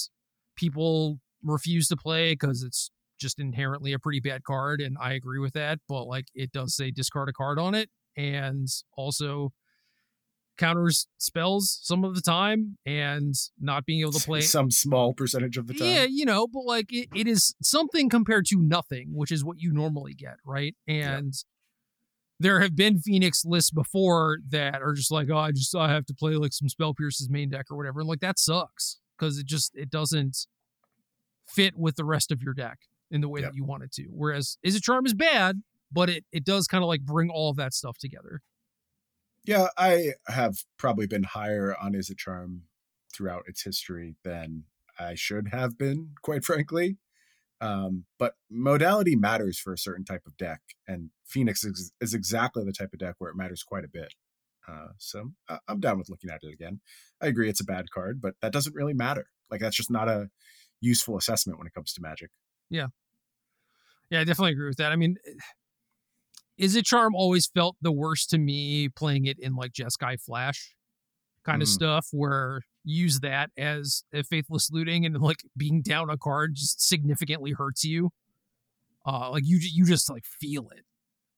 people 0.57 1.19
refuse 1.43 1.89
to 1.89 1.97
play 1.97 2.33
because 2.33 2.63
it's 2.63 2.91
just 3.21 3.39
inherently 3.39 3.93
a 3.93 3.99
pretty 3.99 4.21
bad 4.21 4.43
card, 4.45 4.81
and 4.81 4.97
I 5.01 5.13
agree 5.13 5.39
with 5.39 5.53
that. 5.55 5.79
But 5.89 6.05
like 6.05 6.27
it 6.35 6.53
does 6.53 6.75
say 6.75 6.91
discard 6.91 7.29
a 7.29 7.33
card 7.33 7.59
on 7.59 7.75
it, 7.75 7.91
and 8.17 8.67
also 8.97 9.53
counters 10.59 11.07
spells 11.17 11.79
some 11.83 12.05
of 12.05 12.15
the 12.15 12.21
time 12.21 12.77
and 12.85 13.35
not 13.59 13.87
being 13.87 14.01
able 14.01 14.13
to 14.13 14.21
play 14.23 14.43
some 14.43 14.71
small 14.71 15.15
percentage 15.15 15.57
of 15.57 15.67
the 15.67 15.73
time. 15.73 15.89
yeah 15.89 16.05
you 16.05 16.27
know 16.27 16.47
but 16.47 16.65
like 16.67 16.93
it, 16.93 17.09
it 17.15 17.27
is 17.27 17.55
something 17.63 18.11
compared 18.11 18.45
to 18.45 18.61
nothing 18.61 19.09
which 19.15 19.33
is 19.33 19.43
what 19.43 19.59
you 19.59 19.73
normally 19.73 20.13
get 20.13 20.35
right 20.45 20.77
and 20.87 21.33
there 22.39 22.61
have 22.61 22.77
been 22.77 22.99
phoenix 22.99 23.43
lists 23.43 23.71
before 23.71 24.37
that 24.51 24.83
are 24.83 24.93
just 24.93 25.11
like 25.11 25.29
oh 25.31 25.39
i 25.39 25.51
just 25.51 25.75
i 25.75 25.91
have 25.91 26.05
to 26.05 26.13
play 26.13 26.33
like 26.35 26.53
some 26.53 26.69
spell 26.69 26.93
pierce's 26.93 27.31
main 27.31 27.49
deck 27.49 27.65
or 27.71 27.77
whatever 27.79 28.01
and 28.01 28.09
like 28.09 28.21
that 28.21 28.39
sucks 28.39 28.99
because 29.19 29.39
it 29.39 29.47
just 29.47 29.73
it 29.75 29.89
doesn't 29.89 30.47
fit 31.47 31.73
with 31.75 31.97
the 31.97 32.05
rest 32.05 32.31
of 32.31 32.43
your 32.43 32.53
deck 32.53 32.81
in 33.11 33.21
the 33.21 33.29
way 33.29 33.41
Yep. 33.41 33.51
that 33.51 33.57
you 33.57 33.65
want 33.65 33.83
it 33.83 33.93
to 33.93 34.05
whereas 34.11 34.59
Izzet 34.67 34.83
charm 34.83 35.07
is 35.07 35.15
bad 35.15 35.63
but 35.93 36.09
it 36.11 36.25
it 36.33 36.45
does 36.45 36.67
kind 36.67 36.83
of 36.85 36.89
like 36.89 37.03
bring 37.03 37.31
all 37.31 37.51
of 37.51 37.57
that 37.57 37.75
stuff 37.75 37.99
together 37.99 38.43
Yeah, 39.45 39.69
I 39.77 40.15
have 40.29 40.59
probably 40.77 41.07
been 41.07 41.25
higher 41.25 41.75
on 41.81 41.93
Izzet 41.95 42.19
Charm 42.19 42.65
throughout 43.13 43.45
its 43.47 43.63
history 43.63 44.17
than 44.23 44.65
I 44.99 45.15
should 45.15 45.49
have 45.49 45.79
been, 45.79 46.15
quite 46.23 46.45
frankly. 46.45 46.99
Um, 47.61 48.07
but 48.19 48.35
modality 48.51 49.17
matters 49.17 49.59
for 49.59 49.73
a 49.73 49.79
certain 49.79 50.05
type 50.05 50.23
of 50.27 50.37
deck, 50.37 50.61
and 50.87 51.11
Phoenix 51.25 51.65
is, 51.65 51.93
is 52.01 52.15
exactly 52.15 52.65
the 52.65 52.73
type 52.73 52.93
of 52.93 52.99
deck 53.01 53.17
where 53.19 53.31
it 53.31 53.37
matters 53.37 53.63
quite 53.63 53.85
a 53.85 53.89
bit. 53.89 54.15
Uh, 54.69 54.89
so 54.99 55.33
I'm 55.69 55.81
down 55.81 55.99
with 55.99 56.09
looking 56.11 56.31
at 56.31 56.41
it 56.43 56.53
again. 56.53 56.81
I 57.21 57.27
agree 57.27 57.49
it's 57.51 57.61
a 57.61 57.65
bad 57.65 57.91
card, 57.91 58.21
but 58.21 58.35
that 58.41 58.53
doesn't 58.53 58.75
really 58.75 58.95
matter. 58.95 59.27
Like 59.51 59.61
that's 59.61 59.77
just 59.77 59.91
not 59.91 60.09
a 60.09 60.31
useful 60.81 61.17
assessment 61.17 61.59
when 61.59 61.67
it 61.67 61.75
comes 61.75 61.93
to 61.95 62.03
Magic. 62.03 62.31
Yeah, 62.71 62.87
Yeah, 64.11 64.21
I 64.21 64.25
definitely 64.25 64.53
agree 64.53 64.69
with 64.69 64.79
that. 64.79 64.93
I 64.93 64.97
mean, 64.97 65.17
Izzet 66.61 66.85
charm 66.85 67.15
always 67.15 67.47
felt 67.47 67.77
the 67.81 67.93
worst 67.93 68.31
to 68.31 68.39
me 68.39 68.89
playing 68.89 69.27
it 69.27 69.39
in 69.39 69.55
like 69.57 69.73
Jeskai 69.73 70.21
Flash 70.21 70.75
kind 71.45 71.63
of 71.63 71.69
Mm. 71.69 71.73
stuff 71.73 72.07
where 72.13 72.63
use 72.85 73.21
that 73.21 73.51
as 73.57 74.05
a 74.13 74.23
faithless 74.23 74.71
looting 74.71 75.05
and 75.07 75.19
like 75.21 75.43
being 75.57 75.81
down 75.83 76.11
a 76.11 76.19
card 76.19 76.55
just 76.55 76.87
significantly 76.87 77.53
hurts 77.53 77.85
you. 77.85 78.11
Uh, 79.07 79.31
like 79.31 79.45
you 79.47 79.59
you 79.61 79.87
just 79.87 80.11
like 80.11 80.25
feel 80.41 80.69
it. 80.71 80.85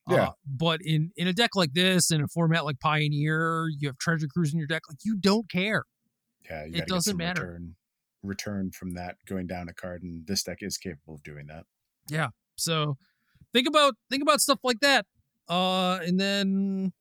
Yeah. 0.09 0.28
Uh, 0.28 0.33
but 0.45 0.80
in 0.83 1.12
in 1.16 1.28
a 1.28 1.33
deck 1.33 1.55
like 1.55 1.72
this, 1.74 2.11
in 2.11 2.20
a 2.20 2.26
format 2.28 2.64
like 2.64 2.80
Pioneer, 2.80 3.68
you 3.78 3.89
have 3.89 3.99
Treasure 3.99 4.26
Cruise 4.26 4.53
in 4.53 4.59
your 4.59 4.66
deck. 4.66 4.83
Like 4.89 4.99
you 5.05 5.16
don't 5.16 5.49
care. 5.49 5.85
Yeah, 6.51 6.64
you 6.64 6.74
It 6.74 6.89
doesn't 6.89 7.16
matter. 7.16 7.43
Return, 7.43 7.76
return 8.23 8.70
from 8.70 8.95
that 8.95 9.16
going 9.27 9.47
down 9.47 9.68
a 9.68 9.75
card, 9.75 10.03
and 10.03 10.27
this 10.27 10.43
deck 10.43 10.59
is 10.61 10.77
capable 10.77 11.14
of 11.14 11.23
doing 11.23 11.47
that. 11.47 11.64
Yeah. 12.09 12.29
So 12.57 12.97
think 13.53 13.68
about 13.68 13.95
think 14.11 14.23
about 14.23 14.41
stuff 14.41 14.61
like 14.62 14.81
that. 14.81 15.07
Uh 15.49 15.99
and 16.03 16.18
then 16.18 16.93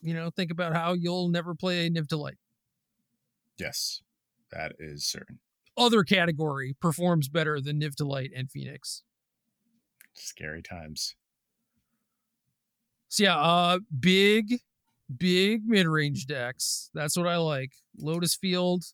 you 0.00 0.12
know, 0.12 0.30
think 0.30 0.50
about 0.50 0.74
how 0.74 0.92
you'll 0.92 1.28
never 1.28 1.54
play 1.54 1.88
Niv 1.88 2.08
to 2.08 2.16
Light. 2.16 2.38
Yes, 3.58 4.02
that 4.52 4.72
is 4.78 5.06
certain. 5.06 5.38
Other 5.76 6.04
category 6.04 6.76
performs 6.80 7.28
better 7.28 7.60
than 7.60 7.80
Niv 7.80 7.94
to 7.96 8.04
Light 8.04 8.30
and 8.36 8.50
Phoenix. 8.50 9.02
Scary 10.12 10.62
times. 10.62 11.14
So 13.08 13.24
yeah, 13.24 13.38
uh 13.38 13.78
big, 13.98 14.60
big 15.16 15.62
mid-range 15.64 16.26
decks. 16.26 16.90
That's 16.94 17.16
what 17.16 17.26
I 17.26 17.36
like. 17.36 17.72
Lotus 17.96 18.34
Field, 18.34 18.84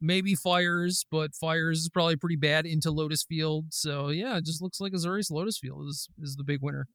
maybe 0.00 0.34
Fires, 0.34 1.06
but 1.10 1.34
Fires 1.34 1.80
is 1.80 1.88
probably 1.88 2.16
pretty 2.16 2.36
bad 2.36 2.66
into 2.66 2.90
Lotus 2.90 3.22
Field. 3.22 3.66
So 3.70 4.08
yeah, 4.08 4.36
it 4.36 4.44
just 4.44 4.62
looks 4.62 4.80
like 4.80 4.92
Azorius 4.92 5.30
Lotus 5.30 5.58
Field 5.58 5.88
is 5.88 6.08
is 6.20 6.36
the 6.36 6.44
big 6.44 6.60
winner. 6.62 6.88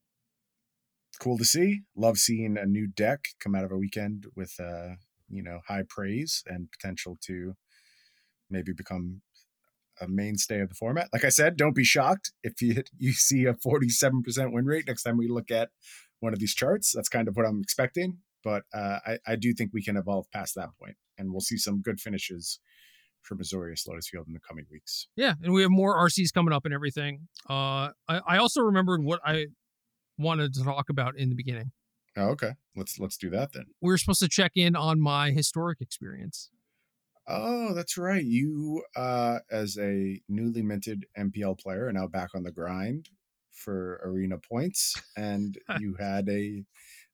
Cool 1.20 1.38
to 1.38 1.46
see. 1.46 1.82
Love 1.96 2.18
seeing 2.18 2.58
a 2.58 2.66
new 2.66 2.88
deck 2.88 3.26
come 3.40 3.54
out 3.54 3.66
of 3.66 3.72
a 3.72 3.78
weekend 3.78 4.28
with 4.36 4.56
uh, 4.60 4.96
you 5.32 5.42
know, 5.42 5.62
high 5.68 5.84
praise 5.88 6.44
and 6.46 6.70
potential 6.72 7.18
to 7.22 7.56
maybe 8.50 8.74
become 8.74 9.22
a 10.00 10.08
mainstay 10.08 10.60
of 10.60 10.70
the 10.70 10.76
format. 10.76 11.10
Like 11.14 11.24
I 11.24 11.30
said, 11.30 11.58
don't 11.58 11.76
be 11.76 11.84
shocked 11.84 12.32
if 12.44 12.62
you 12.62 12.84
you 12.98 13.14
see 13.14 13.46
a 13.46 13.54
47% 13.54 14.52
win 14.52 14.66
rate 14.66 14.86
next 14.88 15.04
time 15.04 15.18
we 15.18 15.28
look 15.28 15.50
at 15.52 15.70
one 16.20 16.34
of 16.34 16.40
these 16.40 16.54
charts. 16.54 16.92
That's 16.94 17.10
kind 17.10 17.28
of 17.28 17.36
what 17.36 17.46
I'm 17.46 17.62
expecting. 17.62 18.18
But 18.44 18.64
uh, 18.74 19.00
I, 19.06 19.18
I 19.28 19.36
do 19.36 19.54
think 19.54 19.72
we 19.72 19.84
can 19.84 19.98
evolve 19.98 20.26
past 20.32 20.56
that 20.56 20.70
point, 20.80 20.96
and 21.18 21.32
we'll 21.32 21.42
see 21.42 21.58
some 21.58 21.82
good 21.82 22.00
finishes 22.00 22.60
from 23.22 23.40
Azorius 23.40 23.88
Lotus 23.88 24.10
Field 24.10 24.28
in 24.28 24.34
the 24.34 24.40
coming 24.40 24.66
weeks. 24.72 25.08
Yeah, 25.16 25.34
and 25.44 25.54
we 25.54 25.62
have 25.62 25.72
more 25.72 25.96
RCs 25.98 26.34
coming 26.34 26.54
up 26.54 26.66
and 26.66 26.74
everything. 26.74 27.28
Uh, 27.50 27.90
I, 28.08 28.22
I 28.28 28.38
also 28.38 28.62
remembered 28.62 29.04
what 29.04 29.20
I 29.26 29.48
wanted 30.18 30.54
to 30.56 30.64
talk 30.64 30.90
about 30.90 31.18
in 31.18 31.30
the 31.30 31.36
beginning. 31.36 31.72
Oh, 32.18 32.30
okay. 32.30 32.52
Let's 32.76 33.00
let's 33.00 33.18
do 33.18 33.30
that 33.30 33.54
then. 33.54 33.66
We 33.82 33.90
were 33.90 33.98
supposed 33.98 34.22
to 34.22 34.30
check 34.30 34.54
in 34.56 34.76
on 34.76 35.00
my 35.00 35.32
historic 35.32 35.80
experience. 35.82 36.50
Oh, 37.28 37.74
that's 37.74 37.98
right. 37.98 38.24
You, 38.24 38.84
uh, 38.96 39.40
as 39.52 39.78
a 39.78 40.22
newly 40.28 40.62
minted 40.62 41.06
MPL 41.18 41.60
player, 41.60 41.88
are 41.88 41.94
now 41.94 42.08
back 42.08 42.30
on 42.36 42.44
the 42.44 42.52
grind 42.52 43.10
for 43.52 44.02
arena 44.04 44.38
points, 44.38 45.02
and 45.16 45.58
you 45.80 45.96
had 46.00 46.28
a 46.30 46.64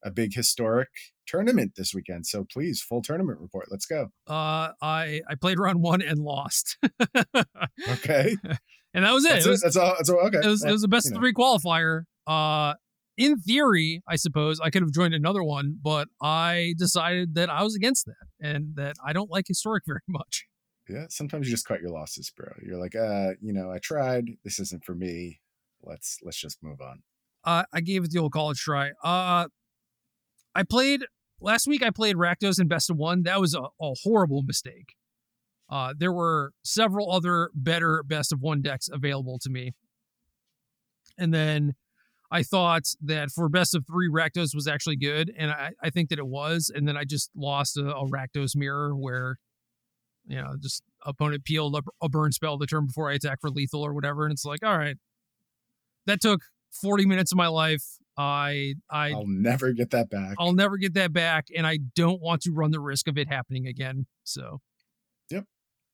a 0.03 0.12
big 0.12 0.34
historic 0.34 0.89
tournament 1.28 1.74
this 1.78 1.94
weekend. 1.94 2.26
So 2.26 2.46
please, 2.52 2.82
full 2.82 3.02
tournament 3.02 3.40
report. 3.40 3.68
Let's 3.70 3.86
go. 3.86 4.08
Uh, 4.28 4.70
I 4.82 5.22
I 5.30 5.36
played 5.40 5.60
round 5.60 5.82
one 5.82 6.02
and 6.02 6.20
lost, 6.20 6.78
Okay, 7.90 8.36
and 8.94 9.06
that 9.06 9.14
was 9.14 9.26
it. 9.26 9.30
that's 9.30 9.46
It 9.46 9.50
it. 9.50 9.52
was, 9.52 9.62
That's 9.62 9.78
all. 9.78 9.94
That's 9.98 10.10
all. 10.10 10.20
Okay. 10.28 10.40
it 10.44 10.46
was 10.48 10.64
it 10.64 10.72
was 10.72 10.84
a 10.84 10.88
best 10.88 11.08
you 11.08 11.14
know. 11.14 11.20
three 11.20 11.34
qualifier. 11.34 12.04
Uh, 12.26 12.74
in 13.18 13.38
theory, 13.40 14.02
I 14.08 14.16
suppose 14.16 14.60
I 14.60 14.70
could 14.70 14.84
have 14.84 14.92
joined 14.92 15.14
another 15.16 15.44
one, 15.44 15.78
but 15.82 16.08
I 16.22 16.76
decided 16.78 17.34
that 17.36 17.50
I 17.50 17.64
was 17.64 17.76
against 17.76 18.06
that 18.06 18.28
and 18.48 18.76
that 18.76 18.96
I 19.04 19.12
don't 19.14 19.32
like 19.32 19.46
historic 19.48 19.84
very 19.88 20.02
much. 20.08 20.46
Yeah. 20.88 21.06
Sometimes 21.10 21.48
you 21.48 21.52
just 21.54 21.66
cut 21.66 21.82
your 21.82 21.90
losses, 21.90 22.32
bro. 22.36 22.48
You're 22.66 22.78
like, 22.78 22.96
uh, 22.96 23.32
you 23.42 23.54
know, 23.54 23.72
I 23.72 23.80
tried. 23.80 24.26
This 24.44 24.60
isn't 24.60 24.84
for 24.86 24.94
me. 24.96 25.40
Let's 25.84 26.18
let's 26.24 26.38
just 26.40 26.60
move 26.62 26.80
on. 26.82 27.02
uh, 27.44 27.64
I 27.74 27.82
gave 27.82 28.04
it 28.04 28.12
the 28.12 28.20
old 28.20 28.34
college 28.34 28.60
try. 28.60 28.92
Uh, 29.04 29.48
I 30.56 30.64
played 30.64 31.02
last 31.40 31.68
week 31.68 31.84
I 31.84 31.90
played 31.90 32.16
Rakdos 32.16 32.60
in 32.60 32.68
best 32.68 32.90
of 32.90 32.98
one. 32.98 33.24
That 33.24 33.40
was 33.40 33.54
a, 33.54 33.62
a 33.82 33.94
horrible 34.04 34.44
mistake. 34.44 34.96
Uh, 35.70 35.94
there 35.98 36.14
were 36.14 36.54
several 36.64 37.12
other 37.12 37.50
better 37.54 38.04
best 38.04 38.32
of 38.32 38.42
one 38.42 38.62
decks 38.62 38.88
available 38.92 39.38
to 39.40 39.50
me. 39.50 39.74
And 41.18 41.34
then 41.34 41.74
I 42.32 42.44
thought 42.44 42.84
that 43.02 43.32
for 43.32 43.50
best 43.50 43.76
of 43.76 43.86
three, 43.86 44.10
Rakdos 44.10 44.54
was 44.54 44.68
actually 44.68 44.98
good. 44.98 45.32
And 45.38 45.52
I, 45.52 45.72
I 45.82 45.90
think 45.90 46.10
that 46.10 46.20
it 46.20 46.28
was. 46.28 46.72
And 46.74 46.88
then 46.88 46.96
I 46.96 47.04
just 47.04 47.32
lost 47.36 47.78
a, 47.78 47.96
a 47.96 48.08
Rakdos 48.08 48.56
mirror 48.56 48.96
where, 48.96 49.38
you 50.26 50.42
know, 50.42 50.56
just 50.62 50.84
opponent 51.06 51.46
peeled 51.46 51.76
a, 51.76 51.82
a 52.02 52.10
burn 52.10 52.32
spell 52.32 52.58
the 52.58 52.66
turn 52.66 52.86
before 52.86 53.10
I 53.10 53.16
attack 53.16 53.40
for 53.42 53.50
lethal 53.50 53.86
or 53.86 53.94
whatever. 53.94 54.26
And 54.26 54.32
it's 54.32 54.46
like, 54.46 54.64
all 54.64 54.78
right, 54.78 54.98
that 56.06 56.22
took 56.22 56.42
40 56.82 57.06
minutes 57.06 57.32
of 57.32 57.38
my 57.38 57.48
life. 57.48 57.84
I 58.18 58.74
I 58.89 59.11
I'll 59.11 59.28
never 59.28 59.74
get 59.74 59.91
that 59.91 60.09
back. 60.09 60.36
I'll 60.39 60.53
never 60.53 60.78
get 60.78 60.93
that 60.95 61.13
back, 61.13 61.47
and 61.55 61.68
I 61.68 61.78
don't 61.95 62.22
want 62.22 62.41
to 62.43 62.51
run 62.51 62.72
the 62.72 62.80
risk 62.80 63.07
of 63.07 63.18
it 63.18 63.28
happening 63.28 63.68
again. 63.68 64.07
So, 64.24 64.61
Yep. 65.30 65.45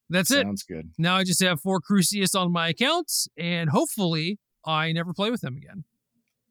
that's 0.10 0.32
it. 0.32 0.44
Sounds 0.44 0.64
good. 0.64 0.92
Now 0.98 1.16
I 1.18 1.24
just 1.26 1.44
have 1.44 1.60
four 1.60 1.82
Crucius 1.82 2.34
on 2.34 2.52
my 2.52 2.70
accounts, 2.70 3.28
and 3.38 3.70
hopefully 3.70 4.40
I 4.66 4.92
never 4.94 5.14
play 5.14 5.32
with 5.32 5.42
them 5.42 5.58
again. 5.58 5.84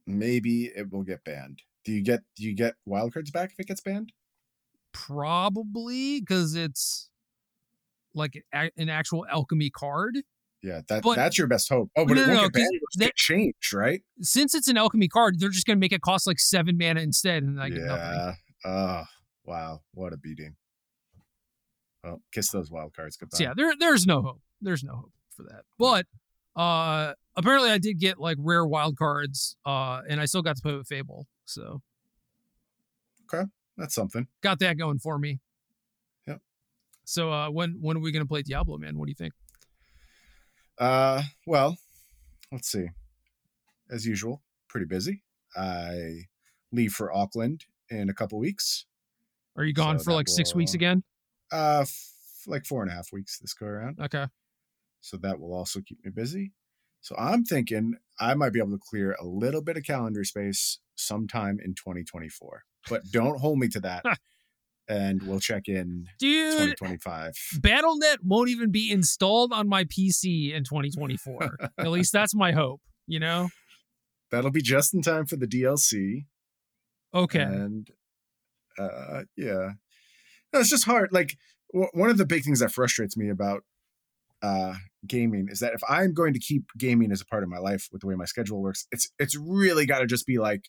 Maybe 0.06 0.66
it 0.66 0.92
will 0.92 1.04
get 1.04 1.24
banned. 1.24 1.62
Do 1.84 1.92
you 1.92 2.02
get 2.02 2.20
do 2.36 2.44
you 2.44 2.54
get 2.54 2.74
wildcards 2.88 3.32
back 3.32 3.52
if 3.52 3.60
it 3.60 3.66
gets 3.66 3.80
banned? 3.80 4.12
Probably 4.92 6.20
because 6.20 6.54
it's 6.54 7.08
like 8.14 8.44
an 8.52 8.88
actual 8.90 9.24
alchemy 9.26 9.70
card. 9.70 10.18
Yeah, 10.62 10.80
that 10.88 11.02
But- 11.02 11.16
that's 11.16 11.36
your 11.38 11.48
best 11.48 11.68
hope. 11.68 11.90
Oh, 11.96 12.06
but 12.06 12.14
No, 12.14 12.22
it 12.22 12.26
no, 12.28 12.32
won't 12.34 12.42
no, 12.42 12.48
get 12.50 12.52
banned. 12.54 12.66
'cause 12.66 12.74
It'll 12.74 12.86
just 12.92 12.98
that- 13.00 13.04
get 13.06 13.16
changed, 13.16 13.72
right? 13.74 14.02
Since 14.20 14.54
it's 14.54 14.68
an 14.68 14.76
alchemy 14.76 15.08
card, 15.08 15.40
they're 15.40 15.48
just 15.48 15.66
going 15.66 15.76
to 15.76 15.80
make 15.80 15.92
it 15.92 16.02
cost 16.02 16.26
like 16.26 16.38
seven 16.38 16.78
mana 16.78 17.00
instead, 17.00 17.42
and 17.42 17.60
I 17.60 17.68
get 17.68 17.82
nothing. 17.82 18.18
yeah. 18.18 18.34
Oh, 18.64 19.04
wow. 19.44 19.80
What 19.92 20.12
a 20.12 20.16
beating. 20.16 20.54
Well, 22.04 22.20
kiss 22.32 22.50
those 22.50 22.70
wild 22.70 22.94
cards 22.94 23.16
goodbye. 23.16 23.36
So 23.38 23.44
yeah, 23.44 23.54
there 23.56 23.72
there's 23.78 24.06
no 24.06 24.22
hope. 24.22 24.42
There's 24.60 24.82
no 24.84 24.94
hope 24.96 25.12
for 25.36 25.42
that. 25.44 25.62
But 25.78 26.06
uh 26.56 27.14
apparently 27.36 27.70
I 27.70 27.78
did 27.78 27.98
get 28.00 28.18
like 28.18 28.36
rare 28.40 28.64
wild 28.66 28.96
cards, 28.98 29.56
uh, 29.64 30.02
and 30.08 30.20
I 30.20 30.24
still 30.26 30.42
got 30.42 30.56
to 30.56 30.62
play 30.62 30.74
with 30.76 30.86
Fable. 30.88 31.26
So 31.44 31.80
okay, 33.32 33.48
That's 33.76 33.94
something. 33.94 34.26
got 34.42 34.58
that 34.60 34.78
going 34.78 34.98
for 34.98 35.16
me. 35.18 35.38
Yep. 36.26 36.40
So 37.04 37.30
uh 37.32 37.50
when 37.50 37.78
when 37.80 37.96
are 37.96 38.00
we 38.00 38.10
gonna 38.12 38.26
play 38.26 38.42
Diablo, 38.42 38.78
man? 38.78 38.98
What 38.98 39.06
do 39.06 39.10
you 39.10 39.16
think? 39.16 39.32
Uh, 40.78 41.22
well, 41.46 41.76
let's 42.50 42.70
see. 42.70 42.86
As 43.90 44.06
usual, 44.06 44.42
pretty 44.68 44.86
busy. 44.86 45.22
I 45.56 46.22
leave 46.72 46.92
for 46.92 47.12
Auckland 47.14 47.64
in 47.90 48.08
a 48.08 48.14
couple 48.14 48.38
weeks. 48.38 48.86
Are 49.56 49.64
you 49.64 49.74
gone 49.74 49.98
So 49.98 50.04
for 50.04 50.12
like 50.14 50.28
six 50.28 50.54
weeks 50.54 50.74
again? 50.74 51.02
Uh, 51.52 51.80
f- 51.82 52.12
like 52.46 52.64
four 52.64 52.82
and 52.82 52.90
a 52.90 52.94
half 52.94 53.12
weeks 53.12 53.38
this 53.38 53.52
go 53.52 53.66
around. 53.66 54.00
Okay. 54.00 54.26
So 55.00 55.16
that 55.18 55.38
will 55.38 55.52
also 55.52 55.80
keep 55.80 56.02
me 56.04 56.10
busy. 56.10 56.52
So 57.00 57.14
I'm 57.18 57.44
thinking 57.44 57.96
I 58.20 58.34
might 58.34 58.52
be 58.52 58.60
able 58.60 58.70
to 58.70 58.78
clear 58.78 59.16
a 59.20 59.26
little 59.26 59.60
bit 59.60 59.76
of 59.76 59.82
calendar 59.82 60.24
space 60.24 60.78
sometime 60.94 61.58
in 61.62 61.74
2024. 61.74 62.62
But 62.88 63.02
don't 63.10 63.40
hold 63.40 63.58
me 63.58 63.68
to 63.68 63.80
that. 63.80 64.04
and 64.88 65.22
we'll 65.22 65.40
check 65.40 65.68
in 65.68 66.06
Dude, 66.18 66.76
2025. 66.78 67.34
BattleNet 67.60 68.18
won't 68.22 68.50
even 68.50 68.70
be 68.70 68.90
installed 68.90 69.52
on 69.52 69.68
my 69.68 69.84
PC 69.84 70.52
in 70.52 70.64
2024. 70.64 71.70
At 71.78 71.86
least 71.90 72.12
that's 72.12 72.34
my 72.34 72.52
hope, 72.52 72.80
you 73.06 73.20
know? 73.20 73.48
That'll 74.30 74.50
be 74.50 74.62
just 74.62 74.94
in 74.94 75.02
time 75.02 75.26
for 75.26 75.36
the 75.36 75.46
DLC. 75.46 76.26
Okay. 77.14 77.42
And 77.42 77.88
uh, 78.78 79.22
yeah, 79.36 79.72
no, 80.52 80.60
it's 80.60 80.70
just 80.70 80.86
hard. 80.86 81.12
Like 81.12 81.36
w- 81.72 81.90
one 81.92 82.10
of 82.10 82.18
the 82.18 82.26
big 82.26 82.42
things 82.42 82.60
that 82.60 82.72
frustrates 82.72 83.16
me 83.16 83.28
about 83.28 83.64
uh, 84.42 84.74
gaming 85.06 85.48
is 85.50 85.60
that 85.60 85.74
if 85.74 85.82
I'm 85.88 86.14
going 86.14 86.32
to 86.32 86.40
keep 86.40 86.64
gaming 86.78 87.12
as 87.12 87.20
a 87.20 87.26
part 87.26 87.42
of 87.42 87.48
my 87.48 87.58
life 87.58 87.88
with 87.92 88.00
the 88.00 88.06
way 88.06 88.14
my 88.14 88.24
schedule 88.24 88.60
works, 88.60 88.86
it's 88.90 89.10
it's 89.18 89.36
really 89.36 89.86
got 89.86 90.00
to 90.00 90.06
just 90.06 90.26
be 90.26 90.38
like, 90.38 90.68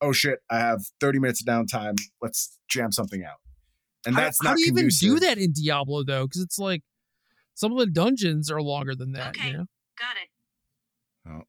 oh 0.00 0.12
shit, 0.12 0.40
I 0.50 0.58
have 0.58 0.82
30 1.00 1.20
minutes 1.20 1.40
of 1.40 1.46
downtime. 1.46 1.96
Let's 2.20 2.58
jam 2.68 2.92
something 2.92 3.24
out. 3.24 3.38
And 4.06 4.14
How- 4.14 4.22
that's 4.22 4.38
how, 4.42 4.50
not 4.50 4.56
do 4.56 4.62
you 4.62 4.72
even 4.72 4.88
do 4.88 5.18
that 5.20 5.38
in 5.38 5.52
Diablo 5.52 6.04
though? 6.04 6.26
Because 6.26 6.42
it's 6.42 6.58
like 6.58 6.82
some 7.54 7.72
of 7.72 7.78
the 7.78 7.86
dungeons 7.86 8.50
are 8.50 8.60
longer 8.62 8.94
than 8.94 9.12
that. 9.12 9.36
Okay. 9.36 9.48
You 9.48 9.52
know? 9.58 9.66
Got 9.98 10.16
it. 10.22 10.28
Oh, 11.30 11.42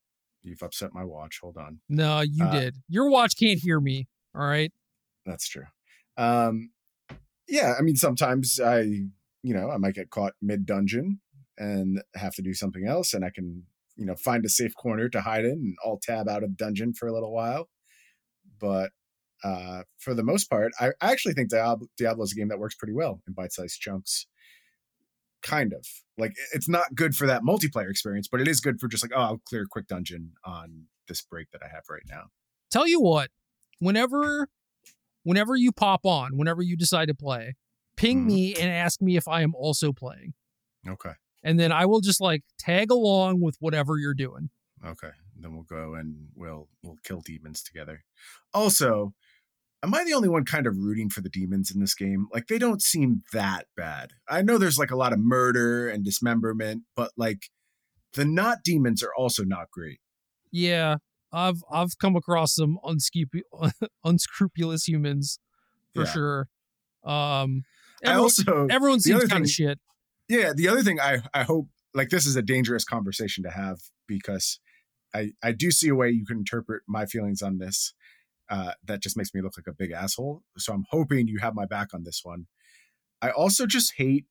you've 0.43 0.61
upset 0.61 0.93
my 0.93 1.03
watch. 1.03 1.39
Hold 1.41 1.57
on. 1.57 1.79
No, 1.89 2.21
you 2.21 2.43
Uh, 2.45 2.51
did. 2.51 2.75
Your 2.87 3.09
watch 3.09 3.35
can't 3.37 3.59
hear 3.59 3.79
me. 3.79 4.07
All 4.33 4.45
right. 4.45 4.71
That's 5.25 5.47
true. 5.47 5.65
Um, 6.17 6.71
yeah, 7.47 7.73
I 7.77 7.81
mean, 7.81 7.95
sometimes 7.95 8.59
I, 8.59 8.81
you 8.81 9.53
know, 9.53 9.69
I 9.69 9.77
might 9.77 9.95
get 9.95 10.09
caught 10.09 10.33
mid 10.41 10.65
dungeon 10.65 11.19
and 11.57 12.01
have 12.15 12.35
to 12.35 12.41
do 12.41 12.53
something 12.53 12.85
else, 12.87 13.13
and 13.13 13.25
I 13.25 13.29
can, 13.31 13.63
you 13.95 14.05
know, 14.05 14.15
find 14.15 14.45
a 14.45 14.49
safe 14.49 14.75
corner 14.75 15.09
to 15.09 15.21
hide 15.21 15.45
in 15.45 15.51
and 15.51 15.75
alt 15.83 16.01
tab 16.03 16.27
out 16.29 16.43
of 16.43 16.55
dungeon 16.57 16.93
for 16.93 17.07
a 17.07 17.13
little 17.13 17.31
while. 17.33 17.69
But 18.59 18.91
uh, 19.45 19.83
for 19.99 20.13
the 20.15 20.23
most 20.23 20.49
part, 20.49 20.71
I, 20.79 20.87
I 21.01 21.11
actually 21.11 21.33
think 21.35 21.49
Diablo, 21.49 21.87
Diablo 21.97 22.23
is 22.23 22.31
a 22.31 22.35
game 22.35 22.47
that 22.49 22.59
works 22.59 22.75
pretty 22.75 22.93
well 22.93 23.21
in 23.27 23.33
bite 23.33 23.53
sized 23.53 23.79
chunks. 23.79 24.25
Kind 25.43 25.73
of 25.73 25.85
like 26.17 26.33
it's 26.53 26.67
not 26.67 26.95
good 26.95 27.15
for 27.15 27.27
that 27.27 27.43
multiplayer 27.43 27.89
experience, 27.89 28.27
but 28.27 28.41
it 28.41 28.47
is 28.47 28.59
good 28.59 28.79
for 28.79 28.87
just 28.87 29.03
like, 29.03 29.11
oh, 29.15 29.21
I'll 29.21 29.41
clear 29.45 29.61
a 29.63 29.67
quick 29.69 29.85
dungeon 29.87 30.33
on 30.43 30.85
this 31.07 31.21
break 31.21 31.51
that 31.51 31.61
I 31.63 31.67
have 31.67 31.83
right 31.89 32.01
now. 32.09 32.23
Tell 32.71 32.87
you 32.87 32.99
what, 32.99 33.29
whenever 33.77 34.49
whenever 35.23 35.55
you 35.55 35.71
pop 35.71 36.05
on, 36.05 36.35
whenever 36.37 36.63
you 36.63 36.75
decide 36.75 37.09
to 37.09 37.13
play, 37.15 37.55
ping 37.95 38.23
Mhm. 38.23 38.25
me 38.27 38.55
and 38.55 38.71
ask 38.71 39.01
me 39.01 39.17
if 39.17 39.27
I 39.27 39.41
am 39.43 39.53
also 39.53 39.93
playing. 39.93 40.33
Okay. 40.87 41.13
And 41.43 41.59
then 41.59 41.71
I 41.71 41.85
will 41.85 42.01
just 42.01 42.19
like 42.21 42.43
tag 42.57 42.89
along 42.89 43.41
with 43.41 43.55
whatever 43.59 43.99
you're 43.99 44.15
doing. 44.15 44.49
Okay, 44.83 45.11
then 45.35 45.53
we'll 45.53 45.63
go 45.63 45.93
and 45.93 46.29
we'll 46.35 46.69
we'll 46.81 46.97
kill 47.03 47.21
demons 47.21 47.61
together. 47.61 48.03
Also, 48.53 49.13
am 49.85 49.93
I 49.93 50.03
the 50.03 50.13
only 50.13 50.29
one 50.29 50.45
kind 50.45 50.67
of 50.67 50.77
rooting 50.77 51.09
for 51.09 51.21
the 51.21 51.29
demons 51.29 51.71
in 51.73 51.79
this 51.79 51.93
game? 51.95 52.27
Like 52.33 52.47
they 52.47 52.57
don't 52.57 52.81
seem 52.81 53.23
that 53.33 53.67
bad. 53.77 54.11
I 54.27 54.41
know 54.41 54.57
there's 54.57 54.79
like 54.79 54.91
a 54.91 54.95
lot 54.95 55.13
of 55.13 55.19
murder 55.19 55.87
and 55.89 56.03
dismemberment, 56.03 56.83
but 56.95 57.11
like 57.17 57.49
the 58.13 58.25
not 58.25 58.63
demons 58.63 59.03
are 59.03 59.13
also 59.15 59.43
not 59.43 59.69
great. 59.71 59.99
Yeah. 60.51 60.97
I've 61.31 61.63
I've 61.71 61.97
come 61.99 62.15
across 62.15 62.55
some 62.55 62.79
unscrupu- 62.83 63.41
unscrupulous 64.03 64.87
humans 64.87 65.39
for 65.93 66.03
Yeah. 66.03 66.11
sure. 66.11 66.47
Um 67.03 67.63
I 68.03 68.09
everyone, 68.09 68.23
also 68.23 68.67
everyone 68.69 68.99
seems 68.99 69.25
kind 69.25 69.43
of 69.45 69.49
shit. 69.49 69.79
yeah, 70.27 70.53
the 70.55 70.67
other 70.67 70.81
thing 70.83 70.99
I 70.99 71.19
I 71.33 71.43
hope 71.43 71.67
like 71.93 72.09
this 72.09 72.25
is 72.25 72.35
a 72.35 72.41
dangerous 72.41 72.83
conversation 72.85 73.43
to 73.43 73.51
have 73.51 73.79
because 74.07 74.59
I 75.13 75.31
I 75.43 75.51
do 75.51 75.71
see 75.71 75.89
a 75.89 75.95
way 75.95 76.09
you 76.09 76.25
can 76.25 76.37
interpret 76.37 76.83
my 76.87 77.05
feelings 77.05 77.41
on 77.41 77.57
this 77.57 77.93
uh, 78.49 78.71
that 78.83 79.01
just 79.01 79.17
makes 79.17 79.33
me 79.33 79.41
look 79.41 79.53
like 79.57 79.67
a 79.67 79.75
big 79.75 79.91
asshole. 79.91 80.43
So 80.57 80.73
I'm 80.73 80.85
hoping 80.89 81.27
you 81.27 81.39
have 81.39 81.55
my 81.55 81.65
back 81.65 81.93
on 81.93 82.03
this 82.03 82.21
one. 82.23 82.45
I 83.21 83.29
also 83.31 83.65
just 83.65 83.93
hate 83.97 84.25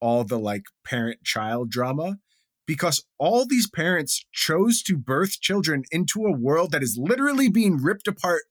all 0.00 0.24
the 0.24 0.38
like 0.38 0.64
parent 0.84 1.22
child 1.24 1.70
drama 1.70 2.16
because 2.66 3.04
all 3.18 3.46
these 3.46 3.68
parents 3.68 4.24
chose 4.32 4.82
to 4.82 4.96
birth 4.96 5.40
children 5.40 5.82
into 5.90 6.24
a 6.24 6.36
world 6.36 6.72
that 6.72 6.82
is 6.82 6.98
literally 7.00 7.48
being 7.48 7.76
ripped 7.76 8.08
apart 8.08 8.42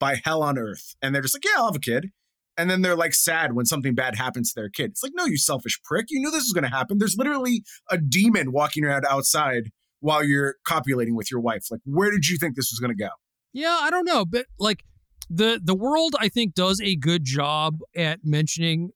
by 0.00 0.20
hell 0.24 0.42
on 0.42 0.58
earth. 0.58 0.94
And 1.02 1.14
they're 1.14 1.22
just 1.22 1.34
like, 1.34 1.44
yeah, 1.44 1.58
I'll 1.58 1.66
have 1.66 1.76
a 1.76 1.80
kid. 1.80 2.10
And 2.56 2.68
then 2.68 2.82
they're 2.82 2.96
like 2.96 3.14
sad 3.14 3.52
when 3.52 3.66
something 3.66 3.94
bad 3.94 4.16
happens 4.16 4.52
to 4.52 4.60
their 4.60 4.68
kid. 4.68 4.90
It's 4.90 5.02
like, 5.02 5.12
no, 5.14 5.26
you 5.26 5.36
selfish 5.38 5.80
prick. 5.84 6.06
You 6.08 6.20
knew 6.20 6.30
this 6.30 6.42
was 6.42 6.52
going 6.52 6.64
to 6.64 6.76
happen. 6.76 6.98
There's 6.98 7.16
literally 7.16 7.62
a 7.88 7.98
demon 7.98 8.50
walking 8.50 8.84
around 8.84 9.04
outside 9.08 9.70
while 10.00 10.24
you're 10.24 10.56
copulating 10.64 11.14
with 11.14 11.30
your 11.30 11.40
wife. 11.40 11.66
Like, 11.70 11.80
where 11.84 12.10
did 12.10 12.26
you 12.26 12.36
think 12.36 12.56
this 12.56 12.70
was 12.72 12.80
going 12.80 12.96
to 12.96 13.00
go? 13.00 13.10
Yeah, 13.58 13.76
I 13.80 13.90
don't 13.90 14.04
know, 14.04 14.24
but 14.24 14.46
like 14.60 14.84
the 15.28 15.60
the 15.60 15.74
world 15.74 16.14
I 16.20 16.28
think 16.28 16.54
does 16.54 16.80
a 16.80 16.94
good 16.94 17.24
job 17.24 17.78
at 17.96 18.20
mentioning 18.22 18.90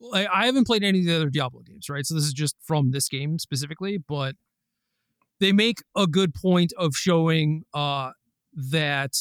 like, 0.00 0.26
I 0.32 0.46
haven't 0.46 0.66
played 0.66 0.82
any 0.82 0.98
of 1.00 1.06
the 1.06 1.14
other 1.14 1.30
Diablo 1.30 1.60
games, 1.64 1.88
right? 1.88 2.04
So 2.04 2.16
this 2.16 2.24
is 2.24 2.32
just 2.32 2.56
from 2.60 2.90
this 2.90 3.08
game 3.08 3.38
specifically, 3.38 3.96
but 3.96 4.34
they 5.38 5.52
make 5.52 5.78
a 5.96 6.08
good 6.08 6.34
point 6.34 6.72
of 6.76 6.96
showing 6.96 7.62
uh 7.72 8.10
that 8.52 9.12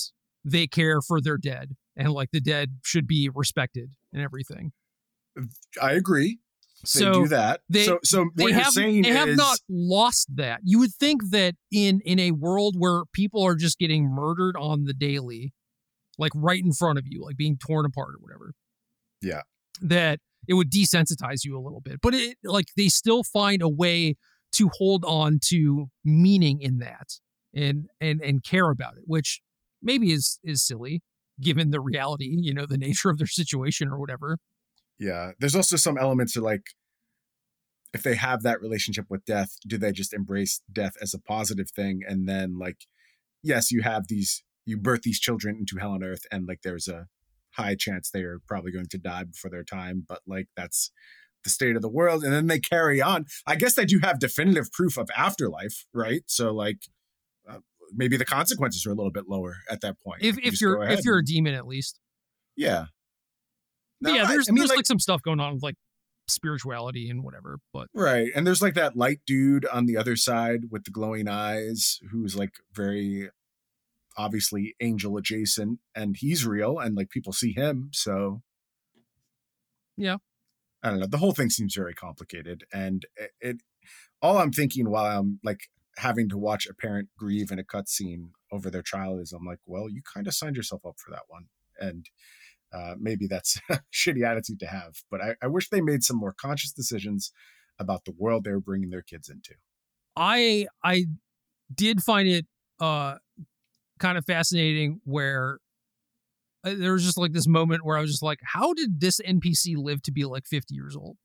they 0.44 0.66
care 0.66 1.00
for 1.00 1.22
their 1.22 1.38
dead 1.38 1.76
and 1.96 2.12
like 2.12 2.32
the 2.32 2.42
dead 2.42 2.80
should 2.84 3.06
be 3.06 3.30
respected 3.32 3.94
and 4.12 4.24
everything. 4.24 4.72
I 5.80 5.92
agree. 5.92 6.40
They 6.84 7.00
So 7.00 7.14
do 7.14 7.28
that. 7.30 7.62
they- 7.70 7.86
so, 7.86 8.00
so 8.04 8.24
what 8.26 8.36
they 8.36 8.44
you're 8.46 8.54
have 8.54 8.72
saying 8.74 9.02
they 9.02 9.10
have 9.10 9.30
is, 9.30 9.38
not 9.38 9.60
lost 9.70 10.28
that. 10.36 10.62
You 10.64 10.80
would 10.80 10.94
think 10.94 11.30
that 11.32 11.56
in 11.72 12.02
in 12.06 12.20
a 12.20 12.32
world 12.32 12.76
where 12.78 13.04
people 13.14 13.44
are 13.44 13.56
just 13.56 13.80
getting 13.80 14.06
murdered 14.10 14.56
on 14.58 14.84
the 14.86 14.94
daily, 14.94 15.54
like 16.18 16.32
right 16.36 16.64
in 16.64 16.72
front 16.74 17.00
of 17.00 17.06
you, 17.08 17.24
like 17.24 17.36
being 17.38 17.58
torn 17.58 17.86
apart 17.86 18.10
or 18.16 18.20
whatever. 18.20 18.54
Yeah. 19.22 19.42
That 19.82 20.20
it 20.48 20.54
would 20.54 20.72
desensitize 20.72 21.44
you 21.44 21.58
a 21.58 21.62
little 21.62 21.82
bit. 21.82 22.00
But 22.02 22.14
it 22.14 22.38
like 22.44 22.68
they 22.78 22.88
still 22.90 23.24
find 23.24 23.62
a 23.62 23.70
way 23.70 24.16
to 24.54 24.70
hold 24.78 25.04
on 25.06 25.40
to 25.46 25.88
meaning 26.06 26.62
in 26.62 26.78
that 26.78 27.08
and 27.54 27.88
and 28.00 28.22
and 28.22 28.44
care 28.44 28.70
about 28.70 28.98
it, 28.98 29.04
which 29.06 29.42
maybe 29.82 30.12
is 30.12 30.40
is 30.44 30.66
silly. 30.66 31.02
given 31.42 31.70
the 31.70 31.80
reality, 31.80 32.36
you 32.40 32.54
know, 32.54 32.66
the 32.66 32.78
nature 32.88 33.10
of 33.10 33.18
their 33.18 33.28
situation 33.28 33.88
or 33.90 34.00
whatever. 34.00 34.38
Yeah. 35.00 35.32
There's 35.40 35.56
also 35.56 35.76
some 35.76 35.98
elements 35.98 36.36
of 36.36 36.44
like, 36.44 36.64
if 37.94 38.04
they 38.04 38.16
have 38.16 38.44
that 38.44 38.62
relationship 38.62 39.06
with 39.10 39.26
death, 39.26 39.58
do 39.66 39.78
they 39.78 39.92
just 39.92 40.14
embrace 40.14 40.62
death 40.72 40.94
as 41.02 41.14
a 41.14 41.20
positive 41.20 41.70
thing? 41.70 42.02
And 42.08 42.28
then, 42.28 42.60
like, 42.60 42.86
yes, 43.42 43.72
you 43.72 43.82
have 43.82 44.08
these, 44.08 44.44
you 44.66 44.78
birth 44.78 45.04
these 45.04 45.20
children 45.20 45.56
into 45.58 45.78
hell 45.80 45.92
on 45.92 46.04
earth, 46.04 46.26
and 46.30 46.48
like, 46.48 46.60
there's 46.64 46.90
a 46.90 47.08
high 47.52 47.76
chance 47.76 48.12
they 48.12 48.24
are 48.24 48.40
probably 48.48 48.72
going 48.72 48.88
to 48.92 48.98
die 48.98 49.24
before 49.24 49.50
their 49.50 49.64
time, 49.64 50.04
but 50.08 50.20
like, 50.28 50.48
that's 50.56 50.92
the 51.44 51.50
state 51.50 51.76
of 51.78 51.82
the 51.82 51.90
world. 51.90 52.24
And 52.24 52.34
then 52.34 52.48
they 52.48 52.60
carry 52.60 53.02
on. 53.02 53.26
I 53.48 53.56
guess 53.56 53.76
they 53.76 53.86
do 53.86 54.00
have 54.04 54.20
definitive 54.20 54.72
proof 54.72 54.98
of 54.98 55.10
afterlife, 55.16 55.86
right? 55.94 56.24
So, 56.28 56.54
like, 56.54 56.80
uh, 57.50 57.60
maybe 57.94 58.18
the 58.18 58.26
consequences 58.26 58.86
are 58.86 58.92
a 58.92 58.96
little 58.96 59.14
bit 59.14 59.30
lower 59.30 59.58
at 59.72 59.80
that 59.82 59.96
point. 60.02 60.24
If, 60.24 60.36
you 60.36 60.42
if 60.44 60.62
you're 60.62 60.84
if 60.84 61.06
you're 61.06 61.20
a 61.20 61.26
demon 61.26 61.54
at 61.54 61.66
least. 61.66 62.00
yeah. 62.58 62.88
No, 64.02 64.14
yeah, 64.14 64.26
there's 64.26 64.48
I 64.48 64.52
mean, 64.52 64.60
there's 64.60 64.70
like- 64.70 64.78
like, 64.78 64.86
some 64.86 65.00
stuff 65.00 65.22
going 65.22 65.40
on 65.40 65.56
with 65.56 65.64
like 65.64 65.76
spirituality 66.28 67.10
and 67.10 67.24
whatever. 67.24 67.60
But 67.74 67.88
Right. 67.94 68.30
And 68.36 68.46
there's 68.46 68.62
like 68.62 68.74
that 68.76 68.96
light 68.98 69.22
dude 69.26 69.66
on 69.66 69.86
the 69.86 69.98
other 69.98 70.16
side 70.16 70.66
with 70.70 70.84
the 70.84 70.92
glowing 70.92 71.28
eyes 71.28 72.00
who's 72.12 72.36
like 72.36 72.56
very 72.74 73.30
obviously 74.18 74.76
angel 74.82 75.16
adjacent 75.18 75.80
and 75.96 76.16
he's 76.18 76.46
real 76.46 76.80
and 76.80 76.96
like 76.96 77.10
people 77.10 77.32
see 77.34 77.54
him. 77.54 77.90
So, 77.94 78.42
Yeah. 79.96 80.18
I 80.84 80.90
don't 80.90 81.00
know. 81.00 81.08
The 81.08 81.18
whole 81.18 81.34
thing 81.34 81.50
seems 81.50 81.76
very 81.76 81.94
complicated. 81.94 82.66
And 82.74 83.06
it, 83.16 83.32
it 83.40 83.58
all 84.22 84.38
I'm 84.38 84.52
thinking 84.52 84.90
while 84.90 85.06
I'm 85.20 85.40
like 85.44 85.70
having 85.98 86.30
to 86.30 86.38
watch 86.38 86.68
a 86.68 86.74
parent 86.74 87.10
grieve 87.18 87.52
in 87.52 87.60
a 87.60 87.64
cutscene 87.64 88.30
over 88.52 88.70
their 88.70 88.84
child 88.84 89.22
is 89.22 89.32
I'm 89.34 89.46
like, 89.46 89.60
well, 89.66 89.90
you 89.90 90.02
kind 90.14 90.28
of 90.28 90.34
signed 90.34 90.56
yourself 90.56 90.86
up 90.86 90.96
for 90.98 91.12
that 91.12 91.24
one. 91.28 91.46
And 91.80 92.06
uh, 92.74 92.96
maybe 93.00 93.28
that's 93.28 93.60
a 93.70 93.80
shitty 93.94 94.26
attitude 94.26 94.60
to 94.60 94.68
have. 94.68 94.96
But 95.10 95.22
I, 95.22 95.36
I 95.42 95.48
wish 95.48 95.70
they 95.70 95.82
made 95.82 96.04
some 96.04 96.18
more 96.18 96.34
conscious 96.34 96.72
decisions 96.72 97.32
about 97.80 98.06
the 98.06 98.14
world 98.18 98.44
they 98.44 98.52
were 98.52 98.60
bringing 98.60 98.90
their 98.90 99.02
kids 99.02 99.30
into. 99.30 99.54
I 100.16 100.68
I 100.84 101.06
did 101.74 102.02
find 102.02 102.28
it 102.28 102.48
uh 102.80 103.16
kind 104.00 104.18
of 104.18 104.26
fascinating 104.26 105.02
where 105.04 105.60
uh, 106.64 106.74
there 106.78 106.94
was 106.94 107.04
just 107.04 107.18
like 107.18 107.34
this 107.34 107.48
moment 107.48 107.86
where 107.86 107.98
I 107.98 108.02
was 108.02 108.12
just 108.12 108.24
like, 108.24 108.40
how 108.44 108.74
did 108.74 109.00
this 109.00 109.20
NPC 109.26 109.76
live 109.78 110.02
to 110.04 110.12
be 110.12 110.26
like 110.26 110.46
50 110.46 110.74
years 110.74 110.96
old? 110.96 111.18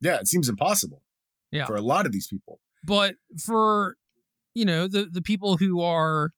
Yeah, 0.00 0.16
it 0.16 0.28
seems 0.28 0.48
impossible. 0.48 1.02
Yeah. 1.50 1.66
For 1.66 1.76
a 1.76 1.82
lot 1.82 2.06
of 2.06 2.12
these 2.12 2.26
people. 2.26 2.60
But 2.84 3.16
for 3.44 3.96
you 4.54 4.64
know 4.64 4.88
the 4.88 5.06
the 5.10 5.22
people 5.22 5.56
who 5.56 5.80
are 5.80 6.30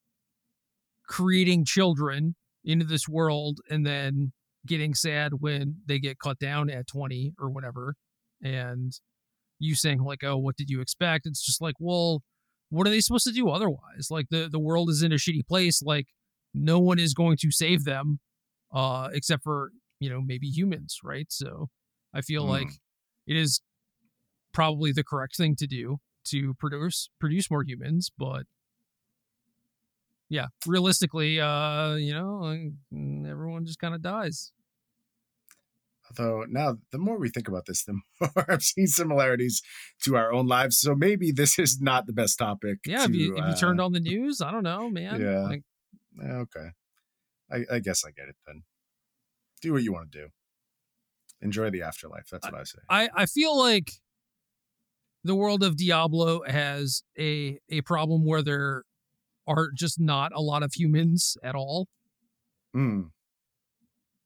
creating 1.07 1.65
children 1.65 2.35
into 2.65 2.85
this 2.85 3.09
world 3.09 3.61
and 3.71 3.85
then 3.87 4.33
getting 4.67 4.95
sad 4.95 5.33
when 5.41 5.77
they 5.87 5.99
get 5.99 6.19
cut 6.19 6.39
down 6.39 6.71
at 6.71 6.87
20 6.87 7.35
or 7.39 7.51
whatever 7.51 7.95
and 8.43 8.93
you 9.59 9.75
saying 9.75 10.01
like 10.01 10.23
oh 10.25 10.37
what 10.37 10.57
did 10.57 10.71
you 10.71 10.81
expect? 10.81 11.27
It's 11.27 11.45
just 11.45 11.61
like 11.61 11.75
well 11.79 12.23
what 12.71 12.87
are 12.87 12.91
they 12.91 13.01
supposed 13.01 13.27
to 13.27 13.33
do 13.33 13.49
otherwise? 13.51 14.09
Like 14.11 14.27
the 14.31 14.49
the 14.51 14.61
world 14.61 14.91
is 14.91 15.03
in 15.03 15.13
a 15.13 15.17
shitty 15.17 15.47
place 15.47 15.83
like 15.83 16.07
no 16.55 16.79
one 16.79 16.99
is 16.99 17.15
going 17.15 17.37
to 17.39 17.51
save 17.51 17.85
them 17.85 18.21
uh 18.75 19.09
except 19.13 19.43
for 19.43 19.71
you 20.01 20.09
know 20.11 20.21
maybe 20.21 20.49
humans 20.49 20.99
right? 21.05 21.27
So 21.31 21.69
i 22.15 22.21
feel 22.21 22.45
Hmm. 22.45 22.51
like 22.51 22.69
it 23.27 23.37
is 23.37 23.63
probably 24.53 24.93
the 24.93 25.05
correct 25.05 25.37
thing 25.37 25.57
to 25.57 25.67
do 25.67 25.99
to 26.27 26.55
produce 26.59 27.09
produce 27.19 27.51
more 27.51 27.65
humans 27.65 28.11
but 28.19 28.45
yeah 30.33 30.47
realistically 30.67 31.39
uh 31.41 31.95
you 31.95 32.13
know 32.13 32.57
mm, 32.93 33.31
everyone 33.31 33.65
just 33.65 33.79
kind 33.79 33.95
of 33.95 34.03
dies 34.03 34.53
Although 36.19 36.45
now, 36.49 36.77
the 36.91 36.99
more 36.99 37.19
we 37.19 37.31
think 37.31 37.49
about 37.49 37.65
this, 37.67 37.85
the 37.85 37.95
more 38.21 38.47
I'm 38.47 38.61
seeing 38.61 38.87
similarities 38.87 39.63
to 40.03 40.17
our 40.17 40.33
own 40.33 40.47
lives. 40.47 40.79
So 40.79 40.95
maybe 40.95 41.33
this 41.33 41.59
is 41.59 41.81
not 41.81 42.07
the 42.07 42.13
best 42.13 42.39
topic. 42.39 42.81
yeah 42.85 42.99
to, 42.99 43.05
if 43.05 43.15
you, 43.15 43.33
if 43.33 43.39
you 43.39 43.45
uh, 43.45 43.57
turned 43.57 43.81
on 43.81 43.93
the 43.93 44.01
news 44.01 44.43
i 44.43 44.51
don't 44.51 44.65
know 44.65 44.91
man 44.91 45.21
yeah. 45.21 45.43
like 45.43 45.63
eh, 46.23 46.33
Okay. 46.33 46.69
I, 47.51 47.77
I 47.77 47.79
guess 47.79 48.05
I 48.05 48.11
get 48.11 48.29
it 48.29 48.37
then. 48.47 48.63
Do 49.61 49.73
what 49.73 49.83
you 49.83 49.93
want 49.93 50.11
to 50.13 50.19
do. 50.19 50.29
Enjoy 51.41 51.71
the 51.71 51.83
afterlife. 51.83 52.29
That's 52.31 52.47
what 52.47 52.61
I 52.61 52.65
say. 52.65 52.79
I, 52.89 53.09
I 53.15 53.27
feel 53.27 53.59
like 53.59 53.93
the 55.25 55.35
world 55.35 55.63
of 55.63 55.77
Diablo 55.77 56.43
has 56.47 57.03
a 57.19 57.59
a 57.69 57.81
problem 57.83 58.25
where 58.25 58.43
there 58.43 58.85
are 59.47 59.71
just 59.75 60.01
not 60.01 60.33
a 60.35 60.41
lot 60.41 60.63
of 60.63 60.73
humans 60.75 61.37
at 61.43 61.55
all. 61.55 61.89
Mm. 62.75 63.11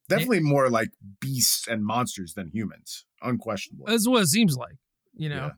Definitely 0.08 0.40
more 0.40 0.70
like 0.70 0.90
beasts 1.20 1.66
and 1.66 1.84
monsters 1.84 2.34
than 2.34 2.50
humans, 2.52 3.04
unquestionably. 3.22 3.86
That's 3.88 4.06
what 4.06 4.22
it 4.22 4.28
seems 4.28 4.56
like, 4.56 4.76
you 5.14 5.28
know. 5.28 5.50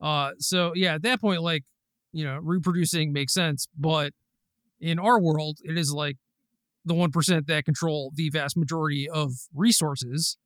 Uh 0.00 0.32
so 0.38 0.72
yeah, 0.74 0.94
at 0.94 1.02
that 1.02 1.20
point 1.20 1.42
like, 1.42 1.64
you 2.12 2.24
know, 2.24 2.38
reproducing 2.42 3.12
makes 3.12 3.32
sense, 3.32 3.66
but 3.76 4.12
in 4.80 4.98
our 4.98 5.18
world 5.20 5.58
it 5.64 5.78
is 5.78 5.92
like 5.92 6.18
the 6.84 6.94
1% 6.94 7.46
that 7.46 7.64
control 7.64 8.12
the 8.14 8.28
vast 8.30 8.56
majority 8.56 9.08
of 9.08 9.32
resources. 9.54 10.36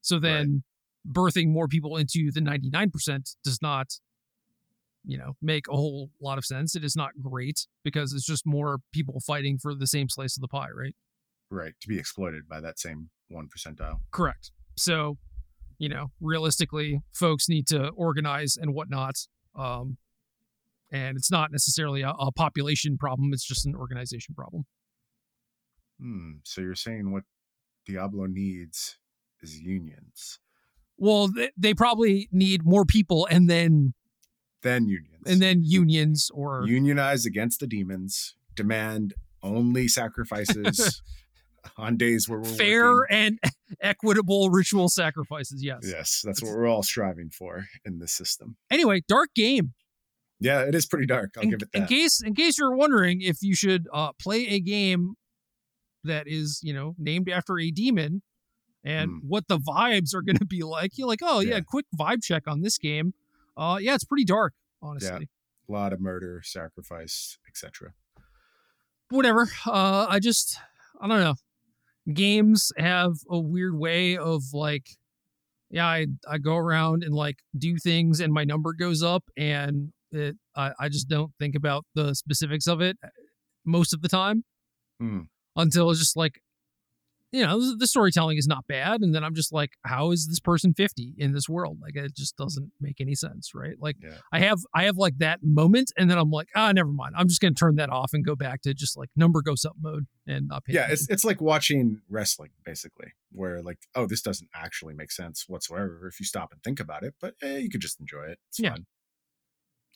So 0.00 0.18
then 0.18 0.62
birthing 1.10 1.48
more 1.48 1.66
people 1.66 1.96
into 1.96 2.30
the 2.30 2.40
99% 2.40 3.36
does 3.42 3.60
not 3.60 3.98
you 5.04 5.18
know, 5.18 5.34
make 5.40 5.68
a 5.68 5.76
whole 5.76 6.10
lot 6.20 6.38
of 6.38 6.44
sense. 6.44 6.74
It 6.74 6.84
is 6.84 6.96
not 6.96 7.10
great 7.20 7.66
because 7.84 8.12
it's 8.12 8.26
just 8.26 8.46
more 8.46 8.78
people 8.92 9.20
fighting 9.26 9.58
for 9.60 9.74
the 9.74 9.86
same 9.86 10.08
slice 10.08 10.36
of 10.36 10.40
the 10.42 10.48
pie, 10.48 10.68
right? 10.74 10.94
Right. 11.50 11.74
To 11.80 11.88
be 11.88 11.98
exploited 11.98 12.48
by 12.48 12.60
that 12.60 12.78
same 12.78 13.10
one 13.28 13.48
percentile. 13.48 13.96
Correct. 14.12 14.50
So, 14.76 15.16
you 15.78 15.88
know, 15.88 16.08
realistically, 16.20 17.00
folks 17.12 17.48
need 17.48 17.66
to 17.68 17.88
organize 17.90 18.56
and 18.60 18.74
whatnot. 18.74 19.14
Um, 19.54 19.96
and 20.90 21.16
it's 21.16 21.30
not 21.30 21.52
necessarily 21.52 22.02
a, 22.02 22.10
a 22.10 22.32
population 22.32 22.96
problem; 22.96 23.32
it's 23.32 23.46
just 23.46 23.66
an 23.66 23.74
organization 23.74 24.34
problem. 24.34 24.64
Hmm. 26.00 26.38
So 26.44 26.60
you're 26.60 26.74
saying 26.74 27.12
what 27.12 27.24
Diablo 27.88 28.26
needs 28.26 28.98
is 29.40 29.60
unions, 29.60 30.38
Well, 30.96 31.28
they, 31.28 31.50
they 31.56 31.74
probably 31.74 32.28
need 32.32 32.64
more 32.64 32.84
people, 32.84 33.26
and 33.30 33.48
then 33.48 33.94
then 34.62 34.86
unions, 34.88 35.22
and 35.26 35.40
then 35.40 35.62
unions 35.64 36.30
or 36.34 36.64
unionize 36.66 37.24
against 37.26 37.60
the 37.60 37.66
demons, 37.66 38.34
demand 38.54 39.14
only 39.42 39.86
sacrifices 39.88 41.00
on 41.76 41.96
days 41.96 42.28
where 42.28 42.40
we're 42.40 42.44
fair 42.48 42.92
working. 42.92 43.16
and 43.16 43.38
equitable 43.80 44.50
ritual 44.50 44.88
sacrifices. 44.88 45.62
Yes. 45.62 45.80
Yes, 45.84 46.22
that's 46.24 46.42
what 46.42 46.52
we're 46.52 46.66
all 46.66 46.82
striving 46.82 47.30
for 47.30 47.66
in 47.84 47.98
this 47.98 48.12
system. 48.12 48.56
Anyway, 48.70 49.02
dark 49.08 49.30
game. 49.34 49.74
Yeah, 50.40 50.62
it 50.62 50.74
is 50.74 50.86
pretty 50.86 51.06
dark. 51.06 51.34
I'll 51.36 51.42
in, 51.42 51.50
give 51.50 51.62
it 51.62 51.68
in 51.74 51.80
that. 51.82 51.88
case 51.88 52.22
in 52.22 52.34
case 52.34 52.58
you're 52.58 52.74
wondering 52.76 53.20
if 53.22 53.38
you 53.42 53.54
should 53.56 53.86
uh, 53.92 54.12
play 54.20 54.46
a 54.48 54.60
game 54.60 55.14
that 56.04 56.28
is 56.28 56.60
you 56.62 56.72
know 56.72 56.94
named 56.98 57.28
after 57.28 57.58
a 57.58 57.70
demon 57.70 58.22
and 58.84 59.10
Hmm. 59.10 59.18
what 59.28 59.48
the 59.48 59.58
vibes 59.58 60.14
are 60.14 60.22
going 60.22 60.38
to 60.38 60.44
be 60.46 60.62
like 60.62 60.92
you're 60.96 61.08
like 61.08 61.18
oh 61.22 61.40
yeah. 61.40 61.56
Yeah. 61.56 61.60
quick 61.66 61.86
vibe 61.98 62.22
check 62.22 62.44
on 62.46 62.60
this 62.62 62.78
game 62.78 63.14
uh 63.58 63.76
yeah 63.80 63.94
it's 63.94 64.04
pretty 64.04 64.24
dark 64.24 64.54
honestly 64.80 65.28
Yeah, 65.68 65.68
a 65.68 65.72
lot 65.72 65.92
of 65.92 66.00
murder, 66.00 66.40
sacrifice, 66.44 67.36
etc. 67.46 67.92
whatever 69.10 69.48
uh 69.66 70.06
i 70.08 70.18
just 70.18 70.58
i 71.00 71.08
don't 71.08 71.20
know 71.20 71.34
games 72.12 72.72
have 72.76 73.12
a 73.30 73.38
weird 73.38 73.76
way 73.78 74.16
of 74.16 74.42
like 74.52 74.86
yeah 75.70 75.86
i 75.86 76.06
i 76.28 76.38
go 76.38 76.56
around 76.56 77.02
and 77.02 77.14
like 77.14 77.36
do 77.56 77.76
things 77.78 78.20
and 78.20 78.32
my 78.32 78.44
number 78.44 78.72
goes 78.72 79.02
up 79.02 79.24
and 79.36 79.92
it 80.12 80.36
i, 80.56 80.72
I 80.80 80.88
just 80.88 81.08
don't 81.08 81.32
think 81.38 81.54
about 81.54 81.84
the 81.94 82.14
specifics 82.14 82.66
of 82.66 82.80
it 82.80 82.96
uh, 83.04 83.08
most 83.64 83.92
of 83.92 84.00
the 84.02 84.08
time 84.08 84.44
Hmm. 85.00 85.20
until 85.54 85.90
it's 85.90 86.00
just 86.00 86.16
like 86.16 86.40
you 87.32 87.44
know 87.44 87.76
the- 87.76 87.86
storytelling 87.86 88.38
is 88.38 88.46
not 88.46 88.66
bad 88.66 89.00
and 89.02 89.14
then 89.14 89.22
i'm 89.22 89.34
just 89.34 89.52
like 89.52 89.72
how 89.84 90.10
is 90.12 90.26
this 90.28 90.40
person 90.40 90.72
50 90.72 91.14
in 91.18 91.32
this 91.32 91.48
world 91.48 91.78
like 91.82 91.94
it 91.96 92.14
just 92.16 92.36
doesn't 92.36 92.72
make 92.80 93.00
any 93.00 93.14
sense 93.14 93.52
right 93.54 93.74
like 93.80 93.96
Yeah. 94.02 94.16
i 94.32 94.38
have 94.40 94.58
i 94.74 94.84
have 94.84 94.96
like 94.96 95.18
that 95.18 95.40
moment 95.42 95.92
and 95.98 96.10
then 96.10 96.16
i'm 96.18 96.30
like 96.30 96.48
ah 96.56 96.72
never 96.72 96.90
mind 96.90 97.14
i'm 97.18 97.28
just 97.28 97.40
gonna 97.40 97.54
turn 97.54 97.76
that 97.76 97.90
off 97.90 98.12
and 98.14 98.24
go 98.24 98.34
back 98.34 98.62
to 98.62 98.72
just 98.72 98.96
like 98.96 99.10
number 99.16 99.42
goes 99.42 99.64
up 99.64 99.76
mode 99.80 100.06
and 100.26 100.48
not 100.48 100.64
pay 100.64 100.74
Yeah, 100.74 100.88
it's 100.90 101.08
it's 101.10 101.24
like 101.24 101.40
watching 101.40 102.00
wrestling 102.08 102.50
basically, 102.64 103.12
where 103.32 103.62
like, 103.62 103.78
oh, 103.94 104.06
this 104.06 104.20
doesn't 104.20 104.50
actually 104.54 104.92
make 104.94 105.10
sense 105.10 105.44
whatsoever 105.48 106.06
if 106.06 106.20
you 106.20 106.26
stop 106.26 106.52
and 106.52 106.62
think 106.62 106.80
about 106.80 107.02
it, 107.02 107.14
but 107.18 107.34
eh, 107.42 107.56
you 107.56 107.70
could 107.70 107.80
just 107.80 107.98
enjoy 107.98 108.24
it. 108.24 108.38
It's 108.50 108.60
Yeah. 108.60 108.72
fun. 108.72 108.86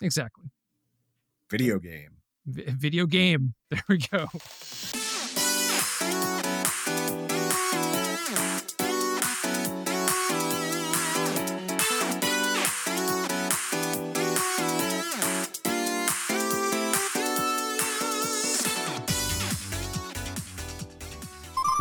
exactly 0.01 0.47
Video 1.51 1.79
game. 1.79 2.17
V- 2.47 2.65
video 2.71 3.05
game 3.07 3.55
there 3.71 3.83
we 3.91 3.99
go 3.99 4.27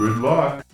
Good 0.01 0.17
luck. 0.17 0.70